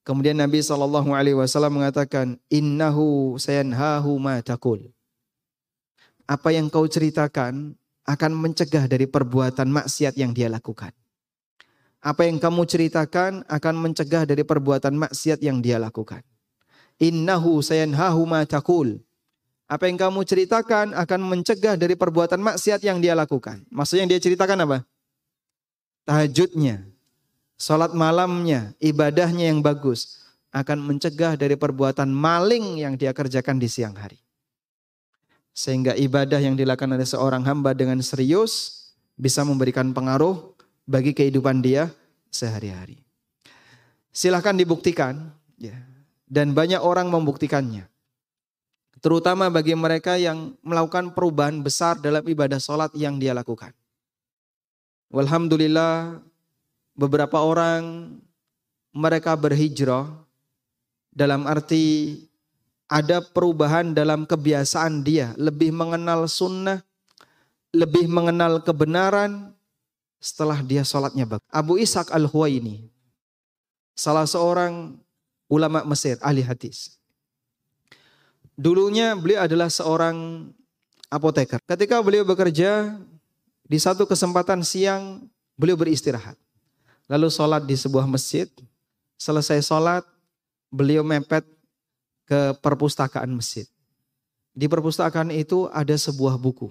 Kemudian 0.00 0.40
Nabi 0.40 0.64
Shallallahu 0.64 1.12
Alaihi 1.12 1.36
Wasallam 1.36 1.82
mengatakan, 1.82 2.40
Innahu 2.48 3.36
sayanhahu 3.36 4.16
ma 4.16 4.40
takul. 4.40 4.88
Apa 6.24 6.56
yang 6.56 6.72
kau 6.72 6.88
ceritakan 6.88 7.76
akan 8.08 8.32
mencegah 8.32 8.88
dari 8.88 9.04
perbuatan 9.04 9.68
maksiat 9.68 10.16
yang 10.16 10.32
dia 10.32 10.48
lakukan 10.48 10.94
apa 12.00 12.24
yang 12.24 12.40
kamu 12.40 12.64
ceritakan 12.64 13.44
akan 13.44 13.74
mencegah 13.76 14.24
dari 14.24 14.40
perbuatan 14.40 14.96
maksiat 14.96 15.44
yang 15.44 15.60
dia 15.60 15.76
lakukan. 15.76 16.24
Innahu 16.96 17.60
sayanhahu 17.60 18.24
ma 18.24 18.44
takul. 18.48 19.00
Apa 19.70 19.86
yang 19.86 20.00
kamu 20.00 20.26
ceritakan 20.26 20.96
akan 20.96 21.20
mencegah 21.30 21.78
dari 21.78 21.94
perbuatan 21.94 22.42
maksiat 22.42 22.82
yang 22.82 22.98
dia 22.98 23.14
lakukan. 23.14 23.62
Maksudnya 23.70 24.02
yang 24.02 24.10
dia 24.16 24.20
ceritakan 24.20 24.66
apa? 24.66 24.78
Tahajudnya, 26.02 26.90
salat 27.54 27.94
malamnya, 27.94 28.74
ibadahnya 28.82 29.52
yang 29.52 29.62
bagus 29.62 30.26
akan 30.50 30.82
mencegah 30.82 31.38
dari 31.38 31.54
perbuatan 31.54 32.10
maling 32.10 32.82
yang 32.82 32.98
dia 32.98 33.14
kerjakan 33.14 33.62
di 33.62 33.70
siang 33.70 33.94
hari. 33.94 34.18
Sehingga 35.54 35.94
ibadah 35.94 36.42
yang 36.42 36.58
dilakukan 36.58 36.90
oleh 36.90 37.06
seorang 37.06 37.46
hamba 37.46 37.70
dengan 37.70 38.02
serius 38.02 38.82
bisa 39.14 39.46
memberikan 39.46 39.94
pengaruh 39.94 40.50
bagi 40.90 41.14
kehidupan 41.14 41.62
dia 41.62 41.94
sehari-hari. 42.34 42.98
Silahkan 44.10 44.58
dibuktikan, 44.58 45.30
ya. 45.54 45.78
Dan 46.26 46.50
banyak 46.50 46.82
orang 46.82 47.06
membuktikannya. 47.06 47.86
Terutama 48.98 49.46
bagi 49.50 49.74
mereka 49.78 50.18
yang 50.18 50.58
melakukan 50.66 51.14
perubahan 51.14 51.62
besar 51.62 51.98
dalam 52.02 52.26
ibadah 52.26 52.58
sholat 52.58 52.90
yang 52.98 53.22
dia 53.22 53.30
lakukan. 53.34 53.70
Alhamdulillah 55.10 56.22
beberapa 56.94 57.42
orang 57.42 58.14
mereka 58.94 59.34
berhijrah 59.34 60.06
dalam 61.10 61.50
arti 61.50 62.14
ada 62.90 63.22
perubahan 63.22 63.94
dalam 63.94 64.26
kebiasaan 64.26 65.06
dia, 65.06 65.34
lebih 65.38 65.70
mengenal 65.74 66.26
sunnah, 66.26 66.82
lebih 67.70 68.10
mengenal 68.10 68.62
kebenaran, 68.62 69.54
setelah 70.20 70.60
dia 70.60 70.84
sholatnya 70.84 71.24
bagus. 71.24 71.48
Abu 71.48 71.80
Ishaq 71.80 72.12
al-Huwaini, 72.12 72.86
salah 73.96 74.28
seorang 74.28 75.00
ulama 75.48 75.82
Mesir, 75.88 76.20
ahli 76.20 76.44
hadis. 76.44 77.00
Dulunya 78.54 79.16
beliau 79.16 79.48
adalah 79.48 79.72
seorang 79.72 80.46
apoteker. 81.08 81.58
Ketika 81.64 81.98
beliau 82.04 82.28
bekerja, 82.28 83.00
di 83.64 83.78
satu 83.80 84.04
kesempatan 84.04 84.60
siang 84.60 85.24
beliau 85.56 85.80
beristirahat. 85.80 86.36
Lalu 87.10 87.26
sholat 87.32 87.62
di 87.64 87.74
sebuah 87.74 88.04
masjid. 88.06 88.46
Selesai 89.20 89.64
sholat, 89.64 90.04
beliau 90.70 91.02
mepet 91.02 91.42
ke 92.28 92.54
perpustakaan 92.62 93.28
masjid. 93.32 93.66
Di 94.54 94.66
perpustakaan 94.70 95.30
itu 95.34 95.66
ada 95.70 95.92
sebuah 95.94 96.38
buku. 96.38 96.70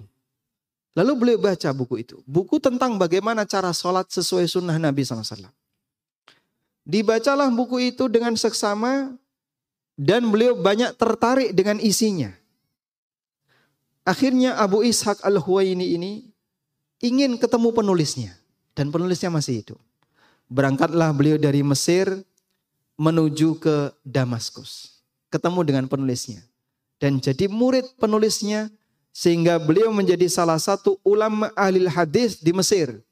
Lalu 0.94 1.12
beliau 1.14 1.38
baca 1.38 1.70
buku 1.70 2.02
itu. 2.02 2.18
Buku 2.26 2.58
tentang 2.58 2.98
bagaimana 2.98 3.46
cara 3.46 3.70
sholat 3.70 4.10
sesuai 4.10 4.50
sunnah 4.50 4.74
Nabi 4.74 5.06
SAW. 5.06 5.50
Dibacalah 6.82 7.46
buku 7.54 7.94
itu 7.94 8.10
dengan 8.10 8.34
seksama 8.34 9.14
dan 9.94 10.26
beliau 10.26 10.58
banyak 10.58 10.96
tertarik 10.98 11.54
dengan 11.54 11.78
isinya. 11.78 12.34
Akhirnya 14.02 14.58
Abu 14.58 14.82
Ishaq 14.82 15.22
Al-Huwaini 15.22 15.94
ini 15.94 16.12
ingin 16.98 17.38
ketemu 17.38 17.70
penulisnya 17.70 18.34
dan 18.74 18.90
penulisnya 18.90 19.30
masih 19.30 19.62
hidup. 19.62 19.78
Berangkatlah 20.50 21.14
beliau 21.14 21.38
dari 21.38 21.62
Mesir 21.62 22.10
menuju 22.98 23.62
ke 23.62 23.94
Damaskus. 24.02 24.98
Ketemu 25.30 25.62
dengan 25.62 25.84
penulisnya 25.86 26.42
dan 27.00 27.16
jadi 27.18 27.48
murid 27.48 27.96
penulisnya 27.96 28.68
sehingga 29.10 29.58
beliau 29.58 29.90
menjadi 29.90 30.26
salah 30.30 30.58
satu 30.58 30.98
ulama 31.02 31.50
ahli 31.58 31.86
hadis 31.86 32.38
di 32.38 32.54
Mesir. 32.54 33.02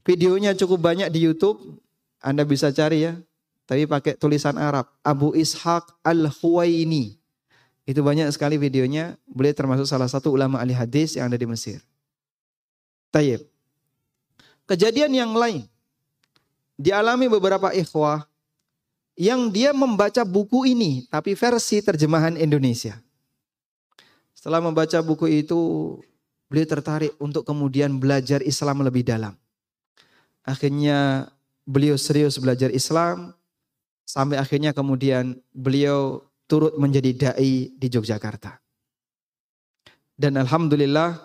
Videonya 0.00 0.56
cukup 0.56 0.80
banyak 0.80 1.12
di 1.12 1.28
YouTube, 1.28 1.60
Anda 2.24 2.42
bisa 2.48 2.72
cari 2.72 3.04
ya, 3.04 3.20
tapi 3.68 3.84
pakai 3.84 4.16
tulisan 4.16 4.56
Arab. 4.56 4.88
Abu 5.04 5.36
Ishaq 5.36 6.02
Al-Huwaini. 6.02 7.20
Itu 7.84 8.00
banyak 8.00 8.32
sekali 8.32 8.56
videonya, 8.56 9.18
beliau 9.28 9.52
termasuk 9.52 9.84
salah 9.84 10.08
satu 10.08 10.32
ulama 10.32 10.60
ahli 10.60 10.72
hadis 10.72 11.14
yang 11.18 11.28
ada 11.28 11.36
di 11.36 11.46
Mesir. 11.48 11.84
Tayyib. 13.10 13.44
Kejadian 14.70 15.10
yang 15.10 15.32
lain 15.34 15.66
dialami 16.78 17.26
beberapa 17.26 17.74
ikhwah 17.74 18.24
yang 19.18 19.52
dia 19.52 19.74
membaca 19.74 20.24
buku 20.24 20.64
ini 20.70 21.04
tapi 21.10 21.34
versi 21.34 21.82
terjemahan 21.84 22.38
Indonesia. 22.38 22.96
Setelah 24.40 24.64
membaca 24.64 24.96
buku 25.04 25.44
itu, 25.44 25.60
beliau 26.48 26.64
tertarik 26.64 27.12
untuk 27.20 27.44
kemudian 27.44 28.00
belajar 28.00 28.40
Islam 28.40 28.80
lebih 28.80 29.04
dalam. 29.04 29.36
Akhirnya 30.40 31.28
beliau 31.68 32.00
serius 32.00 32.40
belajar 32.40 32.72
Islam 32.72 33.36
sampai 34.08 34.40
akhirnya 34.40 34.72
kemudian 34.72 35.36
beliau 35.52 36.24
turut 36.48 36.72
menjadi 36.80 37.36
dai 37.36 37.68
di 37.68 37.86
Yogyakarta. 37.92 38.56
Dan 40.16 40.40
alhamdulillah 40.40 41.20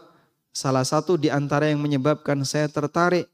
salah 0.51 0.83
satu 0.83 1.15
di 1.15 1.31
antara 1.31 1.71
yang 1.71 1.79
menyebabkan 1.79 2.43
saya 2.43 2.67
tertarik 2.67 3.31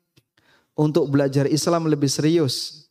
untuk 0.78 1.10
belajar 1.10 1.50
Islam 1.50 1.90
lebih 1.90 2.06
serius 2.06 2.86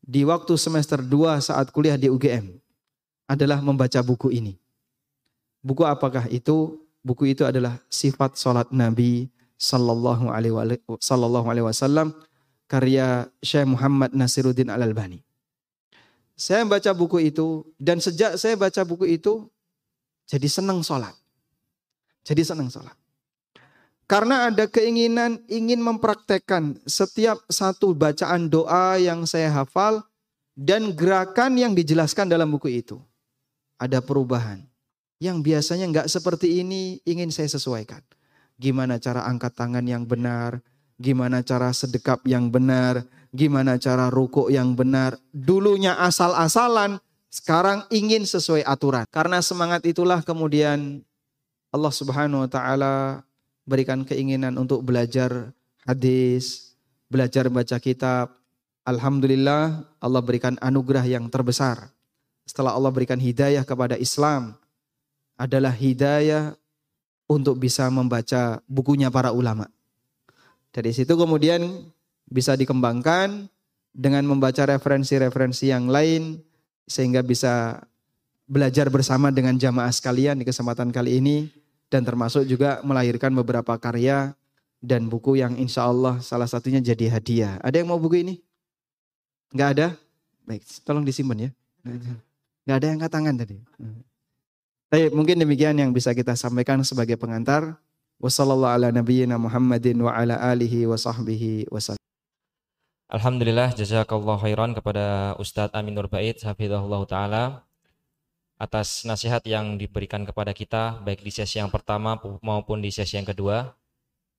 di 0.00 0.24
waktu 0.24 0.56
semester 0.56 1.04
2 1.04 1.44
saat 1.44 1.68
kuliah 1.76 2.00
di 2.00 2.08
UGM 2.08 2.56
adalah 3.28 3.60
membaca 3.60 4.00
buku 4.00 4.32
ini. 4.32 4.61
Buku 5.62 5.86
apakah 5.86 6.26
itu? 6.28 6.82
Buku 7.02 7.34
itu 7.34 7.42
adalah 7.42 7.78
sifat 7.90 8.38
salat 8.38 8.70
Nabi 8.70 9.26
sallallahu 9.58 10.30
alaihi 10.30 11.62
wasallam 11.62 12.14
karya 12.66 13.30
Syekh 13.42 13.66
Muhammad 13.66 14.10
Nasiruddin 14.14 14.70
Al-Albani. 14.70 15.22
Saya 16.34 16.66
baca 16.66 16.90
buku 16.90 17.22
itu 17.30 17.62
dan 17.78 18.02
sejak 18.02 18.34
saya 18.34 18.58
baca 18.58 18.82
buku 18.82 19.06
itu 19.06 19.46
jadi 20.26 20.48
senang 20.50 20.82
sholat. 20.82 21.14
Jadi 22.22 22.42
senang 22.42 22.70
sholat. 22.70 22.94
Karena 24.08 24.50
ada 24.50 24.66
keinginan 24.66 25.42
ingin 25.46 25.78
mempraktekkan 25.78 26.80
setiap 26.88 27.38
satu 27.46 27.94
bacaan 27.94 28.50
doa 28.50 28.98
yang 28.98 29.28
saya 29.28 29.52
hafal 29.52 30.02
dan 30.58 30.92
gerakan 30.92 31.56
yang 31.56 31.72
dijelaskan 31.72 32.28
dalam 32.28 32.50
buku 32.50 32.82
itu. 32.82 32.98
Ada 33.78 34.02
perubahan. 34.02 34.71
Yang 35.22 35.38
biasanya 35.46 35.86
nggak 35.86 36.10
seperti 36.10 36.66
ini 36.66 36.98
ingin 37.06 37.30
saya 37.30 37.46
sesuaikan. 37.46 38.02
Gimana 38.58 38.98
cara 38.98 39.22
angkat 39.22 39.54
tangan 39.54 39.86
yang 39.86 40.02
benar, 40.02 40.58
gimana 40.98 41.46
cara 41.46 41.70
sedekap 41.70 42.26
yang 42.26 42.50
benar, 42.50 43.06
gimana 43.30 43.78
cara 43.78 44.10
rukuk 44.10 44.50
yang 44.50 44.74
benar. 44.74 45.14
Dulunya 45.30 45.94
asal-asalan, 45.94 46.98
sekarang 47.30 47.86
ingin 47.94 48.26
sesuai 48.26 48.66
aturan. 48.66 49.06
Karena 49.14 49.38
semangat 49.38 49.86
itulah 49.86 50.26
kemudian 50.26 51.06
Allah 51.70 51.92
Subhanahu 51.94 52.42
wa 52.44 52.50
taala 52.50 53.22
berikan 53.62 54.02
keinginan 54.02 54.58
untuk 54.58 54.82
belajar 54.82 55.54
hadis, 55.86 56.74
belajar 57.06 57.46
baca 57.46 57.78
kitab. 57.78 58.26
Alhamdulillah 58.82 59.86
Allah 60.02 60.22
berikan 60.22 60.58
anugerah 60.58 61.06
yang 61.06 61.30
terbesar. 61.30 61.94
Setelah 62.42 62.74
Allah 62.74 62.90
berikan 62.90 63.22
hidayah 63.22 63.62
kepada 63.62 63.94
Islam, 63.94 64.58
adalah 65.36 65.72
hidayah 65.72 66.54
untuk 67.26 67.58
bisa 67.58 67.88
membaca 67.88 68.60
bukunya 68.68 69.08
para 69.08 69.32
ulama. 69.32 69.68
Dari 70.72 70.92
situ 70.92 71.12
kemudian 71.16 71.88
bisa 72.28 72.56
dikembangkan 72.56 73.48
dengan 73.92 74.24
membaca 74.24 74.64
referensi-referensi 74.64 75.68
yang 75.68 75.88
lain 75.92 76.40
sehingga 76.88 77.20
bisa 77.20 77.84
belajar 78.48 78.88
bersama 78.88 79.28
dengan 79.28 79.56
jamaah 79.56 79.92
sekalian 79.92 80.40
di 80.40 80.44
kesempatan 80.48 80.92
kali 80.92 81.20
ini 81.20 81.48
dan 81.92 82.04
termasuk 82.04 82.48
juga 82.48 82.80
melahirkan 82.84 83.32
beberapa 83.36 83.76
karya 83.76 84.32
dan 84.80 85.06
buku 85.06 85.38
yang 85.38 85.54
insya 85.60 85.86
Allah 85.86 86.18
salah 86.24 86.48
satunya 86.48 86.80
jadi 86.80 87.12
hadiah. 87.12 87.54
Ada 87.60 87.84
yang 87.84 87.92
mau 87.92 88.00
buku 88.00 88.24
ini? 88.24 88.34
Enggak 89.52 89.68
ada? 89.78 89.86
Baik, 90.48 90.64
tolong 90.82 91.04
disimpan 91.04 91.48
ya. 91.48 91.50
Enggak 92.64 92.76
ada 92.80 92.84
yang 92.88 92.96
angkat 92.98 93.12
tangan 93.12 93.34
tadi. 93.36 93.56
Baik, 94.92 95.16
mungkin 95.16 95.40
demikian 95.40 95.72
yang 95.80 95.88
bisa 95.88 96.12
kita 96.12 96.36
sampaikan 96.36 96.84
sebagai 96.84 97.16
pengantar. 97.16 97.80
Wassalamualaikum 98.20 98.92
Alhamdulillah 103.08 103.72
jazakallah 103.72 104.36
khairan 104.36 104.76
kepada 104.76 105.32
Ustadz 105.40 105.72
Amin 105.72 105.96
Nur 105.96 106.12
Bait 106.12 106.36
hafizahullah 106.44 107.08
taala 107.08 107.64
atas 108.60 109.08
nasihat 109.08 109.40
yang 109.48 109.80
diberikan 109.80 110.28
kepada 110.28 110.52
kita 110.52 111.00
baik 111.00 111.24
di 111.24 111.32
sesi 111.32 111.56
yang 111.56 111.72
pertama 111.72 112.20
maupun 112.44 112.84
di 112.84 112.92
sesi 112.92 113.16
yang 113.16 113.24
kedua. 113.24 113.72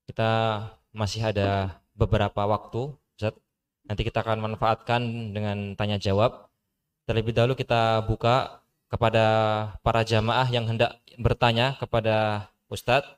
Kita 0.05 0.61
masih 0.93 1.33
ada 1.33 1.81
beberapa 1.97 2.45
waktu, 2.45 2.93
Ustaz. 3.17 3.33
Nanti 3.89 4.05
kita 4.05 4.21
akan 4.21 4.53
manfaatkan 4.53 5.33
dengan 5.33 5.73
tanya 5.73 5.97
jawab. 5.97 6.45
Terlebih 7.09 7.33
dahulu 7.33 7.57
kita 7.57 8.05
buka 8.05 8.62
kepada 8.93 9.25
para 9.81 10.05
jamaah 10.05 10.45
yang 10.53 10.69
hendak 10.69 11.01
bertanya 11.17 11.73
kepada 11.81 12.47
Ustadz. 12.69 13.09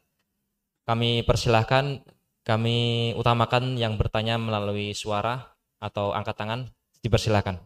Kami 0.88 1.28
persilahkan, 1.28 2.00
kami 2.48 3.12
utamakan 3.20 3.76
yang 3.76 4.00
bertanya 4.00 4.40
melalui 4.40 4.96
suara 4.96 5.52
atau 5.84 6.16
angkat 6.16 6.40
tangan. 6.40 6.60
Dipersilahkan 7.04 7.60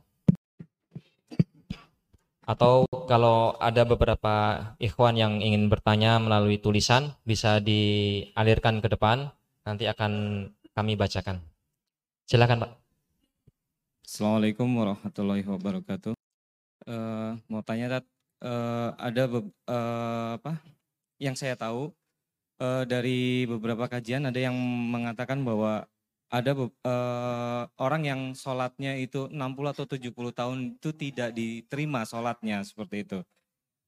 atau 2.49 2.89
kalau 3.05 3.53
ada 3.62 3.86
beberapa 3.86 4.57
ikhwan 4.82 5.14
yang 5.14 5.38
ingin 5.38 5.70
bertanya 5.70 6.18
melalui 6.18 6.57
tulisan 6.57 7.14
bisa 7.22 7.62
dialirkan 7.62 8.82
ke 8.82 8.89
depan 8.89 9.30
nanti 9.62 9.86
akan 9.86 10.12
kami 10.74 10.97
bacakan 10.97 11.45
silakan 12.26 12.66
pak 12.66 12.72
Assalamualaikum 14.01 14.66
warahmatullahi 14.66 15.45
wabarakatuh 15.45 16.18
uh, 16.89 17.37
mau 17.45 17.61
tanya 17.61 18.01
uh, 18.41 18.89
ada 18.97 19.23
uh, 19.29 20.29
apa 20.35 20.57
yang 21.21 21.37
saya 21.37 21.53
tahu 21.53 21.93
uh, 22.59 22.83
dari 22.89 23.45
beberapa 23.45 23.85
kajian 23.85 24.25
ada 24.25 24.39
yang 24.39 24.55
mengatakan 24.89 25.45
bahwa 25.45 25.85
ada 26.29 26.53
uh, 26.53 27.63
orang 27.81 28.01
yang 28.05 28.21
sholatnya 28.37 29.01
itu 29.01 29.25
60 29.33 29.73
atau 29.73 29.85
70 29.89 30.13
tahun 30.13 30.57
itu 30.77 30.89
tidak 30.93 31.29
diterima 31.33 32.05
sholatnya 32.05 32.61
seperti 32.61 33.01
itu. 33.01 33.19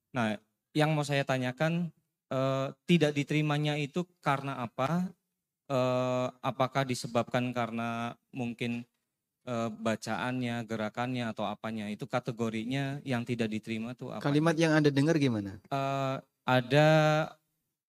Nah, 0.10 0.42
yang 0.74 0.98
mau 0.98 1.06
saya 1.06 1.22
tanyakan 1.22 1.94
uh, 2.34 2.74
tidak 2.90 3.14
diterimanya 3.14 3.78
itu 3.78 4.10
karena 4.26 4.58
apa? 4.58 5.06
Uh, 5.72 6.28
apakah 6.44 6.84
disebabkan 6.84 7.56
karena 7.56 8.20
mungkin 8.36 8.84
bacaannya, 9.82 10.64
gerakannya 10.70 11.26
atau 11.34 11.50
apanya? 11.50 11.90
Itu 11.90 12.06
kategorinya 12.06 13.02
yang 13.02 13.26
tidak 13.26 13.50
diterima 13.50 13.98
tuh 13.98 14.14
apa? 14.14 14.22
Kalimat 14.22 14.54
yang 14.58 14.78
Anda 14.78 14.94
dengar 14.94 15.18
gimana? 15.18 15.58
Uh, 15.74 16.22
ada 16.46 16.90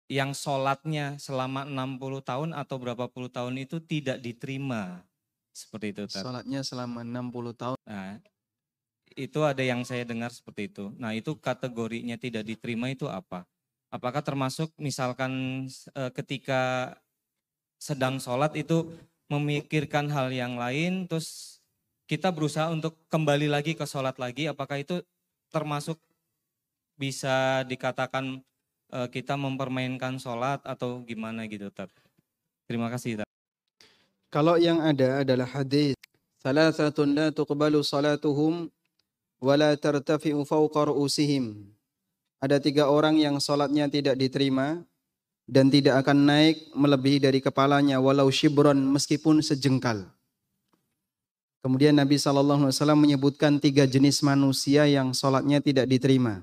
yang 0.06 0.30
sholatnya 0.34 1.18
selama 1.18 1.66
60 1.66 2.22
tahun 2.22 2.50
atau 2.54 2.76
berapa 2.78 3.10
puluh 3.10 3.30
tahun 3.30 3.58
itu 3.58 3.82
tidak 3.82 4.22
diterima. 4.22 5.02
Seperti 5.50 5.94
itu. 5.94 6.02
Tar. 6.06 6.22
Sholatnya 6.22 6.62
selama 6.62 7.02
60 7.02 7.54
tahun. 7.58 7.78
Nah, 7.86 8.22
itu 9.16 9.40
ada 9.42 9.64
yang 9.64 9.80
saya 9.82 10.04
dengar 10.04 10.28
seperti 10.28 10.68
itu. 10.68 10.92
Nah 11.00 11.16
itu 11.16 11.34
kategorinya 11.40 12.20
tidak 12.20 12.44
diterima 12.44 12.92
itu 12.92 13.08
apa? 13.08 13.48
Apakah 13.88 14.20
termasuk 14.20 14.68
misalkan 14.76 15.64
e, 15.70 16.02
ketika 16.12 16.92
sedang 17.80 18.20
sholat 18.20 18.52
itu 18.58 18.92
memikirkan 19.26 20.10
hal 20.10 20.30
yang 20.30 20.54
lain, 20.54 21.10
terus 21.10 21.58
kita 22.06 22.30
berusaha 22.30 22.70
untuk 22.70 22.94
kembali 23.10 23.50
lagi 23.50 23.74
ke 23.74 23.82
sholat 23.82 24.16
lagi, 24.22 24.46
apakah 24.46 24.78
itu 24.78 25.02
termasuk 25.50 25.98
bisa 26.96 27.66
dikatakan 27.66 28.40
uh, 28.94 29.08
kita 29.10 29.34
mempermainkan 29.34 30.16
sholat 30.16 30.62
atau 30.62 31.02
gimana 31.02 31.44
gitu 31.50 31.68
Tat. 31.74 31.90
Terima 32.70 32.88
kasih 32.88 33.22
Tat. 33.22 33.28
Kalau 34.30 34.58
yang 34.58 34.82
ada 34.82 35.22
adalah 35.22 35.46
hadis 35.46 35.94
Salasatun 36.46 37.10
la 37.10 37.34
tuqbalu 37.34 37.82
salatuhum 37.82 38.70
wa 39.42 39.54
la 39.58 39.74
tartafi'u 39.74 40.46
ru'usihim 40.46 41.74
ada 42.38 42.60
tiga 42.60 42.86
orang 42.86 43.18
yang 43.18 43.40
sholatnya 43.42 43.90
tidak 43.90 44.14
diterima 44.14 44.84
dan 45.46 45.70
tidak 45.70 46.02
akan 46.02 46.26
naik 46.26 46.56
melebihi 46.74 47.22
dari 47.22 47.38
kepalanya 47.38 48.02
walau 48.02 48.26
shibron 48.28 48.76
meskipun 48.76 49.38
sejengkal. 49.38 50.10
Kemudian 51.62 51.98
Nabi 51.98 52.14
SAW 52.14 52.70
menyebutkan 52.94 53.58
tiga 53.58 53.86
jenis 53.86 54.22
manusia 54.22 54.86
yang 54.86 55.10
sholatnya 55.10 55.58
tidak 55.58 55.90
diterima. 55.90 56.42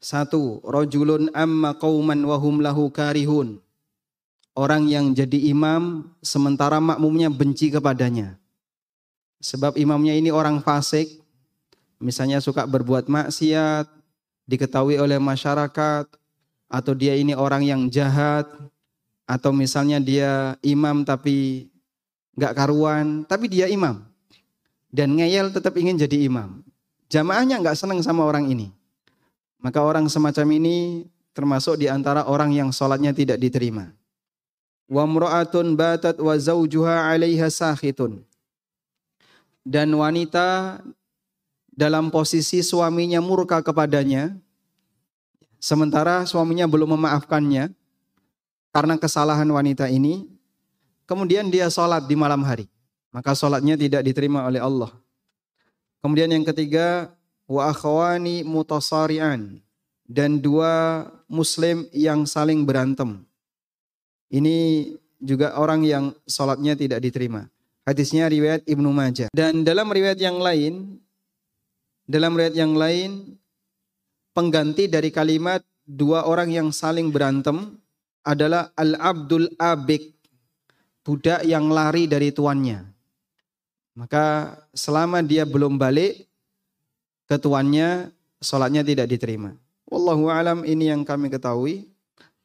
Satu, 0.00 0.64
rojulun 0.64 1.28
amma 1.36 1.76
qawman 1.76 2.24
wahum 2.24 2.64
lahu 2.64 2.88
karihun. 2.88 3.60
Orang 4.56 4.88
yang 4.88 5.12
jadi 5.12 5.52
imam 5.52 6.08
sementara 6.24 6.80
makmumnya 6.80 7.28
benci 7.28 7.68
kepadanya. 7.68 8.40
Sebab 9.44 9.76
imamnya 9.76 10.16
ini 10.16 10.32
orang 10.32 10.60
fasik, 10.64 11.20
misalnya 12.00 12.40
suka 12.40 12.64
berbuat 12.64 13.08
maksiat, 13.12 13.88
diketahui 14.48 14.96
oleh 14.96 15.20
masyarakat, 15.20 16.08
atau 16.70 16.94
dia 16.94 17.18
ini 17.18 17.34
orang 17.34 17.66
yang 17.66 17.90
jahat, 17.90 18.46
atau 19.26 19.50
misalnya 19.50 19.98
dia 19.98 20.54
imam 20.62 21.02
tapi 21.02 21.66
nggak 22.38 22.54
karuan, 22.54 23.26
tapi 23.26 23.50
dia 23.50 23.66
imam. 23.66 24.06
Dan 24.90 25.18
ngeyel 25.18 25.50
tetap 25.50 25.74
ingin 25.74 25.98
jadi 25.98 26.30
imam. 26.30 26.62
Jamaahnya 27.10 27.58
nggak 27.58 27.78
senang 27.78 27.98
sama 28.02 28.22
orang 28.22 28.46
ini. 28.50 28.70
Maka 29.58 29.82
orang 29.82 30.06
semacam 30.06 30.46
ini 30.56 31.06
termasuk 31.34 31.78
di 31.78 31.86
antara 31.86 32.26
orang 32.26 32.50
yang 32.54 32.70
sholatnya 32.70 33.14
tidak 33.14 33.38
diterima. 33.38 33.90
Wa 34.90 35.06
mra'atun 35.06 35.78
batat 35.78 36.18
wa 36.18 36.34
zawjuha 36.34 37.10
'alaiha 37.10 37.46
sakhitun. 37.46 38.22
Dan 39.62 39.94
wanita 39.94 40.80
dalam 41.70 42.10
posisi 42.10 42.64
suaminya 42.64 43.22
murka 43.22 43.62
kepadanya, 43.62 44.34
sementara 45.60 46.24
suaminya 46.24 46.64
belum 46.64 46.96
memaafkannya 46.96 47.70
karena 48.72 48.94
kesalahan 48.96 49.46
wanita 49.46 49.86
ini, 49.92 50.26
kemudian 51.04 51.52
dia 51.52 51.68
sholat 51.68 52.08
di 52.08 52.16
malam 52.16 52.42
hari, 52.42 52.66
maka 53.12 53.36
sholatnya 53.36 53.76
tidak 53.76 54.02
diterima 54.02 54.48
oleh 54.48 54.58
Allah. 54.58 54.90
Kemudian 56.00 56.32
yang 56.32 56.48
ketiga, 56.48 57.12
wa 57.44 57.68
akhwani 57.68 58.40
mutasarian 58.40 59.60
dan 60.08 60.40
dua 60.40 61.06
muslim 61.28 61.86
yang 61.92 62.24
saling 62.24 62.64
berantem. 62.64 63.22
Ini 64.30 64.90
juga 65.20 65.58
orang 65.60 65.84
yang 65.84 66.04
sholatnya 66.24 66.74
tidak 66.74 67.04
diterima. 67.04 67.46
Hadisnya 67.84 68.30
riwayat 68.30 68.64
Ibnu 68.64 68.90
Majah. 68.94 69.28
Dan 69.34 69.66
dalam 69.66 69.90
riwayat 69.90 70.16
yang 70.22 70.38
lain, 70.38 71.02
dalam 72.06 72.38
riwayat 72.38 72.54
yang 72.54 72.78
lain, 72.78 73.39
pengganti 74.32 74.86
dari 74.86 75.10
kalimat 75.10 75.62
dua 75.86 76.26
orang 76.26 76.50
yang 76.54 76.68
saling 76.70 77.10
berantem 77.10 77.78
adalah 78.22 78.70
al-abdul 78.76 79.48
abik, 79.56 80.14
budak 81.02 81.42
yang 81.42 81.72
lari 81.72 82.04
dari 82.06 82.30
tuannya. 82.30 82.84
Maka 83.96 84.56
selama 84.70 85.20
dia 85.24 85.42
belum 85.42 85.76
balik 85.76 86.24
ke 87.26 87.36
tuannya, 87.36 88.12
sholatnya 88.38 88.86
tidak 88.86 89.10
diterima. 89.10 89.56
Wallahu 89.90 90.30
alam 90.30 90.62
ini 90.62 90.88
yang 90.88 91.02
kami 91.02 91.26
ketahui. 91.28 91.90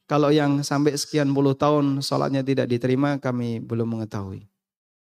Kalau 0.06 0.30
yang 0.30 0.62
sampai 0.62 0.94
sekian 0.94 1.30
puluh 1.34 1.54
tahun 1.54 1.98
sholatnya 2.02 2.42
tidak 2.42 2.70
diterima, 2.70 3.18
kami 3.18 3.58
belum 3.62 3.98
mengetahui. 3.98 4.46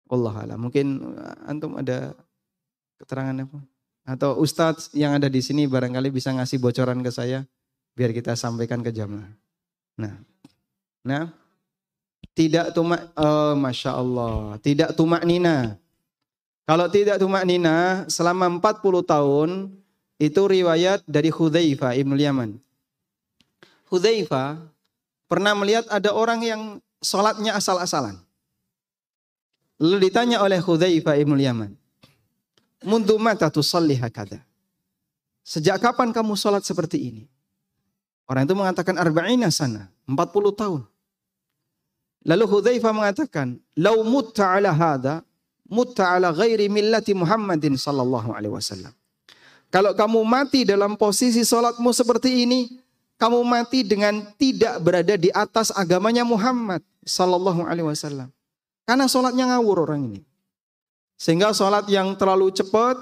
Wallahu 0.07 0.38
alam. 0.39 0.59
Mungkin 0.67 1.15
antum 1.47 1.75
ada 1.79 2.15
keterangan 2.99 3.47
apa? 3.47 3.59
Atau 4.04 4.36
ustadz 4.39 4.91
yang 4.91 5.16
ada 5.16 5.32
di 5.32 5.39
sini 5.39 5.64
barangkali 5.64 6.12
bisa 6.12 6.36
ngasih 6.36 6.60
bocoran 6.60 6.99
ke 6.99 7.12
saya 7.12 7.47
biar 7.95 8.12
kita 8.12 8.36
sampaikan 8.36 8.84
ke 8.84 8.91
jamaah. 8.91 9.32
Nah, 9.95 10.16
nah, 11.06 11.26
tidak 12.34 12.74
tumak, 12.74 13.14
oh, 13.16 13.54
masya 13.56 13.91
Allah, 13.95 14.58
tidak 14.60 14.97
tumak 14.97 15.22
nina. 15.24 15.78
Kalau 16.64 16.88
tidak 16.88 17.20
tumak 17.20 17.43
nina 17.43 18.08
selama 18.08 18.47
40 18.47 19.04
tahun 19.04 19.49
itu 20.18 20.41
riwayat 20.41 21.04
dari 21.04 21.28
Hudzaifah 21.28 21.93
ibnu 21.99 22.16
Yaman. 22.16 22.56
Hudzaifah 23.91 24.58
pernah 25.28 25.54
melihat 25.54 25.86
ada 25.91 26.16
orang 26.16 26.39
yang 26.41 26.62
sholatnya 27.04 27.54
asal-asalan. 27.54 28.18
Lalu 29.78 30.08
ditanya 30.10 30.39
oleh 30.39 30.58
Hudzaifah 30.64 31.20
ibnu 31.20 31.36
Yaman, 31.36 31.76
Mundu 32.84 33.15
mata 33.15 33.47
tusalli 33.47 33.95
hakada. 33.95 34.43
Sejak 35.43 35.79
kapan 35.79 36.11
kamu 36.11 36.36
sholat 36.36 36.63
seperti 36.63 36.99
ini? 36.99 37.23
Orang 38.27 38.47
itu 38.47 38.55
mengatakan 38.55 38.95
arba'ina 38.95 39.51
sana, 39.51 39.91
40 40.07 40.55
tahun. 40.55 40.81
Lalu 42.23 42.45
Hudzaifah 42.47 42.93
mengatakan, 42.95 43.59
"Lau 43.75 43.99
mutta 44.07 44.47
ala 44.47 44.71
hada, 44.71 45.27
mutta 45.67 46.07
ala 46.07 46.31
ghairi 46.31 46.71
millati 46.71 47.11
Muhammadin 47.11 47.75
sallallahu 47.75 48.31
alaihi 48.31 48.55
wasallam." 48.55 48.95
Kalau 49.67 49.91
kamu 49.91 50.23
mati 50.23 50.63
dalam 50.63 50.95
posisi 50.95 51.43
sholatmu 51.43 51.91
seperti 51.91 52.47
ini, 52.47 52.79
kamu 53.19 53.43
mati 53.43 53.84
dengan 53.84 54.23
tidak 54.39 54.79
berada 54.79 55.19
di 55.19 55.27
atas 55.36 55.75
agamanya 55.75 56.23
Muhammad 56.23 56.79
sallallahu 57.03 57.67
alaihi 57.67 57.91
wasallam. 57.91 58.31
Karena 58.88 59.07
sholatnya 59.07 59.51
ngawur 59.51 59.84
orang 59.88 60.07
ini. 60.13 60.21
Sehingga 61.18 61.55
sholat 61.55 61.88
yang 61.88 62.14
terlalu 62.20 62.51
cepat, 62.51 62.99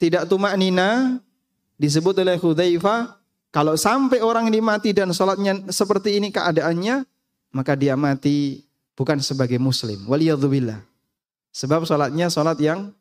tidak 0.00 0.26
tumak 0.30 0.54
nina, 0.56 1.20
disebut 1.76 2.16
oleh 2.22 2.38
Hudzaifah, 2.38 3.18
kalau 3.52 3.76
sampai 3.76 4.24
orang 4.24 4.48
ini 4.48 4.64
mati 4.64 4.96
dan 4.96 5.12
sholatnya 5.12 5.68
seperti 5.68 6.16
ini 6.16 6.32
keadaannya, 6.32 7.04
maka 7.52 7.76
dia 7.76 7.92
mati 8.00 8.64
bukan 8.96 9.20
sebagai 9.20 9.60
muslim. 9.60 10.08
Waliyadzubillah. 10.08 10.80
Sebab 11.52 11.84
sholatnya 11.84 12.32
sholat 12.32 12.56
yang 12.64 12.96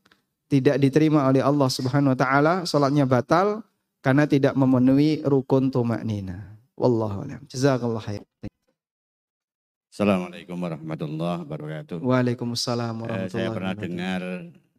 tidak 0.52 0.76
diterima 0.84 1.24
oleh 1.24 1.40
Allah 1.40 1.72
Subhanahu 1.72 2.12
wa 2.12 2.20
taala, 2.20 2.54
sholatnya 2.68 3.08
batal 3.08 3.64
karena 4.04 4.28
tidak 4.28 4.52
memenuhi 4.60 5.24
rukun 5.24 5.72
tumak 5.72 6.04
nina. 6.04 6.52
Wallahu. 6.76 7.24
Jazakallah. 7.48 8.20
Assalamualaikum 10.02 10.58
warahmatullahi 10.58 11.46
wabarakatuh. 11.46 11.98
Waalaikumsalam 12.02 12.90
Eh, 12.90 13.02
warahmatullahi 13.06 13.30
saya 13.38 13.54
pernah 13.54 13.74
wabarakatuh. 13.78 13.86
dengar 13.86 14.22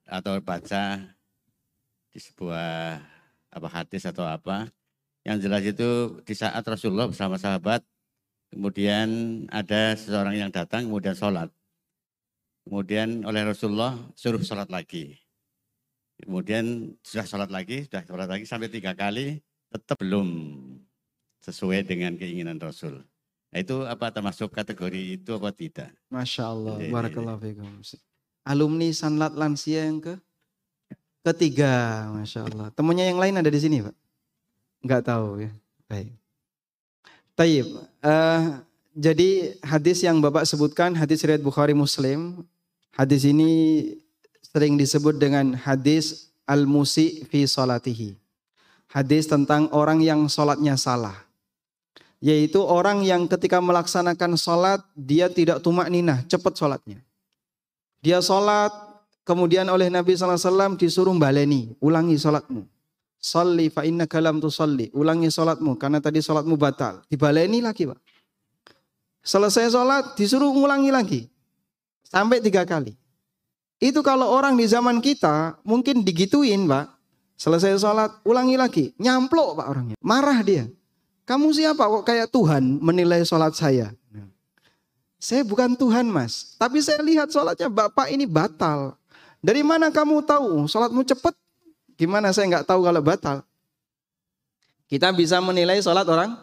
atau 0.03 0.33
baca 0.43 0.85
di 2.11 2.19
sebuah 2.19 2.99
apa 3.55 3.69
hadis 3.71 4.03
atau 4.03 4.27
apa 4.27 4.67
yang 5.23 5.39
jelas 5.39 5.63
itu 5.63 6.19
di 6.27 6.35
saat 6.35 6.67
Rasulullah 6.67 7.07
bersama 7.07 7.39
sahabat 7.39 7.87
kemudian 8.51 9.07
ada 9.47 9.95
seseorang 9.95 10.43
yang 10.43 10.51
datang 10.51 10.91
kemudian 10.91 11.15
sholat 11.15 11.55
kemudian 12.67 13.23
oleh 13.23 13.47
Rasulullah 13.47 13.95
suruh 14.19 14.43
sholat 14.43 14.75
lagi 14.75 15.23
kemudian 16.19 16.99
sudah 17.07 17.31
sholat 17.31 17.55
lagi 17.55 17.87
sudah 17.87 18.03
sholat 18.11 18.27
lagi 18.27 18.43
sampai 18.43 18.75
tiga 18.75 18.99
kali 18.99 19.39
tetap 19.71 20.03
belum 20.03 20.59
sesuai 21.47 21.87
dengan 21.87 22.19
keinginan 22.19 22.59
Rasul 22.59 23.07
nah, 23.53 23.59
itu 23.61 23.77
apa 23.85 24.09
termasuk 24.09 24.49
kategori 24.49 25.21
itu 25.21 25.31
apa 25.37 25.53
tidak 25.53 25.93
Masya 26.09 26.45
Allah, 26.49 26.77
barakallahu 26.89 27.39
fikum. 27.39 27.69
Alumni 28.43 28.91
Sanlat 28.91 29.37
Lansia 29.39 29.87
yang 29.87 30.03
ke 30.03 30.19
ketiga, 31.23 32.09
Masya 32.11 32.51
Allah. 32.51 32.69
Temennya 32.75 33.07
yang 33.07 33.23
lain 33.23 33.39
ada 33.39 33.47
di 33.47 33.61
sini 33.61 33.85
Pak? 33.85 33.95
Enggak 34.83 35.07
tahu 35.07 35.47
ya. 35.47 35.51
Baik. 35.87 36.11
Taib. 37.39 37.67
Eh, 38.03 38.41
jadi 38.93 39.31
hadis 39.63 40.03
yang 40.03 40.19
Bapak 40.19 40.43
sebutkan, 40.45 40.93
hadis 40.99 41.23
riwayat 41.23 41.41
Bukhari 41.41 41.73
Muslim. 41.73 42.43
Hadis 42.93 43.25
ini 43.25 43.95
sering 44.43 44.77
disebut 44.77 45.17
dengan 45.17 45.57
hadis 45.57 46.35
al-musi 46.45 47.25
fi 47.31 47.47
salatihi. 47.47 48.19
Hadis 48.93 49.25
tentang 49.25 49.73
orang 49.73 50.05
yang 50.05 50.29
sholatnya 50.29 50.77
salah 50.77 51.25
yaitu 52.23 52.63
orang 52.63 53.03
yang 53.03 53.27
ketika 53.27 53.59
melaksanakan 53.59 54.39
sholat 54.39 54.79
dia 54.95 55.27
tidak 55.27 55.59
tumak 55.59 55.91
ninah, 55.91 56.23
cepat 56.31 56.55
sholatnya. 56.55 57.03
Dia 57.99 58.23
sholat, 58.23 58.71
kemudian 59.27 59.67
oleh 59.67 59.91
Nabi 59.91 60.15
SAW 60.15 60.79
disuruh 60.79 61.13
baleni, 61.19 61.75
ulangi 61.83 62.15
sholatmu. 62.15 62.63
Salli 63.19 63.71
fa 63.71 63.83
inna 63.83 64.07
kalam 64.07 64.39
tu 64.39 64.51
salli, 64.55 64.87
ulangi 64.95 65.35
sholatmu 65.35 65.75
karena 65.75 65.99
tadi 65.99 66.23
sholatmu 66.23 66.55
batal. 66.55 67.03
Dibaleni 67.11 67.59
lagi 67.59 67.91
pak. 67.91 67.99
Selesai 69.23 69.71
sholat 69.71 70.15
disuruh 70.15 70.51
ulangi 70.51 70.91
lagi. 70.95 71.21
Sampai 72.07 72.39
tiga 72.43 72.63
kali. 72.63 72.95
Itu 73.83 74.03
kalau 74.03 74.31
orang 74.31 74.55
di 74.59 74.67
zaman 74.67 75.03
kita 75.03 75.59
mungkin 75.63 76.03
digituin 76.07 76.67
pak. 76.67 76.91
Selesai 77.39 77.79
sholat 77.79 78.11
ulangi 78.27 78.59
lagi. 78.59 78.85
Nyamplok 78.99 79.59
pak 79.59 79.67
orangnya. 79.71 79.97
Marah 80.03 80.43
dia. 80.43 80.67
Kamu 81.23 81.55
siapa 81.55 81.87
kok 81.87 82.05
kayak 82.05 82.29
Tuhan 82.35 82.83
menilai 82.83 83.23
sholat 83.23 83.55
saya? 83.55 83.95
Saya 85.23 85.47
bukan 85.47 85.79
Tuhan 85.79 86.11
mas. 86.11 86.59
Tapi 86.59 86.83
saya 86.83 86.99
lihat 86.99 87.31
sholatnya 87.31 87.71
bapak 87.71 88.11
ini 88.11 88.27
batal. 88.27 88.99
Dari 89.39 89.63
mana 89.63 89.95
kamu 89.95 90.27
tahu 90.27 90.67
sholatmu 90.67 91.07
cepat? 91.07 91.35
Gimana 91.95 92.35
saya 92.35 92.51
nggak 92.51 92.67
tahu 92.67 92.83
kalau 92.83 92.99
batal? 92.99 93.47
Kita 94.91 95.15
bisa 95.15 95.39
menilai 95.39 95.79
sholat 95.79 96.11
orang 96.11 96.35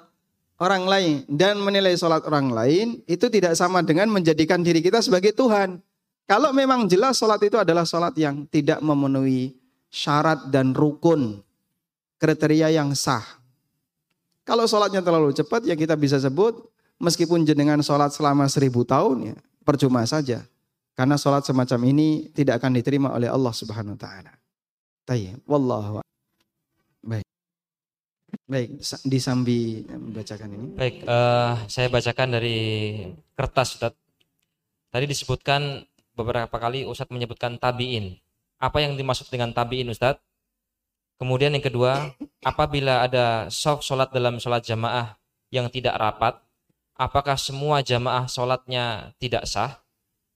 orang 0.60 0.84
lain 0.88 1.16
dan 1.28 1.60
menilai 1.60 1.96
sholat 2.00 2.24
orang 2.28 2.52
lain 2.52 2.88
itu 3.04 3.28
tidak 3.28 3.56
sama 3.60 3.84
dengan 3.84 4.08
menjadikan 4.12 4.64
diri 4.64 4.80
kita 4.80 5.04
sebagai 5.04 5.36
Tuhan. 5.36 5.84
Kalau 6.24 6.56
memang 6.56 6.88
jelas 6.88 7.20
sholat 7.20 7.44
itu 7.44 7.60
adalah 7.60 7.84
sholat 7.84 8.16
yang 8.16 8.48
tidak 8.48 8.80
memenuhi 8.80 9.60
syarat 9.92 10.48
dan 10.48 10.72
rukun 10.72 11.44
kriteria 12.16 12.72
yang 12.72 12.96
sah. 12.96 13.39
Kalau 14.50 14.66
sholatnya 14.66 15.06
terlalu 15.06 15.30
cepat 15.30 15.62
ya 15.62 15.78
kita 15.78 15.94
bisa 15.94 16.18
sebut 16.18 16.58
meskipun 16.98 17.46
jenengan 17.46 17.78
sholat 17.86 18.10
selama 18.10 18.50
seribu 18.50 18.82
tahun 18.82 19.34
ya 19.34 19.36
percuma 19.62 20.02
saja. 20.10 20.42
Karena 20.98 21.16
sholat 21.22 21.46
semacam 21.46 21.80
ini 21.86 22.34
tidak 22.34 22.58
akan 22.58 22.74
diterima 22.74 23.14
oleh 23.14 23.30
Allah 23.30 23.54
subhanahu 23.54 23.94
wa 23.94 24.02
ta'ala. 24.02 24.34
Wallahu 25.46 26.02
Baik. 27.06 27.26
Baik, 28.46 28.70
disambi 29.06 29.86
membacakan 29.86 30.50
ini. 30.54 30.68
Baik, 30.76 30.96
uh, 31.06 31.56
saya 31.70 31.88
bacakan 31.88 32.38
dari 32.38 32.58
kertas 33.38 33.80
Ustaz. 33.80 33.94
Tadi 34.90 35.06
disebutkan 35.06 35.86
beberapa 36.18 36.52
kali 36.58 36.84
Ustadz 36.84 37.14
menyebutkan 37.14 37.62
tabiin. 37.62 38.18
Apa 38.60 38.84
yang 38.84 39.00
dimaksud 39.00 39.30
dengan 39.32 39.54
tabiin 39.56 39.88
Ustadz? 39.94 40.29
Kemudian 41.20 41.52
yang 41.52 41.62
kedua, 41.62 42.16
apabila 42.48 43.04
ada 43.04 43.52
soft 43.52 43.84
sholat 43.84 44.08
dalam 44.16 44.40
sholat 44.40 44.64
jamaah 44.64 45.20
yang 45.52 45.68
tidak 45.68 46.00
rapat, 46.00 46.40
apakah 46.96 47.36
semua 47.36 47.84
jamaah 47.84 48.24
sholatnya 48.32 49.12
tidak 49.20 49.44
sah? 49.44 49.84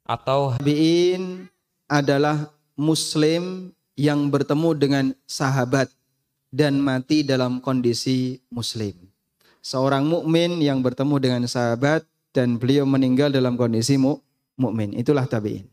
Atau 0.04 0.60
tabiin 0.60 1.48
adalah 1.88 2.52
muslim 2.76 3.72
yang 3.96 4.28
bertemu 4.28 4.70
dengan 4.76 5.06
sahabat 5.24 5.88
dan 6.54 6.78
mati 6.84 7.24
dalam 7.24 7.64
kondisi 7.64 8.44
muslim. 8.54 8.94
Seorang 9.64 10.06
mukmin 10.06 10.60
yang 10.60 10.84
bertemu 10.84 11.16
dengan 11.18 11.42
sahabat 11.48 12.04
dan 12.30 12.62
beliau 12.62 12.84
meninggal 12.86 13.32
dalam 13.34 13.58
kondisi 13.58 13.96
mukmin. 14.60 14.92
Itulah 14.94 15.26
tabiin. 15.26 15.73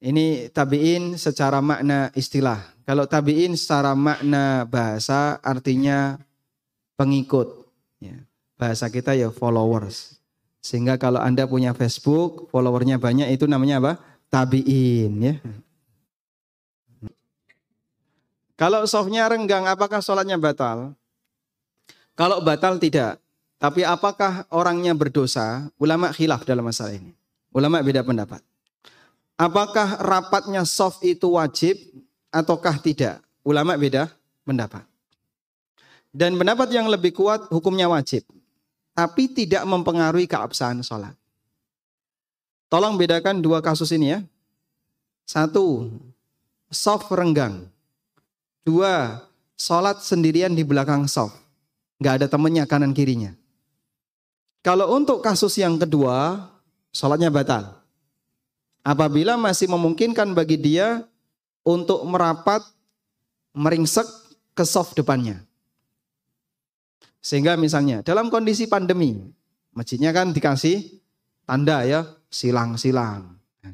Ini 0.00 0.48
tabiin 0.48 1.20
secara 1.20 1.60
makna 1.60 2.08
istilah. 2.16 2.56
Kalau 2.88 3.04
tabiin 3.04 3.52
secara 3.52 3.92
makna 3.92 4.64
bahasa 4.64 5.36
artinya 5.44 6.16
pengikut. 6.96 7.68
Ya. 8.00 8.16
Bahasa 8.56 8.88
kita 8.88 9.12
ya 9.12 9.28
followers. 9.28 10.16
Sehingga 10.64 10.96
kalau 10.96 11.20
Anda 11.20 11.44
punya 11.44 11.76
Facebook, 11.76 12.48
followernya 12.48 12.96
banyak 12.96 13.28
itu 13.28 13.44
namanya 13.44 13.76
apa? 13.80 13.92
Tabiin 14.32 15.12
ya. 15.20 15.34
Kalau 18.56 18.84
softnya 18.84 19.24
renggang, 19.24 19.64
apakah 19.64 20.04
sholatnya 20.04 20.36
batal? 20.36 20.92
Kalau 22.12 22.44
batal 22.44 22.76
tidak. 22.76 23.16
Tapi 23.56 23.84
apakah 23.84 24.44
orangnya 24.52 24.92
berdosa? 24.92 25.68
Ulama 25.80 26.12
khilaf 26.12 26.44
dalam 26.44 26.68
masalah 26.68 26.96
ini. 26.96 27.12
Ulama 27.52 27.80
beda 27.80 28.04
pendapat. 28.04 28.44
Apakah 29.40 29.96
rapatnya 30.04 30.68
soft 30.68 31.00
itu 31.00 31.40
wajib 31.40 31.80
ataukah 32.28 32.76
tidak? 32.76 33.24
Ulama 33.40 33.72
beda 33.72 34.12
pendapat. 34.44 34.84
Dan 36.12 36.36
pendapat 36.36 36.68
yang 36.68 36.84
lebih 36.92 37.16
kuat 37.16 37.48
hukumnya 37.48 37.88
wajib. 37.88 38.20
Tapi 38.92 39.32
tidak 39.32 39.64
mempengaruhi 39.64 40.28
keabsahan 40.28 40.84
sholat. 40.84 41.16
Tolong 42.68 43.00
bedakan 43.00 43.40
dua 43.40 43.64
kasus 43.64 43.88
ini 43.96 44.12
ya. 44.12 44.20
Satu, 45.24 45.88
soft 46.68 47.08
renggang. 47.08 47.64
Dua, 48.60 49.24
sholat 49.56 50.04
sendirian 50.04 50.52
di 50.52 50.68
belakang 50.68 51.08
soft. 51.08 51.40
Gak 51.96 52.20
ada 52.20 52.26
temennya 52.28 52.68
kanan 52.68 52.92
kirinya. 52.92 53.32
Kalau 54.60 54.92
untuk 54.92 55.24
kasus 55.24 55.56
yang 55.56 55.80
kedua, 55.80 56.44
sholatnya 56.92 57.32
batal 57.32 57.79
apabila 58.84 59.36
masih 59.36 59.68
memungkinkan 59.68 60.32
bagi 60.32 60.56
dia 60.56 61.04
untuk 61.64 62.02
merapat 62.08 62.64
meringsek 63.52 64.06
ke 64.56 64.64
soft 64.64 64.96
depannya. 64.96 65.42
Sehingga 67.20 67.56
misalnya 67.60 68.00
dalam 68.00 68.32
kondisi 68.32 68.64
pandemi, 68.64 69.20
masjidnya 69.76 70.10
kan 70.10 70.32
dikasih 70.32 71.00
tanda 71.44 71.84
ya, 71.84 72.08
silang-silang. 72.32 73.36
Nah, 73.60 73.72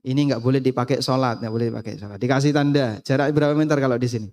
ini 0.00 0.20
nggak 0.32 0.40
boleh 0.40 0.64
dipakai 0.64 1.04
sholat, 1.04 1.44
nggak 1.44 1.52
boleh 1.52 1.66
dipakai 1.68 2.00
sholat. 2.00 2.16
Dikasih 2.16 2.56
tanda, 2.56 2.96
jarak 3.04 3.28
berapa 3.36 3.52
meter 3.52 3.76
kalau 3.76 4.00
di 4.00 4.08
sini? 4.08 4.28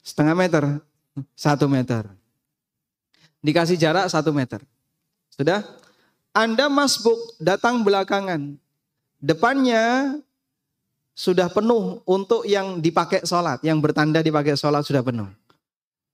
Setengah 0.00 0.32
meter, 0.32 0.64
satu 1.36 1.68
meter. 1.68 2.08
Dikasih 3.44 3.76
jarak 3.76 4.08
satu 4.08 4.32
meter. 4.32 4.64
Sudah? 5.28 5.60
Anda 6.38 6.70
masbuk 6.70 7.18
datang 7.42 7.82
belakangan. 7.82 8.54
Depannya 9.18 10.14
sudah 11.10 11.50
penuh 11.50 11.98
untuk 12.06 12.46
yang 12.46 12.78
dipakai 12.78 13.26
sholat. 13.26 13.58
Yang 13.66 13.90
bertanda 13.90 14.22
dipakai 14.22 14.54
sholat 14.54 14.86
sudah 14.86 15.02
penuh. 15.02 15.26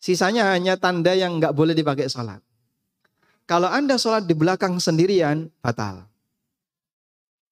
Sisanya 0.01 0.49
hanya 0.57 0.81
tanda 0.81 1.13
yang 1.13 1.37
nggak 1.37 1.53
boleh 1.53 1.77
dipakai 1.77 2.09
sholat. 2.09 2.41
Kalau 3.45 3.69
Anda 3.69 4.01
sholat 4.01 4.25
di 4.25 4.33
belakang 4.33 4.81
sendirian, 4.81 5.53
batal. 5.61 6.09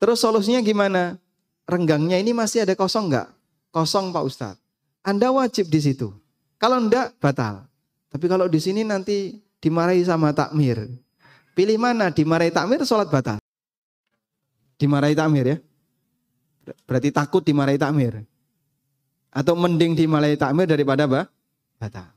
Terus 0.01 0.25
solusinya 0.25 0.65
gimana? 0.65 1.21
Renggangnya 1.69 2.17
ini 2.17 2.33
masih 2.33 2.65
ada 2.65 2.73
kosong 2.73 3.13
nggak? 3.13 3.29
Kosong 3.69 4.17
Pak 4.17 4.25
Ustadz. 4.25 4.61
Anda 5.05 5.29
wajib 5.29 5.69
di 5.69 5.77
situ. 5.77 6.09
Kalau 6.57 6.81
enggak, 6.81 7.13
batal. 7.21 7.69
Tapi 8.09 8.25
kalau 8.33 8.49
di 8.49 8.57
sini 8.65 8.81
nanti 8.81 9.37
dimarahi 9.61 10.01
sama 10.09 10.33
takmir. 10.33 10.89
Pilih 11.53 11.77
mana? 11.77 12.09
Dimarahi 12.09 12.53
takmir 12.53 12.81
sholat 12.89 13.13
batal? 13.13 13.37
Dimarahi 14.81 15.13
takmir 15.13 15.45
ya? 15.45 15.59
Berarti 16.89 17.13
takut 17.13 17.43
dimarahi 17.45 17.77
takmir. 17.77 18.25
Atau 19.33 19.57
mending 19.57 19.97
dimarahi 19.97 20.37
takmir 20.37 20.69
daripada 20.69 21.05
apa? 21.05 21.29
Batal. 21.77 22.09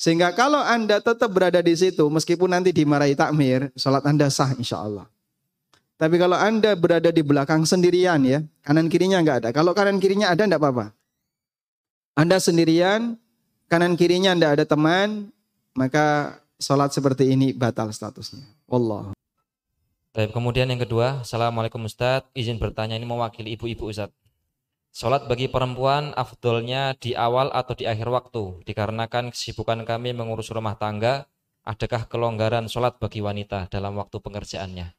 Sehingga 0.00 0.32
kalau 0.32 0.64
Anda 0.64 0.96
tetap 0.96 1.28
berada 1.28 1.60
di 1.60 1.76
situ, 1.76 2.08
meskipun 2.08 2.48
nanti 2.48 2.72
dimarahi 2.72 3.12
takmir, 3.12 3.68
sholat 3.76 4.00
Anda 4.08 4.32
sah 4.32 4.56
insya 4.56 4.80
Allah. 4.80 5.04
Tapi 6.00 6.16
kalau 6.16 6.40
Anda 6.40 6.72
berada 6.72 7.12
di 7.12 7.20
belakang 7.20 7.68
sendirian 7.68 8.24
ya, 8.24 8.40
kanan 8.64 8.88
kirinya 8.88 9.20
nggak 9.20 9.36
ada. 9.44 9.48
Kalau 9.52 9.76
kanan 9.76 10.00
kirinya 10.00 10.32
ada 10.32 10.48
enggak 10.48 10.64
apa-apa. 10.64 10.96
Anda 12.16 12.40
sendirian, 12.40 13.20
kanan 13.68 14.00
kirinya 14.00 14.32
Anda 14.32 14.56
ada 14.56 14.64
teman, 14.64 15.28
maka 15.76 16.40
sholat 16.56 16.96
seperti 16.96 17.36
ini 17.36 17.52
batal 17.52 17.92
statusnya. 17.92 18.40
Wallah. 18.70 19.10
Baik, 20.14 20.30
kemudian 20.30 20.70
yang 20.70 20.78
kedua, 20.78 21.26
Assalamualaikum 21.26 21.82
Ustadz, 21.90 22.30
izin 22.38 22.62
bertanya 22.62 22.94
ini 22.94 23.02
mewakili 23.02 23.58
ibu-ibu 23.58 23.90
Ustadz. 23.90 24.14
Sholat 24.94 25.26
bagi 25.26 25.50
perempuan 25.50 26.14
afdolnya 26.14 26.94
di 26.94 27.18
awal 27.18 27.50
atau 27.50 27.74
di 27.74 27.90
akhir 27.90 28.06
waktu, 28.06 28.62
dikarenakan 28.62 29.34
kesibukan 29.34 29.82
kami 29.82 30.14
mengurus 30.14 30.54
rumah 30.54 30.78
tangga, 30.78 31.26
adakah 31.66 32.06
kelonggaran 32.06 32.70
sholat 32.70 32.94
bagi 33.02 33.18
wanita 33.18 33.66
dalam 33.66 33.98
waktu 33.98 34.22
pengerjaannya? 34.22 34.94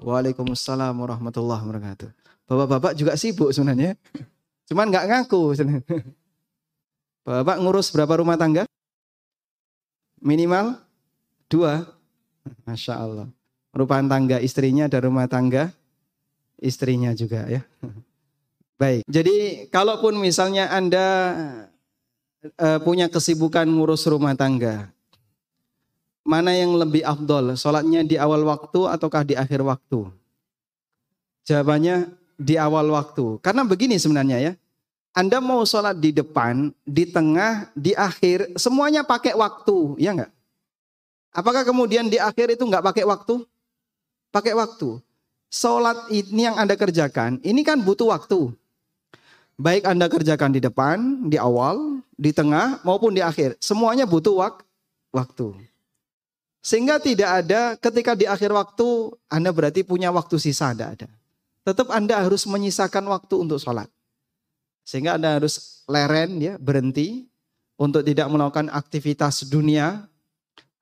Waalaikumsalam 0.00 0.96
warahmatullahi 0.96 1.60
wabarakatuh. 1.60 2.08
Bapak-bapak 2.48 2.92
juga 2.96 3.20
sibuk 3.20 3.52
sebenarnya. 3.52 4.00
Cuman 4.68 4.88
nggak 4.88 5.08
ngaku. 5.12 5.56
Bapak 7.24 7.56
ngurus 7.60 7.92
berapa 7.92 8.20
rumah 8.20 8.40
tangga? 8.40 8.64
Minimal 10.24 10.80
dua. 11.52 11.95
Masya 12.64 12.94
Allah. 12.96 13.28
Rumah 13.76 14.00
tangga 14.08 14.36
istrinya 14.40 14.88
ada 14.88 14.98
rumah 15.04 15.28
tangga 15.28 15.68
istrinya 16.60 17.12
juga 17.12 17.44
ya. 17.48 17.62
Baik. 18.76 19.04
Jadi 19.08 19.68
kalaupun 19.72 20.20
misalnya 20.20 20.68
Anda 20.68 21.06
uh, 22.56 22.78
punya 22.84 23.08
kesibukan 23.08 23.64
ngurus 23.64 24.04
rumah 24.08 24.36
tangga, 24.36 24.92
mana 26.24 26.52
yang 26.52 26.76
lebih 26.76 27.00
afdol? 27.04 27.56
Sholatnya 27.56 28.04
di 28.04 28.20
awal 28.20 28.44
waktu 28.44 28.80
ataukah 28.84 29.24
di 29.24 29.34
akhir 29.36 29.64
waktu? 29.64 30.08
Jawabannya 31.46 32.10
di 32.36 32.60
awal 32.60 32.92
waktu. 32.92 33.40
Karena 33.40 33.64
begini 33.64 33.96
sebenarnya 33.96 34.38
ya. 34.40 34.52
Anda 35.16 35.40
mau 35.40 35.64
sholat 35.64 35.96
di 35.96 36.12
depan, 36.12 36.76
di 36.84 37.08
tengah, 37.08 37.72
di 37.72 37.96
akhir, 37.96 38.52
semuanya 38.60 39.00
pakai 39.00 39.32
waktu, 39.32 39.96
ya 39.96 40.12
enggak? 40.12 40.28
Apakah 41.36 41.68
kemudian 41.68 42.08
di 42.08 42.16
akhir 42.16 42.56
itu 42.56 42.64
nggak 42.64 42.80
pakai 42.80 43.04
waktu? 43.04 43.44
Pakai 44.32 44.56
waktu. 44.56 44.96
Sholat 45.52 46.08
ini 46.08 46.48
yang 46.48 46.56
Anda 46.56 46.80
kerjakan, 46.80 47.44
ini 47.44 47.60
kan 47.60 47.84
butuh 47.84 48.08
waktu. 48.08 48.56
Baik 49.60 49.84
Anda 49.84 50.08
kerjakan 50.08 50.56
di 50.56 50.60
depan, 50.64 51.28
di 51.28 51.36
awal, 51.36 52.00
di 52.16 52.32
tengah, 52.32 52.80
maupun 52.80 53.12
di 53.12 53.20
akhir. 53.20 53.60
Semuanya 53.60 54.08
butuh 54.08 54.40
wak 54.40 54.64
waktu. 55.12 55.52
Sehingga 56.64 56.98
tidak 56.98 57.44
ada 57.44 57.76
ketika 57.78 58.16
di 58.16 58.24
akhir 58.24 58.50
waktu 58.50 59.12
Anda 59.28 59.52
berarti 59.52 59.84
punya 59.84 60.08
waktu 60.08 60.40
sisa, 60.40 60.72
tidak 60.72 60.98
ada. 60.98 61.08
Tetap 61.68 61.92
Anda 61.92 62.16
harus 62.20 62.48
menyisakan 62.48 63.06
waktu 63.12 63.34
untuk 63.44 63.60
sholat. 63.60 63.92
Sehingga 64.88 65.20
Anda 65.20 65.36
harus 65.36 65.84
leren, 65.84 66.40
ya 66.40 66.56
berhenti, 66.56 67.28
untuk 67.76 68.02
tidak 68.02 68.26
melakukan 68.32 68.72
aktivitas 68.72 69.46
dunia, 69.46 70.08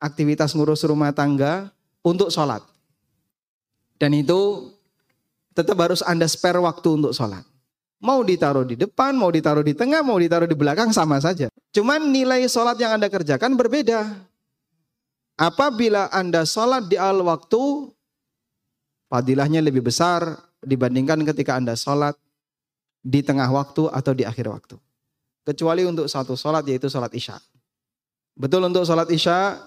aktivitas 0.05 0.53
ngurus 0.53 0.85
rumah 0.85 1.17
tangga 1.17 1.73
untuk 2.05 2.29
sholat. 2.29 2.61
Dan 3.97 4.13
itu 4.13 4.69
tetap 5.57 5.81
harus 5.81 6.05
Anda 6.05 6.29
spare 6.29 6.61
waktu 6.61 7.01
untuk 7.01 7.17
sholat. 7.17 7.47
Mau 8.05 8.21
ditaruh 8.21 8.69
di 8.69 8.77
depan, 8.77 9.17
mau 9.17 9.33
ditaruh 9.33 9.65
di 9.65 9.73
tengah, 9.73 10.05
mau 10.05 10.21
ditaruh 10.21 10.45
di 10.45 10.53
belakang 10.53 10.93
sama 10.93 11.17
saja. 11.25 11.49
Cuman 11.73 12.13
nilai 12.13 12.45
sholat 12.45 12.77
yang 12.77 13.01
Anda 13.01 13.09
kerjakan 13.09 13.57
berbeda. 13.57 14.05
Apabila 15.41 16.13
Anda 16.13 16.45
sholat 16.45 16.85
di 16.93 17.01
awal 17.01 17.25
waktu, 17.25 17.89
fadilahnya 19.09 19.65
lebih 19.65 19.89
besar 19.89 20.37
dibandingkan 20.61 21.25
ketika 21.33 21.57
Anda 21.57 21.81
sholat 21.81 22.13
di 23.01 23.25
tengah 23.25 23.49
waktu 23.49 23.89
atau 23.89 24.13
di 24.13 24.29
akhir 24.29 24.53
waktu. 24.53 24.77
Kecuali 25.49 25.89
untuk 25.89 26.05
satu 26.05 26.37
sholat 26.37 26.69
yaitu 26.69 26.93
sholat 26.93 27.13
isya. 27.17 27.41
Betul 28.37 28.69
untuk 28.69 28.85
sholat 28.85 29.09
isya, 29.09 29.65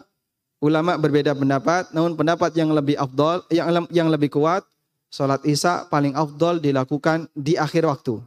ulama 0.64 0.98
berbeda 0.98 1.38
pendapat, 1.38 1.90
namun 1.94 2.18
pendapat 2.18 2.52
yang 2.58 2.74
lebih 2.74 2.98
afdol, 2.98 3.46
yang, 3.54 3.86
yang 3.94 4.10
lebih 4.10 4.34
kuat, 4.34 4.66
Sholat 5.08 5.40
isya 5.48 5.88
paling 5.88 6.20
afdol 6.20 6.60
dilakukan 6.60 7.32
di 7.32 7.56
akhir 7.56 7.88
waktu. 7.88 8.20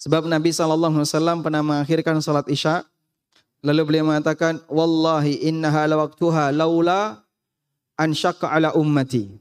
Sebab 0.00 0.24
Nabi 0.24 0.50
SAW 0.50 1.44
pernah 1.44 1.60
mengakhirkan 1.60 2.18
sholat 2.24 2.48
isya. 2.48 2.84
Lalu 3.64 3.80
beliau 3.84 4.08
mengatakan, 4.08 4.60
Wallahi 4.68 5.44
innaha 5.44 5.88
lawaktuha 5.88 6.52
laula 6.52 7.24
an 7.96 8.12
ala 8.44 8.72
ummati. 8.76 9.36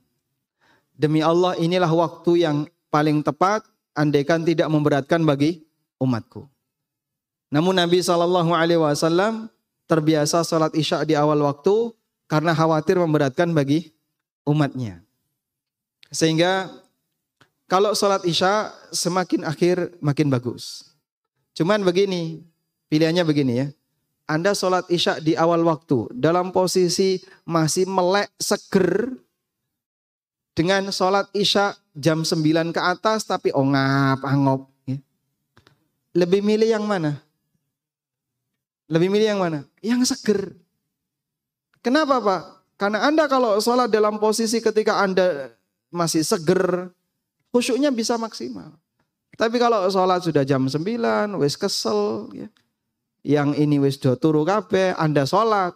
Demi 0.93 1.23
Allah 1.23 1.57
inilah 1.59 1.89
waktu 1.89 2.45
yang 2.47 2.57
paling 2.87 3.23
tepat 3.23 3.65
andaikan 3.95 4.43
tidak 4.43 4.67
memberatkan 4.69 5.23
bagi 5.23 5.63
umatku. 5.99 6.47
Namun 7.51 7.79
Nabi 7.79 7.99
SAW 8.03 9.49
terbiasa 9.93 10.41
sholat 10.41 10.73
isya 10.73 11.05
di 11.05 11.13
awal 11.13 11.37
waktu 11.45 11.93
karena 12.25 12.57
khawatir 12.57 12.97
memberatkan 12.97 13.53
bagi 13.53 13.93
umatnya. 14.41 15.05
Sehingga 16.09 16.73
kalau 17.69 17.93
sholat 17.93 18.25
isya 18.25 18.73
semakin 18.89 19.45
akhir 19.45 19.93
makin 20.01 20.33
bagus. 20.33 20.93
Cuman 21.53 21.85
begini, 21.85 22.41
pilihannya 22.89 23.21
begini 23.21 23.53
ya. 23.61 23.67
Anda 24.25 24.57
sholat 24.57 24.89
isya 24.89 25.21
di 25.21 25.37
awal 25.37 25.61
waktu 25.61 26.09
dalam 26.17 26.49
posisi 26.49 27.21
masih 27.45 27.85
melek 27.85 28.33
seger 28.41 29.13
dengan 30.53 30.89
sholat 30.93 31.29
isya 31.33 31.77
jam 31.97 32.21
9 32.21 32.73
ke 32.73 32.81
atas 32.81 33.25
tapi 33.25 33.53
ongap 33.53 34.21
angop. 34.25 34.69
Ya. 34.85 34.97
Lebih 36.13 36.45
milih 36.45 36.69
yang 36.77 36.85
mana? 36.85 37.22
Lebih 38.91 39.07
milih 39.07 39.27
yang 39.35 39.39
mana? 39.39 39.63
Yang 39.79 40.15
seger. 40.15 40.55
Kenapa 41.83 42.19
Pak? 42.19 42.41
Karena 42.79 43.05
Anda 43.07 43.29
kalau 43.31 43.59
sholat 43.63 43.87
dalam 43.91 44.19
posisi 44.19 44.59
ketika 44.59 44.99
Anda 44.99 45.55
masih 45.93 46.25
seger, 46.25 46.91
khusyuknya 47.53 47.93
bisa 47.93 48.19
maksimal. 48.19 48.75
Tapi 49.33 49.57
kalau 49.57 49.87
sholat 49.87 50.25
sudah 50.25 50.43
jam 50.43 50.65
9, 50.65 51.39
wis 51.41 51.55
kesel, 51.55 52.29
ya. 52.33 52.47
yang 53.23 53.55
ini 53.55 53.79
wis 53.79 53.97
do 53.97 54.13
turu 54.19 54.43
kabeh, 54.43 54.93
Anda 54.99 55.23
sholat, 55.23 55.73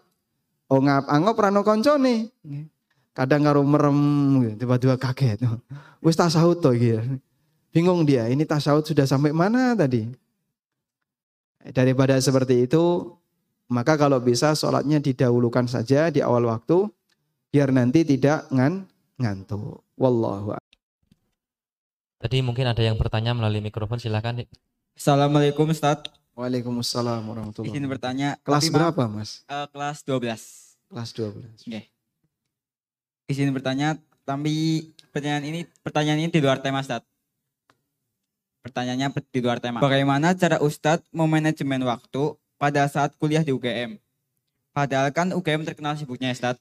oh 0.68 0.80
ngap 0.84 1.08
angop 1.08 1.38
rano 1.39 1.62
koncone. 1.64 2.34
Ya. 2.43 2.64
Kadang 3.18 3.49
karo 3.49 3.66
merem, 3.66 3.99
ya, 4.45 4.51
tiba-tiba 4.62 4.95
kaget. 4.99 5.41
Wis 6.05 6.14
tasawuf 6.14 6.62
to 6.62 6.70
gitu. 6.78 7.01
Bingung 7.74 8.05
dia, 8.05 8.30
ini 8.30 8.45
tasawuf 8.45 8.86
sudah 8.86 9.10
sampai 9.10 9.34
mana 9.34 9.74
tadi? 9.74 10.05
Daripada 11.74 12.15
seperti 12.20 12.70
itu, 12.70 13.15
maka 13.68 13.99
kalau 13.99 14.20
bisa 14.24 14.55
sholatnya 14.55 15.03
didahulukan 15.03 15.68
saja 15.68 16.07
di 16.07 16.24
awal 16.24 16.47
waktu, 16.47 16.88
biar 17.51 17.76
nanti 17.76 18.07
tidak 18.07 18.47
ngan 18.51 18.88
ngantuk. 19.20 19.84
Wallahu 19.97 20.55
Tadi 22.18 22.41
mungkin 22.41 22.65
ada 22.65 22.82
yang 22.82 22.97
bertanya 22.97 23.34
melalui 23.34 23.61
mikrofon 23.61 24.01
silakan. 24.01 24.45
Assalamualaikum 24.97 25.70
Ustaz. 25.70 26.09
Waalaikumsalam 26.38 27.26
warahmatullahi 27.26 27.74
Izin 27.74 27.89
bertanya. 27.89 28.38
Kelas 28.45 28.70
berapa 28.70 29.09
Mas? 29.09 29.41
Uh, 29.49 29.65
kelas 29.74 30.05
12. 30.05 30.93
Kelas 30.93 31.09
12. 31.18 31.34
Oke. 31.34 31.45
Okay. 31.65 31.84
Izin 33.26 33.49
bertanya, 33.49 33.97
tapi 34.22 34.86
pertanyaan 35.09 35.43
ini 35.49 35.59
pertanyaan 35.82 36.20
ini 36.22 36.30
di 36.30 36.38
luar 36.38 36.61
tema 36.61 36.86
Ustaz. 36.86 37.01
Pertanyaannya 38.68 39.07
di 39.32 39.39
luar 39.39 39.63
tema. 39.63 39.80
Bagaimana 39.80 40.36
cara 40.36 40.59
Ustadz 40.59 41.07
memanajemen 41.15 41.88
waktu 41.88 42.36
pada 42.59 42.84
saat 42.91 43.15
kuliah 43.15 43.41
di 43.41 43.55
UGM? 43.55 43.95
Padahal 44.76 45.09
kan 45.15 45.32
UGM 45.32 45.63
terkenal 45.63 45.95
sibuknya 45.95 46.36
Ustadz. 46.36 46.59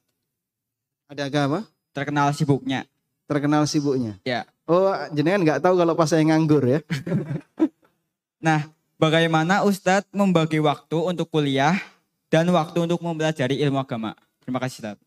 Ada 1.11 1.27
agak 1.27 1.43
apa? 1.51 1.59
Terkenal 1.91 2.31
sibuknya 2.31 2.87
terkenal 3.27 3.67
sibuknya. 3.67 4.15
Ya. 4.23 4.47
Oh, 4.65 4.91
jenengan 5.11 5.43
nggak 5.43 5.59
tahu 5.59 5.75
kalau 5.75 5.93
pas 5.93 6.07
saya 6.07 6.23
nganggur 6.23 6.63
ya. 6.63 6.79
nah, 8.47 8.67
bagaimana 8.95 9.67
Ustadz 9.67 10.09
membagi 10.15 10.59
waktu 10.63 10.97
untuk 10.97 11.27
kuliah 11.27 11.75
dan 12.31 12.47
waktu 12.51 12.87
untuk 12.87 12.99
mempelajari 13.03 13.59
ilmu 13.63 13.77
agama? 13.77 14.15
Terima 14.41 14.59
kasih 14.63 14.79
Ustadz. 14.81 15.03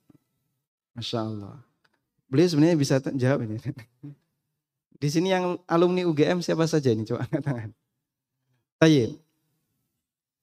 Masya 0.94 1.18
Allah. 1.24 1.57
Beliau 2.30 2.46
sebenarnya 2.46 2.76
bisa 2.78 2.94
jawab 3.03 3.48
ini. 3.48 3.59
Di 5.01 5.09
sini 5.09 5.32
yang 5.32 5.57
alumni 5.64 6.05
UGM 6.05 6.44
siapa 6.44 6.68
saja 6.68 6.92
ini? 6.92 7.09
Coba 7.09 7.24
angkat 7.24 7.40
tangan. 7.40 7.70
Tayyip. 8.76 9.16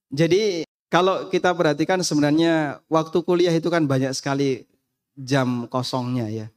Jadi 0.10 0.66
kalau 0.90 1.30
kita 1.30 1.54
perhatikan 1.54 2.02
sebenarnya 2.02 2.82
waktu 2.90 3.22
kuliah 3.22 3.54
itu 3.54 3.70
kan 3.70 3.86
banyak 3.86 4.10
sekali 4.18 4.66
jam 5.14 5.70
kosongnya 5.70 6.26
ya. 6.34 6.48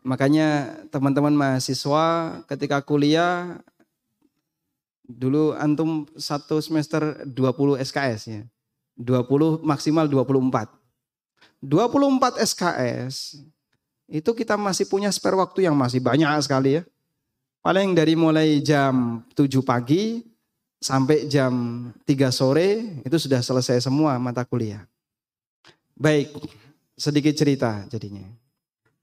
Makanya 0.00 0.80
teman-teman 0.88 1.36
mahasiswa 1.36 2.40
ketika 2.48 2.80
kuliah 2.80 3.60
dulu 5.04 5.52
antum 5.60 6.08
satu 6.16 6.60
semester 6.64 7.20
20 7.28 7.84
SKS 7.84 8.22
ya. 8.32 8.42
20 8.96 9.60
maksimal 9.60 10.08
24. 10.08 10.72
24 11.60 12.40
SKS 12.44 13.44
itu 14.08 14.30
kita 14.36 14.54
masih 14.60 14.84
punya 14.86 15.08
spare 15.08 15.36
waktu 15.36 15.64
yang 15.64 15.76
masih 15.76 16.00
banyak 16.00 16.28
sekali 16.44 16.80
ya. 16.80 16.82
Paling 17.64 17.96
dari 17.96 18.12
mulai 18.12 18.60
jam 18.60 19.24
7 19.32 19.64
pagi 19.64 20.20
sampai 20.76 21.24
jam 21.24 21.88
3 22.04 22.28
sore 22.28 23.00
itu 23.00 23.16
sudah 23.16 23.40
selesai 23.40 23.80
semua 23.80 24.20
mata 24.20 24.44
kuliah. 24.44 24.84
Baik, 25.96 26.28
sedikit 26.92 27.32
cerita 27.32 27.88
jadinya. 27.88 28.28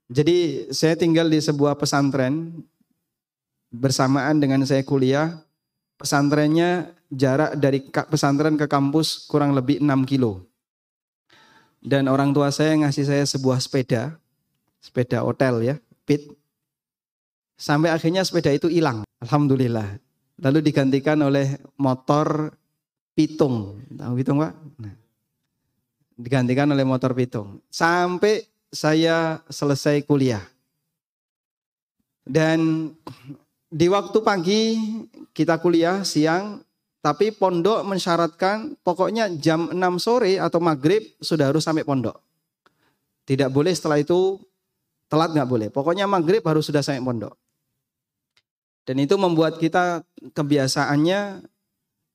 Jadi 0.06 0.70
saya 0.70 0.94
tinggal 0.94 1.26
di 1.26 1.42
sebuah 1.42 1.74
pesantren 1.74 2.62
bersamaan 3.74 4.38
dengan 4.38 4.62
saya 4.62 4.86
kuliah. 4.86 5.42
Pesantrennya 5.98 6.94
jarak 7.10 7.58
dari 7.58 7.82
pesantren 8.06 8.54
ke 8.54 8.70
kampus 8.70 9.26
kurang 9.26 9.58
lebih 9.58 9.82
6 9.82 10.06
kilo. 10.06 10.46
Dan 11.82 12.06
orang 12.06 12.30
tua 12.30 12.54
saya 12.54 12.78
ngasih 12.78 13.10
saya 13.10 13.26
sebuah 13.26 13.58
sepeda, 13.58 14.14
sepeda 14.78 15.26
hotel 15.26 15.66
ya, 15.66 15.74
pit. 16.06 16.30
Sampai 17.58 17.94
akhirnya 17.94 18.26
sepeda 18.26 18.50
itu 18.50 18.66
hilang, 18.66 19.06
alhamdulillah. 19.22 19.98
Lalu 20.42 20.58
digantikan 20.64 21.20
oleh 21.22 21.60
motor 21.78 22.50
pitung, 23.14 23.78
tahu 23.94 24.12
pitung 24.18 24.42
pak? 24.42 24.52
Nah, 24.82 24.94
digantikan 26.18 26.68
oleh 26.74 26.82
motor 26.82 27.14
pitung. 27.14 27.62
Sampai 27.70 28.42
saya 28.72 29.44
selesai 29.46 30.02
kuliah. 30.02 30.42
Dan 32.22 32.90
di 33.68 33.86
waktu 33.86 34.18
pagi 34.24 34.78
kita 35.36 35.58
kuliah 35.58 36.02
siang, 36.02 36.62
tapi 37.02 37.34
pondok 37.34 37.82
mensyaratkan 37.82 38.78
pokoknya 38.86 39.26
jam 39.42 39.74
6 39.74 39.98
sore 39.98 40.38
atau 40.38 40.62
maghrib 40.62 41.02
sudah 41.18 41.50
harus 41.50 41.66
sampai 41.66 41.82
pondok. 41.82 42.14
Tidak 43.26 43.50
boleh 43.50 43.74
setelah 43.74 43.98
itu 43.98 44.38
telat 45.10 45.34
nggak 45.34 45.50
boleh. 45.50 45.68
Pokoknya 45.74 46.06
maghrib 46.06 46.46
harus 46.46 46.70
sudah 46.70 46.78
sampai 46.78 47.02
pondok. 47.02 47.34
Dan 48.82 48.98
itu 48.98 49.14
membuat 49.14 49.62
kita 49.62 50.02
kebiasaannya 50.34 51.20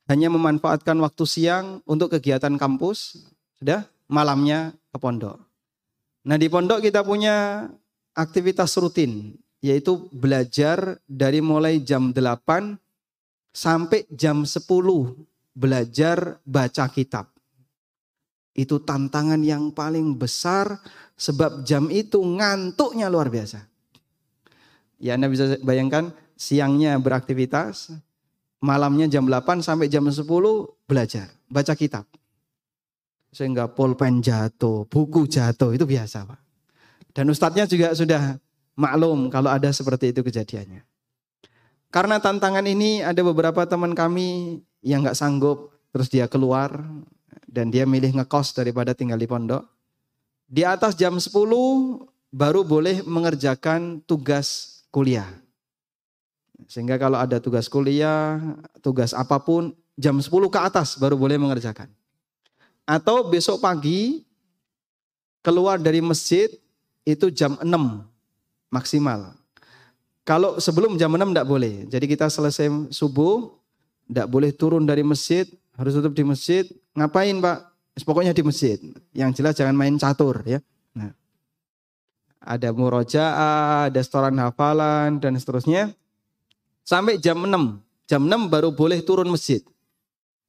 hanya 0.08 0.28
memanfaatkan 0.32 1.00
waktu 1.04 1.24
siang 1.28 1.80
untuk 1.84 2.16
kegiatan 2.16 2.56
kampus, 2.56 3.28
sudah 3.60 3.88
malamnya 4.08 4.76
ke 4.92 4.98
pondok. 5.00 5.40
Nah 6.28 6.36
di 6.36 6.48
pondok 6.52 6.84
kita 6.84 7.04
punya 7.08 7.68
aktivitas 8.16 8.76
rutin 8.80 9.36
yaitu 9.64 10.08
belajar 10.14 11.00
dari 11.08 11.42
mulai 11.42 11.82
jam 11.82 12.12
8 12.12 12.78
sampai 13.52 14.06
jam 14.14 14.44
10 14.46 14.64
belajar 15.58 16.38
baca 16.46 16.86
kitab. 16.94 17.34
Itu 18.54 18.82
tantangan 18.82 19.42
yang 19.42 19.74
paling 19.74 20.18
besar 20.18 20.82
sebab 21.18 21.66
jam 21.66 21.90
itu 21.90 22.22
ngantuknya 22.22 23.10
luar 23.10 23.30
biasa. 23.30 23.66
Ya 24.98 25.14
Anda 25.14 25.30
bisa 25.30 25.58
bayangkan 25.62 26.14
siangnya 26.38 26.96
beraktivitas, 27.02 27.92
malamnya 28.62 29.10
jam 29.10 29.26
8 29.26 29.66
sampai 29.66 29.90
jam 29.90 30.06
10 30.06 30.24
belajar, 30.86 31.28
baca 31.50 31.74
kitab. 31.74 32.06
Sehingga 33.34 33.68
pulpen 33.68 34.24
jatuh, 34.24 34.88
buku 34.88 35.28
jatuh, 35.28 35.76
itu 35.76 35.84
biasa 35.84 36.24
Pak. 36.24 36.40
Dan 37.12 37.34
ustadznya 37.34 37.66
juga 37.66 37.92
sudah 37.98 38.38
maklum 38.78 39.34
kalau 39.34 39.50
ada 39.50 39.74
seperti 39.74 40.14
itu 40.14 40.22
kejadiannya. 40.22 40.86
Karena 41.90 42.22
tantangan 42.22 42.64
ini 42.70 43.02
ada 43.02 43.20
beberapa 43.26 43.66
teman 43.66 43.98
kami 43.98 44.62
yang 44.86 45.02
nggak 45.02 45.18
sanggup, 45.18 45.74
terus 45.90 46.14
dia 46.14 46.30
keluar 46.30 46.86
dan 47.50 47.74
dia 47.74 47.90
milih 47.90 48.14
ngekos 48.22 48.54
daripada 48.54 48.94
tinggal 48.94 49.18
di 49.18 49.26
pondok. 49.26 49.66
Di 50.48 50.64
atas 50.64 50.96
jam 50.96 51.18
10 51.18 51.34
baru 52.32 52.62
boleh 52.64 53.02
mengerjakan 53.04 54.04
tugas 54.06 54.80
kuliah. 54.94 55.28
Sehingga 56.66 56.98
kalau 56.98 57.22
ada 57.22 57.38
tugas 57.38 57.70
kuliah, 57.70 58.42
tugas 58.82 59.14
apa 59.14 59.38
pun, 59.38 59.78
jam 59.94 60.18
10 60.18 60.30
ke 60.50 60.58
atas 60.58 60.98
baru 60.98 61.14
boleh 61.14 61.38
mengerjakan. 61.38 61.86
Atau 62.88 63.30
besok 63.30 63.62
pagi 63.62 64.26
keluar 65.46 65.78
dari 65.78 66.02
masjid 66.02 66.50
itu 67.06 67.30
jam 67.30 67.60
6 67.62 67.68
maksimal. 68.74 69.38
Kalau 70.28 70.60
sebelum 70.60 71.00
jam 71.00 71.14
6 71.14 71.32
tidak 71.32 71.48
boleh. 71.48 71.88
Jadi 71.88 72.06
kita 72.10 72.28
selesai 72.28 72.68
subuh, 72.92 73.48
tidak 74.10 74.28
boleh 74.28 74.52
turun 74.52 74.84
dari 74.84 75.06
masjid, 75.06 75.48
harus 75.78 75.96
tutup 75.96 76.12
di 76.12 76.24
masjid. 76.26 76.68
Ngapain 76.98 77.38
Pak? 77.40 77.58
Pokoknya 78.04 78.36
di 78.36 78.44
masjid. 78.44 78.78
Yang 79.16 79.40
jelas 79.40 79.54
jangan 79.56 79.76
main 79.78 79.96
catur 79.96 80.44
ya. 80.44 80.60
Nah. 80.92 81.16
Ada 82.44 82.76
murojaah, 82.76 83.88
ada 83.90 84.00
setoran 84.04 84.36
hafalan, 84.36 85.18
dan 85.24 85.36
seterusnya. 85.40 85.96
Sampai 86.88 87.20
jam 87.20 87.36
6. 87.36 87.84
Jam 88.08 88.24
6 88.24 88.48
baru 88.48 88.72
boleh 88.72 89.04
turun 89.04 89.28
masjid. 89.28 89.60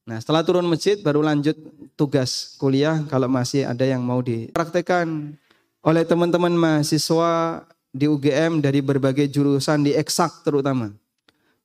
Nah 0.07 0.23
setelah 0.23 0.47
turun 0.47 0.71
masjid 0.71 0.95
baru 1.03 1.19
lanjut 1.19 1.59
tugas 1.99 2.55
kuliah 2.63 3.03
kalau 3.11 3.27
masih 3.27 3.67
ada 3.67 3.83
yang 3.83 4.07
mau 4.07 4.23
dipraktekan 4.23 5.35
oleh 5.83 6.07
teman-teman 6.07 6.55
mahasiswa 6.55 7.67
di 7.91 8.07
UGM 8.07 8.63
dari 8.63 8.79
berbagai 8.79 9.27
jurusan 9.27 9.83
di 9.83 9.99
eksak 9.99 10.47
terutama. 10.47 10.95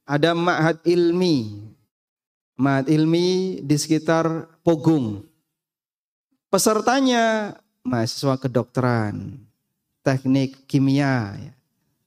Ada 0.09 0.34
ma'had 0.34 0.82
ilmi. 0.89 1.69
Ma'had 2.57 2.89
ilmi 2.89 3.61
di 3.61 3.76
sekitar 3.78 4.49
Pogung. 4.65 5.21
Pesertanya 6.49 7.53
mahasiswa 7.86 8.41
kedokteran, 8.41 9.38
teknik 10.01 10.65
kimia, 10.65 11.38
ya, 11.38 11.53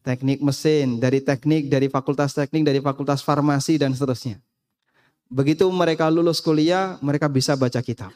teknik 0.06 0.38
mesin, 0.38 1.02
dari 1.02 1.18
teknik, 1.18 1.66
dari 1.66 1.90
fakultas 1.90 2.30
teknik, 2.30 2.62
dari 2.62 2.78
fakultas 2.78 3.26
farmasi 3.26 3.74
dan 3.74 3.90
seterusnya. 3.90 4.38
Begitu 5.26 5.66
mereka 5.66 6.06
lulus 6.06 6.38
kuliah, 6.38 6.94
mereka 7.02 7.26
bisa 7.26 7.58
baca 7.58 7.82
kitab. 7.82 8.14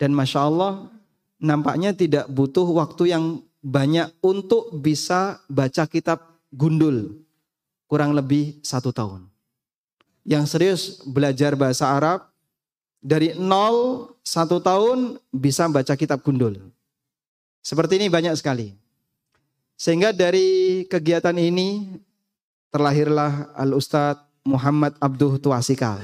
Dan 0.00 0.16
Masya 0.16 0.40
Allah, 0.48 0.88
nampaknya 1.36 1.92
tidak 1.92 2.24
butuh 2.32 2.64
waktu 2.64 3.12
yang 3.12 3.44
banyak 3.60 4.08
untuk 4.24 4.72
bisa 4.80 5.44
baca 5.52 5.84
kitab 5.84 6.24
gundul 6.48 7.20
kurang 7.84 8.16
lebih 8.16 8.56
satu 8.64 8.88
tahun. 8.88 9.28
Yang 10.24 10.44
serius 10.48 10.82
belajar 11.04 11.52
bahasa 11.52 11.92
Arab 11.92 12.32
dari 13.04 13.36
nol 13.36 14.08
satu 14.24 14.60
tahun 14.60 15.20
bisa 15.28 15.68
baca 15.68 15.92
kitab 15.96 16.24
gundul. 16.24 16.72
Seperti 17.60 18.00
ini 18.00 18.08
banyak 18.08 18.32
sekali. 18.36 18.72
Sehingga 19.78 20.10
dari 20.10 20.82
kegiatan 20.90 21.38
ini 21.38 21.86
terlahirlah 22.74 23.54
Al 23.54 23.78
Ustadz 23.78 24.26
Muhammad 24.42 24.98
Abduh 24.98 25.38
Tuasikal. 25.38 26.02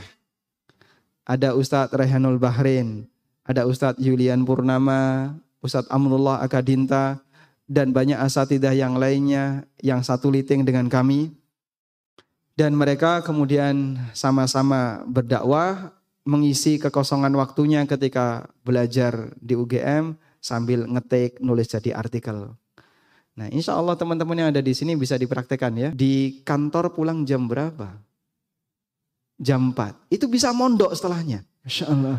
Ada 1.27 1.59
Ustadz 1.59 1.91
Rehanul 1.91 2.39
Bahrain, 2.39 3.11
ada 3.43 3.67
Ustadz 3.67 3.99
Yulian 3.99 4.47
Purnama, 4.47 5.35
Ustadz 5.59 5.91
Amrullah 5.91 6.39
Akadinta, 6.39 7.19
dan 7.67 7.91
banyak 7.91 8.15
asatidah 8.15 8.71
yang 8.71 8.95
lainnya 8.95 9.67
yang 9.83 10.07
satu 10.07 10.31
liting 10.31 10.63
dengan 10.63 10.87
kami. 10.87 11.35
Dan 12.55 12.79
mereka 12.79 13.27
kemudian 13.27 13.99
sama-sama 14.15 15.03
berdakwah 15.11 15.91
mengisi 16.23 16.79
kekosongan 16.79 17.35
waktunya 17.35 17.83
ketika 17.91 18.47
belajar 18.63 19.35
di 19.43 19.59
UGM 19.59 20.15
sambil 20.39 20.87
ngetik 20.87 21.43
nulis 21.43 21.67
jadi 21.67 21.99
artikel. 21.99 22.55
Nah 23.35 23.51
insya 23.51 23.75
Allah 23.75 23.99
teman-teman 23.99 24.39
yang 24.39 24.49
ada 24.55 24.63
di 24.63 24.71
sini 24.71 24.95
bisa 24.95 25.19
dipraktekkan 25.19 25.75
ya. 25.75 25.91
Di 25.91 26.43
kantor 26.47 26.95
pulang 26.95 27.27
jam 27.27 27.51
berapa? 27.51 27.91
Jam 29.43 29.75
4. 29.75 30.15
Itu 30.15 30.31
bisa 30.31 30.55
mondok 30.55 30.95
setelahnya. 30.95 31.43
Masya 31.67 31.85
Allah. 31.91 32.19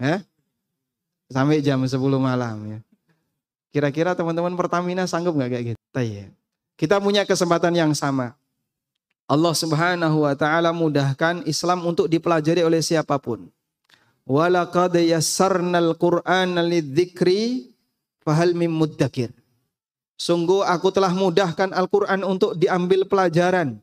Ya? 0.00 0.16
Sampai 1.28 1.60
jam 1.60 1.84
10 1.84 2.00
malam 2.16 2.56
ya. 2.64 2.78
Kira-kira 3.74 4.16
teman-teman 4.16 4.54
Pertamina 4.54 5.04
sanggup 5.04 5.34
nggak 5.36 5.50
kayak 5.50 5.64
gitu? 5.74 5.80
Tanya. 5.92 6.30
Kita 6.78 7.02
punya 7.02 7.26
kesempatan 7.26 7.74
yang 7.74 7.92
sama. 7.92 8.38
Allah 9.24 9.54
Subhanahu 9.56 10.24
wa 10.24 10.34
taala 10.36 10.70
mudahkan 10.70 11.42
Islam 11.48 11.82
untuk 11.84 12.06
dipelajari 12.06 12.60
oleh 12.62 12.84
siapa 12.84 13.16
pun. 13.18 13.48
Walaqad 14.24 14.96
yassarnal 15.00 15.96
Qur'ana 16.00 16.64
lidzikri 16.64 17.73
fahal 18.24 18.56
mim 18.56 18.72
muddakir. 18.72 19.30
Sungguh 20.18 20.64
aku 20.64 20.90
telah 20.90 21.12
mudahkan 21.12 21.70
Al-Qur'an 21.70 22.24
untuk 22.24 22.58
diambil 22.58 23.04
pelajaran. 23.06 23.78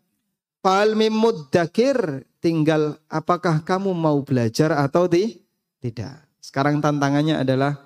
Fahal 0.65 0.97
mim 0.97 1.13
muddakir 1.13 2.25
tinggal 2.41 2.97
apakah 3.07 3.61
kamu 3.61 3.93
mau 3.93 4.19
belajar 4.25 4.73
atau 4.73 5.05
di? 5.05 5.41
tidak. 5.81 6.21
Sekarang 6.39 6.77
tantangannya 6.79 7.41
adalah 7.41 7.77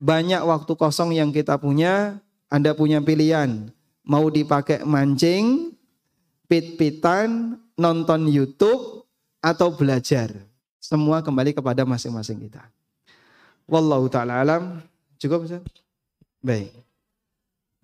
banyak 0.00 0.40
waktu 0.40 0.72
kosong 0.72 1.12
yang 1.12 1.30
kita 1.30 1.60
punya, 1.60 2.18
Anda 2.48 2.72
punya 2.72 3.04
pilihan. 3.04 3.68
Mau 4.00 4.32
dipakai 4.32 4.82
mancing, 4.82 5.76
pit-pitan, 6.48 7.60
nonton 7.76 8.26
YouTube, 8.26 9.04
atau 9.44 9.68
belajar. 9.76 10.32
Semua 10.80 11.20
kembali 11.20 11.52
kepada 11.52 11.84
masing-masing 11.84 12.48
kita. 12.48 12.64
Wallahu 13.68 14.08
ta'ala 14.08 14.40
alam. 14.40 14.80
Cukup 15.20 15.44
Ustaz? 15.44 15.60
Baik. 16.40 16.72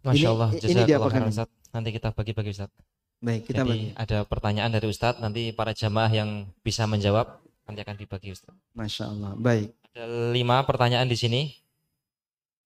Masya 0.00 0.28
Allah. 0.32 0.48
Ini, 0.56 0.72
ini 0.72 0.82
dia 0.88 0.96
khairan, 0.96 1.28
Ustaz. 1.28 1.52
Nanti 1.68 1.92
kita 1.92 2.08
bagi-bagi 2.16 2.56
Ustaz. 2.56 2.72
Baik, 3.20 3.44
kita 3.44 3.60
Jadi 3.60 3.68
bagi. 3.68 3.88
ada 3.92 4.24
pertanyaan 4.24 4.72
dari 4.72 4.88
Ustadz, 4.88 5.20
nanti 5.20 5.52
para 5.52 5.76
jamaah 5.76 6.08
yang 6.08 6.48
bisa 6.64 6.88
menjawab 6.88 7.40
nanti 7.68 7.80
akan 7.84 7.96
dibagi 8.00 8.32
Ustadz. 8.32 8.56
Masya 8.72 9.04
Allah. 9.12 9.32
Baik. 9.36 9.76
Ada 9.92 10.32
lima 10.32 10.64
pertanyaan 10.64 11.08
di 11.08 11.16
sini. 11.16 11.42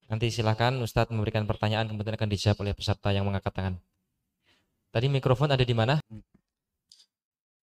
Nanti 0.07 0.31
silahkan 0.31 0.75
Ustadz 0.79 1.11
memberikan 1.11 1.47
pertanyaan 1.51 1.91
kemudian 1.91 2.15
akan 2.15 2.31
dijawab 2.31 2.63
oleh 2.63 2.75
peserta 2.75 3.11
yang 3.11 3.27
mengangkat 3.27 3.51
tangan. 3.51 3.75
Tadi 4.91 5.07
mikrofon 5.07 5.51
ada 5.51 5.63
di 5.63 5.75
mana? 5.75 5.99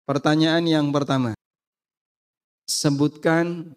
Pertanyaan 0.04 0.64
yang 0.68 0.92
pertama. 0.92 1.36
Sebutkan 2.68 3.76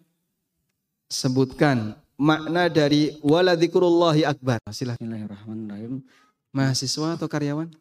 sebutkan 1.07 1.95
makna 2.19 2.67
dari 2.67 3.15
waladikurullahi 3.23 4.27
akbar. 4.27 4.59
Silahkan. 4.69 4.99
Bismillahirrahmanirrahim. 4.99 6.03
Mahasiswa 6.51 7.15
atau 7.15 7.31
karyawan? 7.31 7.71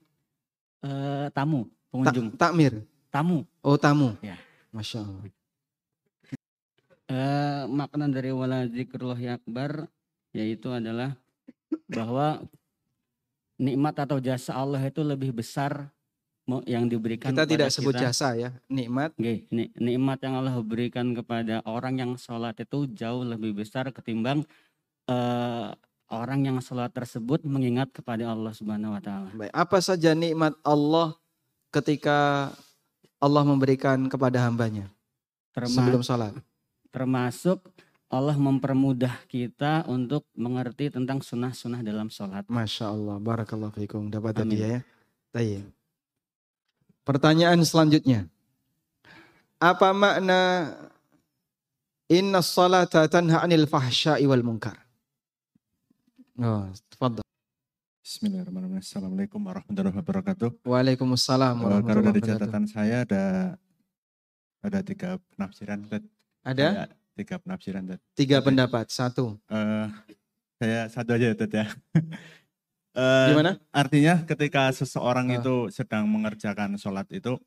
Eh, 0.78 1.26
tamu, 1.34 1.66
pengunjung, 1.90 2.30
takmir. 2.38 2.86
tamu. 3.10 3.42
Oh 3.66 3.74
tamu. 3.74 4.14
Ya. 4.22 4.38
Masya 4.70 5.02
Allah. 5.02 5.26
Eh, 7.08 7.62
makna 7.66 8.06
dari 8.06 8.30
wala 8.30 8.62
zikrullahi 8.70 9.32
akbar 9.34 9.90
yaitu 10.36 10.70
adalah 10.70 11.16
bahwa 11.88 12.44
nikmat 13.58 13.96
atau 13.96 14.20
jasa 14.22 14.54
Allah 14.54 14.78
itu 14.86 15.00
lebih 15.02 15.34
besar 15.34 15.88
yang 16.64 16.88
diberikan 16.88 17.28
Kita 17.28 17.44
tidak 17.44 17.68
sebut 17.68 17.92
kita. 17.92 18.08
jasa 18.08 18.32
ya, 18.32 18.50
nikmat. 18.66 19.12
Oke, 19.14 19.44
ni- 19.48 19.68
nikmat 19.76 20.18
yang 20.18 20.34
Allah 20.36 20.56
berikan 20.58 21.12
kepada 21.12 21.60
orang 21.62 22.00
yang 22.00 22.12
sholat 22.16 22.56
itu 22.56 22.88
jauh 22.88 23.20
lebih 23.22 23.52
besar 23.52 23.92
ketimbang 23.92 24.48
eh, 25.04 25.68
orang 26.08 26.40
yang 26.42 26.58
sholat 26.58 26.88
tersebut 26.88 27.44
mengingat 27.44 27.92
kepada 27.92 28.32
Allah 28.32 28.50
Subhanahu 28.50 28.96
Wa 28.96 29.02
Taala. 29.02 29.30
Baik, 29.30 29.52
apa 29.52 29.78
saja 29.78 30.12
nikmat 30.12 30.56
Allah 30.62 31.12
ketika 31.68 32.48
Allah 33.18 33.42
memberikan 33.42 34.08
kepada 34.08 34.40
hambanya 34.40 34.88
Terma- 35.52 35.68
sebelum 35.70 36.00
sholat? 36.00 36.32
termasuk 36.88 37.60
Allah 38.08 38.32
mempermudah 38.32 39.12
kita 39.28 39.84
untuk 39.84 40.24
mengerti 40.32 40.88
tentang 40.88 41.20
sunnah-sunnah 41.20 41.84
dalam 41.84 42.08
sholat. 42.08 42.48
Masya 42.48 42.88
Allah, 42.88 43.20
barakallahu 43.20 43.76
fiikum. 43.76 44.08
Dapat 44.08 44.48
hadiah 44.48 44.80
ya. 44.80 44.82
Tayyib. 45.28 45.68
Pertanyaan 47.08 47.64
selanjutnya. 47.64 48.28
Apa 49.56 49.96
makna 49.96 50.40
inna 52.12 52.44
salata 52.44 53.08
tanha 53.08 53.40
anil 53.40 53.64
fahsya'i 53.64 54.28
wal 54.28 54.44
munkar? 54.44 54.76
Oh, 56.36 56.68
tafadhal. 56.92 57.24
Bismillahirrahmanirrahim. 58.04 58.84
Assalamualaikum 58.84 59.40
warahmatullahi 59.40 59.96
wabarakatuh. 59.96 60.48
Waalaikumsalam 60.68 61.56
Eh, 61.56 61.64
warahmatullahi 61.64 61.88
kalau 61.88 62.02
dari 62.12 62.20
wabarakatuh. 62.20 62.44
catatan 62.44 62.64
saya 62.68 62.96
ada 63.08 63.24
ada 64.60 64.78
tiga 64.84 65.08
penafsiran. 65.32 65.78
Ted. 65.88 66.04
Ada 66.44 66.92
tiga 67.16 67.34
penafsiran. 67.40 67.82
Tiga 68.12 68.44
pendapat. 68.44 68.84
Satu. 68.92 69.40
Eh, 69.48 69.86
saya 70.60 70.78
satu 70.92 71.16
aja 71.16 71.32
ya 71.32 71.36
ya. 71.56 71.66
Eh, 72.98 73.26
Gimana? 73.30 73.54
Artinya 73.70 74.26
ketika 74.26 74.74
seseorang 74.74 75.30
Ah. 75.30 75.38
itu 75.38 75.70
sedang 75.70 76.02
mengerjakan 76.04 76.74
sholat 76.74 77.06
itu, 77.14 77.38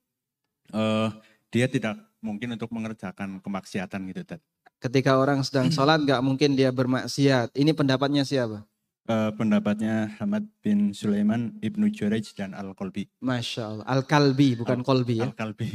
eh 0.72 1.10
dia 1.52 1.68
tidak 1.68 2.00
mungkin 2.24 2.56
untuk 2.56 2.72
mengerjakan 2.72 3.44
kemaksiatan 3.44 4.00
gitu 4.08 4.24
Ted. 4.24 4.40
Ketika 4.80 5.20
orang 5.20 5.44
sedang 5.44 5.68
sholat 5.76 6.00
nggak 6.00 6.24
mungkin 6.24 6.56
dia 6.56 6.72
bermaksiat. 6.72 7.52
Ini 7.52 7.76
pendapatnya 7.76 8.24
siapa? 8.24 8.64
Eh, 9.04 9.32
pendapatnya 9.36 10.16
Hamad 10.18 10.48
bin 10.64 10.96
Sulaiman 10.96 11.60
ibnu 11.60 11.92
Jurayj 11.92 12.32
dan 12.32 12.56
Al 12.56 12.72
Kolbi. 12.72 13.12
Masya 13.20 13.64
Allah. 13.66 13.86
Al-Kalbi, 13.90 14.56
bukan 14.56 14.86
Kolbi 14.86 15.20
ya. 15.20 15.28
Al 15.28 15.36
Kalbi. 15.36 15.68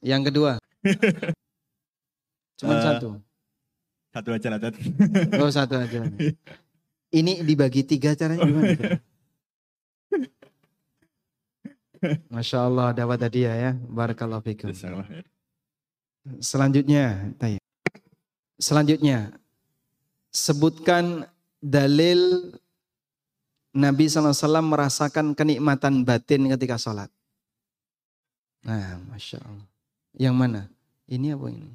Yang 0.00 0.22
kedua. 0.32 0.52
Cuma 2.56 2.72
Eh, 2.72 2.80
satu. 2.80 3.08
Satu 4.08 4.30
aja 4.32 4.48
lah 4.48 4.60
Ted. 4.64 4.80
Oh 5.36 5.52
satu 5.52 5.76
aja. 5.76 6.00
Ini 7.14 7.42
dibagi 7.46 7.86
tiga 7.86 8.18
caranya 8.18 8.42
gimana? 8.42 8.98
Masya 12.34 12.58
Allah 12.66 12.92
dapat 12.92 13.18
hadiah 13.26 13.54
ya. 13.54 13.70
Barakallahu 13.74 14.42
fikum. 14.42 14.74
Selanjutnya, 16.42 17.30
tanya. 17.38 17.62
Selanjutnya, 18.58 19.36
sebutkan 20.32 21.28
dalil 21.62 22.52
Nabi 23.76 24.08
SAW 24.08 24.64
merasakan 24.64 25.36
kenikmatan 25.36 26.00
batin 26.02 26.48
ketika 26.48 26.80
sholat. 26.80 27.12
Nah, 28.64 28.98
Masya 29.12 29.38
Allah. 29.44 29.68
Yang 30.16 30.34
mana? 30.34 30.62
Ini 31.06 31.36
apa 31.36 31.46
ini? 31.52 31.70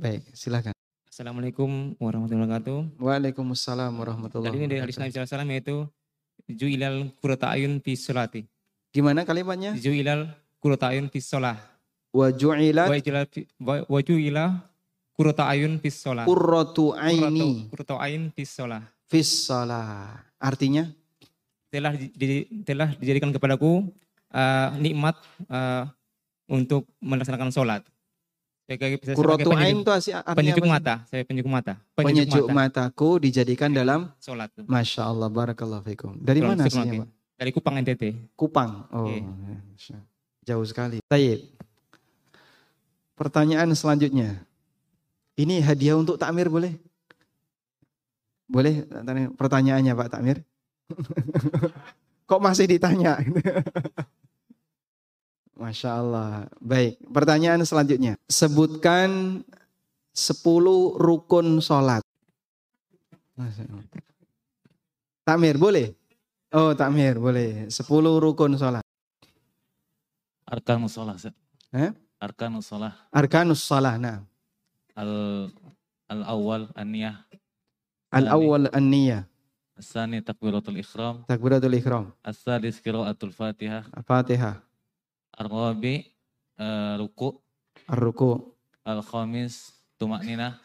Baik, 0.00 0.32
silakan. 0.32 0.79
Assalamualaikum 1.20 2.00
warahmatullahi 2.00 2.48
wabarakatuh. 2.48 2.78
Waalaikumsalam 2.96 3.92
warahmatullahi 3.92 4.56
Tadi 4.56 4.56
ini 4.56 4.68
dari 4.72 4.80
hadis 4.88 4.96
Nabi 4.96 5.12
wabarakatuh. 5.12 5.36
SAW 5.36 5.52
yaitu 5.52 5.76
Ju'ilal 6.48 6.96
kurata 7.20 7.52
ayun 7.52 7.76
fi 7.84 7.92
sholati. 7.92 8.48
Gimana 8.88 9.28
kalimatnya? 9.28 9.76
Ju'ilal 9.76 10.32
kurata 10.64 10.88
ayun 10.88 11.12
fi 11.12 11.20
sholah. 11.20 11.60
Wa 12.16 12.32
ju'ilal 12.32 13.28
fi- 13.28 13.44
wa- 13.60 13.84
wa 13.84 14.00
ju'ila 14.00 14.64
kurata 15.12 15.44
ayun 15.44 15.76
fi 15.76 15.92
sholah. 15.92 16.24
qurratu 16.24 16.96
aini 16.96 17.68
Kurata 17.68 18.00
ayun 18.00 18.32
fi 18.32 18.48
fis 19.04 19.28
shalah. 19.44 20.24
Artinya? 20.40 20.88
Telah, 21.68 22.00
di- 22.00 22.48
telah 22.64 22.96
dijadikan 22.96 23.28
kepadaku 23.28 23.92
uh, 24.32 24.68
nikmat 24.80 25.20
uh, 25.52 25.84
untuk 26.48 26.88
melaksanakan 27.04 27.52
sholat. 27.52 27.84
Sebagai, 28.70 29.02
Qurratu 29.18 29.50
ain 29.58 29.82
itu 29.82 29.90
artinya 29.90 30.22
penyejuk 30.30 30.62
apa 30.62 30.70
sih? 30.70 30.74
mata. 30.78 30.94
Saya 31.10 31.22
penyejuk 31.26 31.50
mata. 31.50 31.74
Penyejuk 31.98 32.46
mata. 32.46 32.86
mataku 32.86 33.18
dijadikan 33.18 33.74
dalam 33.74 34.14
Sholat. 34.22 34.54
Masya 34.62 35.10
Allah, 35.10 35.26
barakallahu 35.26 35.82
fikum. 35.82 36.14
Dari 36.22 36.38
mana 36.38 36.70
aslinya. 36.70 37.02
Pak? 37.02 37.10
Dari 37.34 37.50
Kupang 37.50 37.74
NTT. 37.82 38.30
Kupang. 38.38 38.86
Oh, 38.94 39.10
ya, 39.10 39.26
Allah. 39.26 40.06
jauh 40.46 40.62
sekali. 40.62 41.02
Tayyib. 41.10 41.50
Pertanyaan 43.18 43.74
selanjutnya. 43.74 44.38
Ini 45.34 45.66
hadiah 45.66 45.98
untuk 45.98 46.14
takmir 46.14 46.46
boleh? 46.46 46.78
Boleh 48.46 48.86
tanya- 48.86 49.34
pertanyaannya 49.34 49.92
Pak 49.98 50.08
Takmir? 50.14 50.38
Kok 52.30 52.38
masih 52.38 52.70
ditanya? 52.70 53.18
Masya 55.60 55.90
Allah. 56.00 56.48
Baik, 56.56 56.96
pertanyaan 57.12 57.60
selanjutnya. 57.68 58.16
Sebutkan 58.24 59.44
10 60.16 60.96
rukun 60.96 61.60
sholat. 61.60 62.00
Takmir 65.28 65.60
boleh? 65.60 65.92
Oh 66.50 66.72
takmir 66.72 67.20
boleh. 67.20 67.68
10 67.68 67.76
rukun 68.24 68.56
sholat. 68.56 68.80
Arkanus 70.48 70.96
sholah. 70.96 71.14
Ustaz. 71.14 71.36
Eh? 71.76 71.92
Arkanus 72.16 72.66
sholah. 72.66 72.96
Arkanus 73.12 73.60
sholat. 73.60 74.00
Nah. 74.00 74.24
Al 74.96 75.12
al 76.10 76.20
awal 76.24 76.62
an-niyah. 76.74 77.22
Al-awwal 78.10 78.66
an-niyah. 78.74 79.22
Asani 79.78 80.18
takbiratul 80.18 80.82
ikhram. 80.82 81.22
Takbiratul 81.30 81.78
ihram. 81.78 82.10
As-sadis 82.26 82.82
qiraatul 82.82 83.30
fatihah. 83.30 83.86
Fatihah. 84.02 84.58
Ar-rabi 85.40 86.04
eh, 86.60 86.92
ruku. 87.00 87.32
Ar-ruku. 87.88 88.52
Al-khamis 88.84 89.72
tumakninah. 89.96 90.60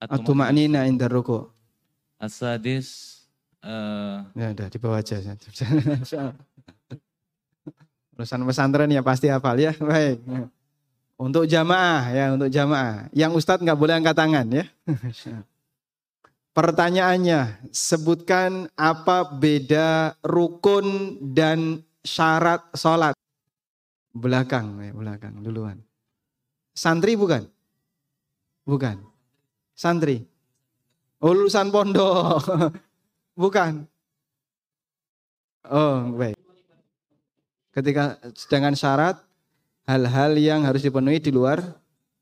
At-tuma'nina 0.00 0.88
inda 0.88 1.04
ruku. 1.06 1.52
As-sadis 2.16 3.20
eh, 3.60 4.24
Ya 4.32 4.56
udah 4.56 4.66
di 4.72 4.78
bawah 4.80 5.04
aja. 5.04 5.20
Urusan 8.12 8.44
pesantren 8.48 8.88
ya 8.88 9.04
pasti 9.04 9.28
hafal 9.28 9.60
ya. 9.60 9.76
Baik. 9.76 10.24
Untuk 11.20 11.44
jamaah 11.44 12.08
ya, 12.10 12.24
untuk 12.34 12.48
jamaah. 12.48 13.12
Yang 13.12 13.32
Ustadz 13.38 13.62
nggak 13.62 13.78
boleh 13.78 13.94
angkat 14.00 14.16
tangan 14.16 14.46
ya. 14.48 14.64
Pertanyaannya, 16.56 17.64
sebutkan 17.72 18.68
apa 18.76 19.24
beda 19.24 20.18
rukun 20.20 21.16
dan 21.32 21.80
syarat 22.04 22.60
sholat. 22.76 23.16
Belakang, 24.12 24.76
ya, 24.84 24.92
belakang 24.92 25.40
duluan. 25.40 25.80
Santri 26.76 27.16
bukan? 27.16 27.48
Bukan. 28.68 29.00
Santri. 29.72 30.24
Oh, 31.22 31.32
lulusan 31.32 31.72
pondok. 31.72 32.44
bukan. 33.42 33.88
Oh, 35.68 36.12
baik. 36.18 36.36
Ketika 37.72 38.20
sedangkan 38.36 38.76
syarat 38.76 39.16
hal-hal 39.88 40.36
yang 40.36 40.66
harus 40.68 40.84
dipenuhi 40.84 41.22
di 41.22 41.32
luar 41.32 41.62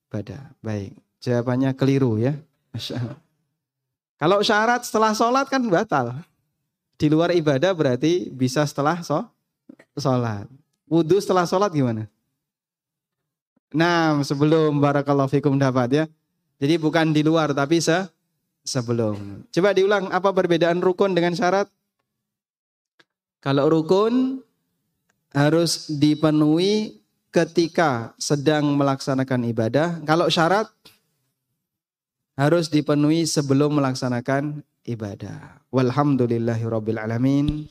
pada. 0.06 0.54
Baik. 0.62 0.94
Jawabannya 1.18 1.74
keliru 1.74 2.20
ya. 2.20 2.38
Masya. 2.70 3.18
Kalau 4.20 4.44
syarat 4.44 4.84
setelah 4.84 5.16
sholat 5.16 5.48
kan 5.48 5.64
batal. 5.66 6.12
Di 7.00 7.08
luar 7.08 7.32
ibadah 7.32 7.72
berarti 7.72 8.28
bisa 8.28 8.60
setelah 8.68 9.00
so, 9.00 9.24
sholat. 9.96 10.44
Wudhu 10.90 11.22
setelah 11.22 11.46
sholat 11.46 11.70
gimana? 11.70 12.10
Nah, 13.70 14.18
sebelum 14.26 14.82
barakallahu 14.82 15.30
fikum 15.30 15.54
dapat 15.54 15.88
ya. 15.94 16.04
Jadi 16.58 16.74
bukan 16.82 17.14
di 17.14 17.22
luar 17.22 17.54
tapi 17.54 17.78
se 17.78 18.10
sebelum. 18.66 19.46
Coba 19.54 19.70
diulang 19.70 20.10
apa 20.10 20.34
perbedaan 20.34 20.82
rukun 20.82 21.14
dengan 21.14 21.32
syarat? 21.38 21.70
Kalau 23.38 23.70
rukun 23.70 24.42
harus 25.30 25.86
dipenuhi 25.88 27.00
ketika 27.30 28.12
sedang 28.18 28.74
melaksanakan 28.74 29.46
ibadah. 29.46 29.88
Kalau 30.02 30.26
syarat 30.26 30.66
harus 32.34 32.66
dipenuhi 32.66 33.24
sebelum 33.24 33.78
melaksanakan 33.78 34.66
ibadah. 34.84 35.62
Walhamdulillahirabbil 35.70 36.98
alamin. 36.98 37.70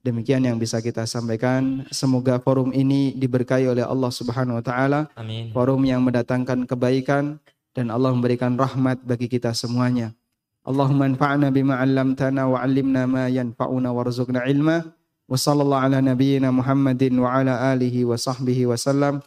Demikian 0.00 0.40
yang 0.48 0.56
bisa 0.56 0.80
kita 0.80 1.04
sampaikan. 1.04 1.84
Semoga 1.92 2.40
forum 2.40 2.72
ini 2.72 3.12
diberkahi 3.12 3.68
oleh 3.68 3.84
Allah 3.84 4.08
Subhanahu 4.08 4.56
wa 4.56 4.64
taala. 4.64 5.00
Amin. 5.12 5.52
Forum 5.52 5.84
yang 5.84 6.00
mendatangkan 6.00 6.64
kebaikan 6.64 7.36
dan 7.76 7.92
Allah 7.92 8.08
memberikan 8.16 8.56
rahmat 8.56 9.04
bagi 9.04 9.28
kita 9.28 9.52
semuanya. 9.52 10.16
Allahumma 10.64 11.04
anfa'na 11.04 11.52
bima 11.52 11.76
'allamtana 11.76 12.48
wa 12.48 12.64
'allimna 12.64 13.04
ma 13.04 13.28
yanfa'una 13.28 13.92
warzuqna 13.92 14.48
ilma. 14.48 14.88
Wa 15.28 15.36
sallallahu 15.36 15.84
ala 15.92 15.98
nabiyyina 16.00 16.48
Muhammadin 16.48 17.20
wa 17.20 17.36
ala 17.36 17.70
alihi 17.76 18.08
wa 18.08 18.16
sahbihi 18.16 18.72
wa 18.72 18.80
sallam. 18.80 19.20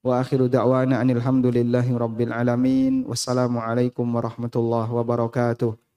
Wa 0.00 0.22
akhiru 0.22 0.46
da'wana 0.46 1.02
anil 1.02 1.18
hamdulillahi 1.18 1.90
rabbil 1.90 2.30
alamin. 2.30 3.02
Wassalamualaikum 3.02 4.06
warahmatullahi 4.06 4.94
wabarakatuh. 4.94 5.89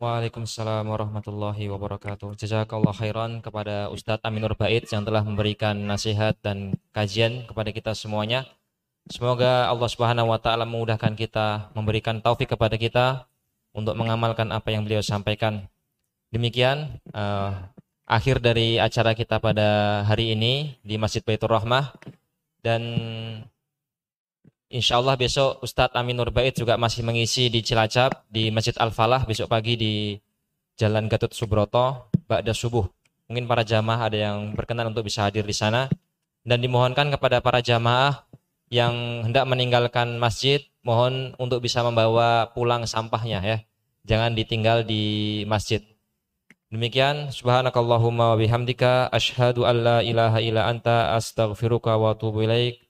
Waalaikumsalam 0.00 0.88
warahmatullahi 0.88 1.68
wabarakatuh. 1.68 2.32
Jazakallah 2.32 2.96
khairan 2.96 3.44
kepada 3.44 3.92
Ustadz 3.92 4.24
Aminur 4.24 4.56
Bait 4.56 4.80
yang 4.88 5.04
telah 5.04 5.20
memberikan 5.20 5.76
nasihat 5.76 6.40
dan 6.40 6.72
kajian 6.96 7.44
kepada 7.44 7.68
kita 7.68 7.92
semuanya. 7.92 8.48
Semoga 9.12 9.68
Allah 9.68 9.88
Subhanahu 9.92 10.32
wa 10.32 10.40
taala 10.40 10.64
memudahkan 10.64 11.12
kita, 11.12 11.68
memberikan 11.76 12.16
taufik 12.24 12.48
kepada 12.48 12.80
kita 12.80 13.28
untuk 13.76 13.92
mengamalkan 13.92 14.48
apa 14.56 14.72
yang 14.72 14.88
beliau 14.88 15.04
sampaikan. 15.04 15.68
Demikian 16.32 16.96
eh, 17.12 17.50
akhir 18.08 18.40
dari 18.40 18.80
acara 18.80 19.12
kita 19.12 19.36
pada 19.36 20.00
hari 20.08 20.32
ini 20.32 20.80
di 20.80 20.96
Masjid 20.96 21.20
Baitur 21.20 21.52
Rahmah 21.52 21.92
dan 22.64 22.80
Insya 24.70 25.02
Allah 25.02 25.18
besok 25.18 25.66
Ustadz 25.66 25.98
Amin 25.98 26.14
Nur 26.14 26.30
Bait 26.30 26.54
juga 26.54 26.78
masih 26.78 27.02
mengisi 27.02 27.50
di 27.50 27.58
Cilacap 27.58 28.22
di 28.30 28.54
Masjid 28.54 28.70
Al 28.78 28.94
Falah 28.94 29.26
besok 29.26 29.50
pagi 29.50 29.74
di 29.74 30.14
Jalan 30.78 31.10
Gatot 31.10 31.34
Subroto, 31.34 32.06
Ba'da 32.30 32.54
Subuh. 32.54 32.86
Mungkin 33.26 33.50
para 33.50 33.66
jamaah 33.66 34.06
ada 34.06 34.30
yang 34.30 34.54
berkenan 34.54 34.94
untuk 34.94 35.10
bisa 35.10 35.26
hadir 35.26 35.42
di 35.42 35.50
sana. 35.50 35.90
Dan 36.46 36.62
dimohonkan 36.62 37.10
kepada 37.10 37.42
para 37.42 37.58
jamaah 37.58 38.22
yang 38.70 39.26
hendak 39.26 39.42
meninggalkan 39.50 40.22
masjid, 40.22 40.62
mohon 40.86 41.34
untuk 41.42 41.66
bisa 41.66 41.82
membawa 41.82 42.54
pulang 42.54 42.86
sampahnya 42.86 43.42
ya. 43.42 43.58
Jangan 44.06 44.38
ditinggal 44.38 44.86
di 44.86 45.42
masjid. 45.50 45.82
Demikian 46.70 47.34
subhanakallahumma 47.34 48.32
wa 48.32 48.36
bihamdika 48.38 49.10
an 49.10 49.76
la 49.82 49.98
ilaha 50.06 50.38
illa 50.38 50.70
anta 50.70 51.18
astaghfiruka 51.18 51.98
wa 51.98 52.14
atubu 52.14 52.46
ilaik. 52.46 52.89